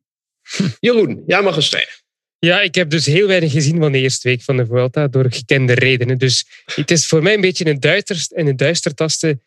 Jeroen, 0.80 1.24
jij 1.26 1.42
mag 1.42 1.56
eens 1.56 1.70
zeggen. 1.70 2.04
Ja, 2.40 2.62
ik 2.62 2.76
heb 2.76 2.90
dus 2.90 3.06
heel 3.06 3.28
weinig 3.28 3.52
gezien 3.52 3.80
van 3.80 3.92
de 3.92 4.00
eerste 4.00 4.28
week 4.28 4.42
van 4.42 4.58
de 4.58 4.66
Vuelta 4.66 5.08
door 5.08 5.26
gekende 5.32 5.74
redenen. 5.74 6.18
Dus 6.18 6.46
het 6.76 6.92
is 6.92 7.08
voor 7.08 7.24
mij 7.24 7.34
een 7.34 7.42
beetje 7.42 7.66
een 7.66 7.80
duisterst 7.80 8.32
en 8.32 8.48
een 8.48 8.58
duistertasten 8.58 9.42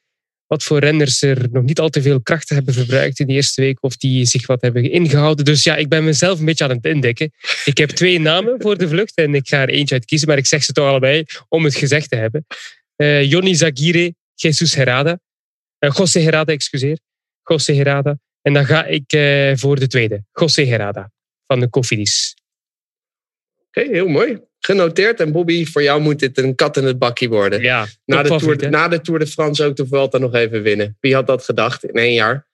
wat 0.51 0.63
voor 0.63 0.79
renners 0.79 1.23
er 1.23 1.49
nog 1.53 1.63
niet 1.63 1.81
al 1.81 1.89
te 1.89 2.03
veel 2.03 2.23
krachten 2.23 2.57
hebben 2.57 2.75
verbruikt 2.75 3.21
in 3.21 3.27
de 3.27 3.33
eerste 3.33 3.61
week 3.61 3.83
of 3.83 3.97
die 3.97 4.27
zich 4.27 4.47
wat 4.47 4.63
hebben 4.63 4.91
ingehouden. 4.91 5.45
Dus 5.45 5.65
ja, 5.65 5.77
ik 5.77 5.89
ben 5.89 6.05
mezelf 6.05 6.39
een 6.39 6.45
beetje 6.45 6.65
aan 6.65 6.71
het 6.71 6.85
indekken. 6.85 7.33
Ik 7.65 7.79
heb 7.79 7.89
twee 7.89 8.21
namen 8.21 8.61
voor 8.61 8.79
de 8.79 8.89
vlucht 8.89 9.15
en 9.15 9.35
ik 9.35 9.49
ga 9.49 9.63
er 9.63 9.69
eentje 9.69 9.95
uit 9.95 10.05
kiezen, 10.05 10.29
maar 10.29 10.39
ik 10.39 10.47
zeg 10.47 10.63
ze 10.63 10.73
toch 10.73 10.87
allebei 10.87 11.25
om 11.49 11.65
het 11.65 11.75
gezegd 11.75 12.11
te 12.11 12.17
hebben. 12.17 12.47
Uh, 12.97 13.31
Johnny 13.31 13.55
Zagire, 13.55 14.15
Jesus 14.35 14.75
Herada. 14.75 15.21
Uh, 15.79 15.91
José 15.97 16.21
Herada, 16.21 16.53
excuseer. 16.53 16.99
José 17.43 17.73
Herada. 17.73 18.19
En 18.43 18.53
dan 18.53 18.65
ga 18.65 18.85
ik 18.85 19.13
uh, 19.13 19.53
voor 19.55 19.79
de 19.79 19.87
tweede, 19.87 20.25
José 20.33 20.63
Herada 20.63 21.11
van 21.47 21.61
de 21.61 21.71
Cofidis. 21.71 22.37
Oké, 23.67 23.89
heel 23.91 24.09
mooi. 24.09 24.50
Genoteerd. 24.61 25.20
En 25.20 25.33
Bobby, 25.33 25.66
voor 25.66 25.83
jou 25.83 26.01
moet 26.01 26.18
dit 26.18 26.38
een 26.38 26.55
kat 26.55 26.77
in 26.77 26.85
het 26.85 26.99
bakje 26.99 27.29
worden. 27.29 27.62
Ja, 27.62 27.87
na, 28.05 28.22
de 28.22 28.37
Tour, 28.37 28.70
na 28.70 28.89
de 28.89 29.01
Tour 29.01 29.18
de 29.18 29.26
France 29.26 29.64
ook 29.64 29.76
de 29.76 29.87
Vuelta 29.87 30.18
nog 30.18 30.35
even 30.35 30.62
winnen. 30.62 30.97
Wie 31.01 31.14
had 31.14 31.26
dat 31.26 31.45
gedacht 31.45 31.85
in 31.85 31.95
één 31.95 32.12
jaar? 32.12 32.49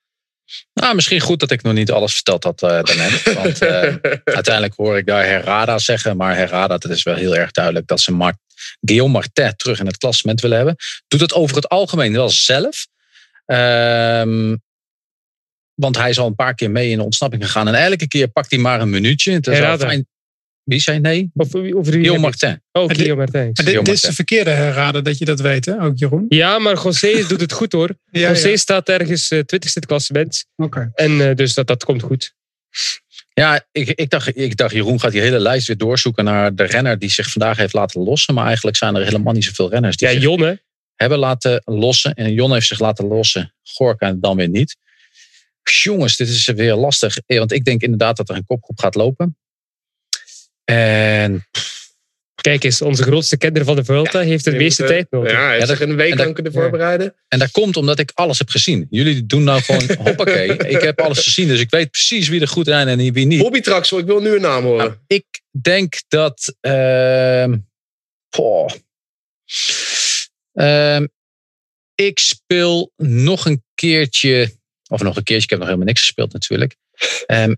Nou, 0.73 0.95
misschien 0.95 1.19
goed 1.19 1.39
dat 1.39 1.51
ik 1.51 1.61
nog 1.61 1.73
niet 1.73 1.91
alles 1.91 2.13
verteld 2.13 2.43
had 2.43 2.61
uh, 2.61 2.69
daarnet. 2.69 3.23
Want 3.43 3.63
uh, 3.63 3.95
uiteindelijk 4.23 4.73
hoor 4.75 4.97
ik 4.97 5.05
daar 5.05 5.25
Herrada 5.25 5.77
zeggen. 5.77 6.17
Maar 6.17 6.35
Herrada, 6.35 6.77
dat 6.77 6.91
is 6.91 7.03
wel 7.03 7.15
heel 7.15 7.35
erg 7.35 7.51
duidelijk 7.51 7.87
dat 7.87 7.99
ze 7.99 8.11
Mar 8.11 8.37
Guillaume 8.81 9.13
Martin 9.13 9.53
terug 9.55 9.79
in 9.79 9.85
het 9.85 9.97
klassement 9.97 10.41
willen 10.41 10.57
hebben. 10.57 10.75
Doet 11.07 11.21
het 11.21 11.33
over 11.33 11.55
het 11.55 11.69
algemeen 11.69 12.13
wel 12.13 12.29
zelf. 12.29 12.87
Ehm, 13.45 14.55
want 15.73 15.97
hij 15.97 16.09
is 16.09 16.19
al 16.19 16.27
een 16.27 16.35
paar 16.35 16.55
keer 16.55 16.71
mee 16.71 16.89
in 16.89 16.97
de 16.97 17.03
ontsnapping 17.03 17.45
gegaan. 17.45 17.67
En 17.67 17.75
elke 17.75 18.07
keer 18.07 18.27
pakt 18.27 18.51
hij 18.51 18.59
maar 18.59 18.81
een 18.81 18.89
minuutje. 18.89 19.31
Het 19.31 19.47
is 19.47 19.57
Herrada. 19.57 19.87
fijn. 19.87 20.07
Wie 20.67 20.79
zei 20.79 20.99
nee? 20.99 21.29
Of, 21.33 21.55
over 21.55 21.93
wie 21.93 22.19
Martin. 22.19 22.61
Oh, 22.71 22.87
dit- 22.87 23.15
Martin. 23.15 23.51
Is 23.83 24.01
de 24.01 24.13
verkeerde 24.13 24.49
herraden 24.49 25.03
dat 25.03 25.17
je 25.17 25.25
dat 25.25 25.39
weet, 25.39 25.65
hè? 25.65 25.81
Ook 25.81 25.97
Jeroen. 25.97 26.25
Ja, 26.29 26.59
maar 26.59 26.83
José 26.83 27.23
doet 27.27 27.41
het 27.41 27.51
goed 27.51 27.71
hoor. 27.71 27.89
Ja, 28.11 28.29
José 28.29 28.47
ja. 28.47 28.55
staat 28.57 28.89
ergens 28.89 29.29
eh, 29.29 29.39
20ste 29.39 29.43
in 29.49 29.69
het 29.73 29.85
klassement. 29.85 30.45
Oké. 30.55 30.91
En 30.93 31.29
eh, 31.29 31.35
dus 31.35 31.53
dat, 31.53 31.67
dat 31.67 31.83
komt 31.83 32.01
goed. 32.03 32.33
Ja, 33.33 33.65
ik, 33.71 33.87
ik, 33.89 34.09
dacht, 34.09 34.37
ik 34.37 34.57
dacht, 34.57 34.73
Jeroen 34.73 34.99
gaat 34.99 35.11
die 35.11 35.21
hele 35.21 35.39
lijst 35.39 35.67
weer 35.67 35.77
doorzoeken 35.77 36.23
naar 36.23 36.55
de 36.55 36.63
renner 36.63 36.99
die 36.99 37.09
zich 37.09 37.31
vandaag 37.31 37.57
heeft 37.57 37.73
laten 37.73 38.01
lossen. 38.01 38.33
Maar 38.33 38.45
eigenlijk 38.45 38.77
zijn 38.77 38.95
er 38.95 39.03
helemaal 39.03 39.33
niet 39.33 39.43
zoveel 39.43 39.69
renners 39.69 39.97
die 39.97 40.19
Ja, 40.19 40.57
hebben 40.95 41.17
laten 41.19 41.61
lossen. 41.65 42.13
En 42.13 42.33
Jon 42.33 42.53
heeft 42.53 42.67
zich 42.67 42.79
laten 42.79 43.07
lossen. 43.07 43.53
Gorka 43.63 44.13
dan 44.13 44.37
weer 44.37 44.49
niet. 44.49 44.75
Jongens, 45.63 46.17
dit 46.17 46.27
is 46.29 46.45
weer 46.45 46.75
lastig. 46.75 47.17
Eh, 47.25 47.37
Want 47.37 47.51
ik 47.51 47.63
denk 47.63 47.81
inderdaad 47.81 48.17
dat 48.17 48.29
er 48.29 48.35
een 48.35 48.45
kopgroep 48.45 48.79
gaat 48.79 48.95
lopen. 48.95 49.37
En 50.71 51.47
Kijk 52.41 52.63
eens, 52.63 52.81
onze 52.81 53.03
grootste 53.03 53.37
kenner 53.37 53.63
van 53.63 53.75
de 53.75 53.83
Vuelta 53.83 54.19
heeft 54.19 54.43
de 54.43 54.51
meeste 54.51 54.81
moet, 54.81 54.91
eh, 54.91 54.97
tijd 54.97 55.11
nodig. 55.11 55.31
Ja, 55.31 55.37
hij 55.37 55.45
Ja, 55.45 55.51
heeft 55.53 55.67
dat- 55.67 55.77
zich 55.77 55.87
een 55.87 55.95
week 55.95 56.15
lang 56.17 56.33
kunnen 56.33 56.53
ja. 56.53 56.59
voorbereiden. 56.59 57.15
En 57.27 57.39
dat 57.39 57.51
komt 57.51 57.77
omdat 57.77 57.99
ik 57.99 58.11
alles 58.13 58.37
heb 58.37 58.49
gezien. 58.49 58.87
Jullie 58.89 59.25
doen 59.25 59.43
nou 59.43 59.61
gewoon, 59.61 59.83
hoppakee. 60.07 60.57
Ik 60.57 60.81
heb 60.81 61.01
alles 61.01 61.23
gezien, 61.23 61.47
dus 61.47 61.59
ik 61.59 61.69
weet 61.69 61.91
precies 61.91 62.27
wie 62.27 62.41
er 62.41 62.47
goed 62.47 62.65
zijn 62.65 62.87
en 62.87 63.13
wie 63.13 63.25
niet. 63.25 63.41
Bobby 63.41 63.59
Traxel, 63.61 63.97
ik 63.97 64.05
wil 64.05 64.21
nu 64.21 64.35
een 64.35 64.41
naam 64.41 64.63
horen. 64.63 64.85
Nou, 64.85 64.97
ik 65.07 65.25
denk 65.61 65.93
dat... 66.07 66.55
ehm. 66.59 67.57
Ehm, 70.53 71.07
ik 71.95 72.19
speel 72.19 72.91
nog 72.95 73.45
een 73.45 73.63
keertje... 73.75 74.55
Of 74.89 75.01
nog 75.01 75.15
een 75.17 75.23
keertje, 75.23 75.43
ik 75.43 75.49
heb 75.49 75.59
nog 75.59 75.67
helemaal 75.67 75.87
niks 75.87 76.01
gespeeld 76.01 76.33
natuurlijk. 76.33 76.75
Ehm, 77.25 77.53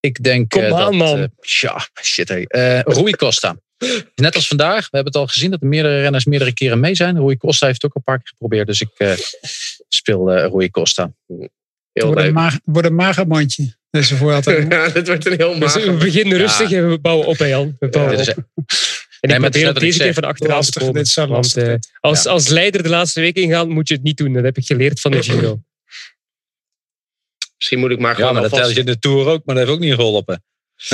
ik 0.00 0.22
denk 0.22 0.48
Kom 0.50 0.62
eh, 0.62 0.72
aan, 0.72 0.78
dat... 0.78 0.92
man. 0.92 1.18
eh, 1.18 1.26
ja, 1.40 1.88
shit. 2.02 2.28
Hey. 2.28 2.44
Eh, 2.44 2.80
Rui 2.80 3.10
Costa. 3.16 3.56
Net 4.14 4.34
als 4.34 4.48
vandaag. 4.48 4.80
We 4.80 4.96
hebben 4.96 5.12
het 5.12 5.16
al 5.22 5.26
gezien 5.26 5.50
dat 5.50 5.60
er 5.62 5.66
meerdere 5.68 6.00
renners 6.00 6.24
meerdere 6.24 6.52
keren 6.52 6.80
mee 6.80 6.94
zijn. 6.94 7.16
Rui 7.18 7.36
Costa 7.36 7.66
heeft 7.66 7.82
het 7.82 7.90
ook 7.90 7.96
een 7.96 8.02
paar 8.02 8.16
keer 8.18 8.28
geprobeerd. 8.28 8.66
Dus 8.66 8.80
ik 8.80 9.18
speel 9.88 10.30
eh 10.32 10.50
Rui 10.52 10.70
Costa. 10.70 11.12
Heel 11.92 12.06
Wordt 12.06 12.20
een, 12.20 12.32
maag, 12.32 12.58
wordt 12.64 12.88
een 12.88 12.94
magermandje. 12.94 13.78
Deze 13.90 14.16
Vuelta. 14.16 14.50
Ja, 14.68 14.88
dit 14.88 15.06
wordt 15.06 15.26
een 15.26 15.36
heel 15.36 15.58
Dus 15.58 15.74
we 15.74 15.80
mager. 15.80 15.96
beginnen 15.98 16.36
Ja. 16.38 16.42
rustig 16.42 16.72
en 16.72 16.88
we 16.90 16.98
bouwen 16.98 17.26
op, 17.26 17.38
hè 17.38 17.44
Jan. 17.46 17.76
We 17.78 17.88
bouwen 17.88 18.18
op. 18.18 18.26
Nee, 18.26 18.34
En 19.20 19.40
maar 19.40 19.54
ik 19.56 19.62
probeer 19.62 19.80
deze 19.80 19.98
keer 19.98 20.14
van 20.14 20.22
achteraan 20.24 20.50
te 20.50 20.56
Lastig, 20.56 20.82
komen. 20.82 20.94
dit 20.96 21.06
is 21.06 21.14
Want, 21.14 21.78
als, 22.00 22.26
als 22.26 22.48
leider 22.48 22.82
de 22.82 22.88
laatste 22.88 23.20
week 23.20 23.36
ingaan, 23.36 23.68
moet 23.68 23.88
je 23.88 23.94
het 23.94 24.02
niet 24.02 24.16
doen. 24.16 24.32
Dat 24.32 24.44
heb 24.44 24.56
ik 24.56 24.66
geleerd 24.66 25.00
van 25.00 25.10
de 25.10 25.22
Giro. 25.22 25.60
Misschien 27.60 27.78
moet 27.78 27.90
ik 27.90 27.98
maar 27.98 28.10
Ja, 28.10 28.16
gewoon 28.16 28.32
maar 28.32 28.42
dat 28.42 28.50
tel 28.50 28.60
alvast... 28.60 28.76
je 28.76 28.84
in 28.84 28.92
de 28.92 28.98
Tour 28.98 29.26
ook, 29.26 29.42
maar 29.44 29.54
dat 29.54 29.64
heeft 29.64 29.76
ook 29.76 29.84
niet 29.84 29.94
geholpen. 29.94 30.42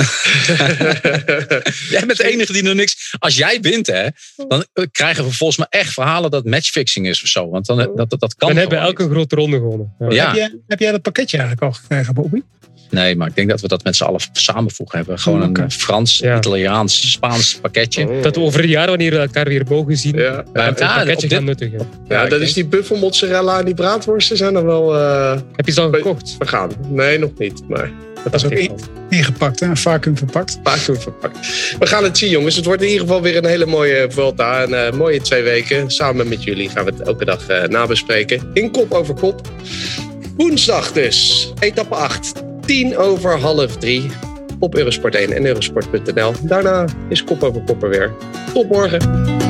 Jij 1.89 2.05
bent 2.05 2.17
de 2.17 2.27
enige 2.31 2.53
die 2.53 2.63
nog 2.63 2.73
niks. 2.73 3.15
Als 3.19 3.37
jij 3.37 3.61
wint, 3.61 3.87
hè, 3.87 4.07
dan 4.47 4.65
krijgen 4.91 5.23
we 5.23 5.31
volgens 5.31 5.57
mij 5.57 5.67
echt 5.69 5.93
verhalen 5.93 6.31
dat 6.31 6.45
matchfixing 6.45 7.07
is 7.07 7.21
of 7.21 7.27
zo. 7.27 7.49
Want 7.49 7.65
dan, 7.65 7.77
dat, 7.77 8.09
dat, 8.09 8.19
dat 8.19 8.35
kan. 8.35 8.47
Dan 8.47 8.57
hebben 8.57 8.77
we 8.77 8.85
gewoon 8.85 8.99
elke 8.99 9.13
grote 9.13 9.35
ronde 9.35 9.57
gewonnen. 9.57 9.95
Ja. 9.99 10.07
Ja. 10.09 10.25
Heb, 10.25 10.35
jij, 10.35 10.59
heb 10.67 10.79
jij 10.79 10.91
dat 10.91 11.01
pakketje 11.01 11.37
eigenlijk 11.37 11.67
al 11.67 11.79
gekregen, 11.79 12.13
Bobby? 12.13 12.41
Nee, 12.89 13.15
maar 13.15 13.27
ik 13.27 13.35
denk 13.35 13.49
dat 13.49 13.61
we 13.61 13.67
dat 13.67 13.83
met 13.83 13.95
z'n 13.95 14.03
allen 14.03 14.19
samenvoegen 14.31 14.97
hebben. 14.97 15.19
Gewoon 15.19 15.43
Oké. 15.43 15.61
een 15.61 15.71
Frans, 15.71 16.17
Ja. 16.17 16.37
Italiaans, 16.37 17.11
Spaans 17.11 17.59
pakketje. 17.61 18.19
Dat 18.21 18.35
we 18.35 18.41
over 18.41 18.59
een 18.63 18.69
jaar, 18.69 18.87
wanneer 18.87 19.11
we 19.11 19.17
elkaar 19.17 19.45
weer 19.47 19.63
mogen 19.69 19.97
zien, 19.97 20.15
Ja, 20.17 20.37
een 20.53 20.63
Ja, 20.63 20.71
pakketje 20.73 21.27
dit- 21.27 21.33
gaan 21.33 21.43
nuttigen. 21.43 21.87
ja, 22.07 22.21
dat 22.21 22.29
denk- 22.29 22.41
is 22.41 22.53
die 22.53 22.65
buffelmozzarella 22.65 23.59
en 23.59 23.65
die 23.65 23.73
braadworsten 23.73 24.37
zijn 24.37 24.55
er 24.55 24.65
wel 24.65 24.95
eh, 24.95 25.37
Heb 25.55 25.65
je 25.65 25.71
ze 25.71 25.81
al 25.81 25.91
gekocht? 25.91 26.35
vergaan. 26.37 26.71
Nee, 26.87 27.19
nog 27.19 27.31
niet, 27.37 27.61
maar 27.67 27.91
Dat 28.23 28.33
is 28.33 28.45
ook. 28.45 28.79
Ingepakt, 29.09 29.59
hè? 29.59 29.75
Vacuüm 29.75 30.17
verpakt. 30.17 30.59
vacuüm 30.63 31.01
verpakt. 31.01 31.37
We 31.79 31.85
gaan 31.85 32.03
het 32.03 32.17
zien, 32.17 32.29
jongens. 32.29 32.55
Het 32.55 32.65
wordt 32.65 32.81
in 32.81 32.87
ieder 32.87 33.05
geval 33.05 33.21
weer 33.21 33.37
een 33.37 33.45
hele 33.45 33.65
mooie 33.65 34.05
Vuelta. 34.09 34.63
Een 34.63 34.73
eh, 34.73 34.91
mooie 34.91 35.21
twee 35.21 35.43
weken. 35.43 35.89
Samen 35.91 36.27
met 36.27 36.43
jullie 36.43 36.69
gaan 36.69 36.85
we 36.85 36.91
het 36.97 37.07
elke 37.07 37.25
dag 37.25 37.47
eh, 37.47 37.63
nabespreken. 37.63 38.49
In 38.53 38.71
kop 38.71 38.91
over 38.93 39.13
kop. 39.15 39.41
Woensdag 40.37 40.91
dus. 40.91 41.51
Etappe 41.59 41.95
8. 41.95 42.45
10 42.67 42.97
over 42.97 43.39
half 43.39 43.77
3. 43.77 44.11
Op 44.59 44.75
Eurosport 44.75 45.15
1 45.15 45.31
en 45.31 45.45
Eurosport.nl. 45.45 46.33
Daarna 46.41 46.85
is 47.09 47.23
kop 47.23 47.43
over 47.43 47.61
kop 47.61 47.83
er 47.83 47.89
weer. 47.89 48.13
Tot 48.53 48.69
morgen. 48.69 49.46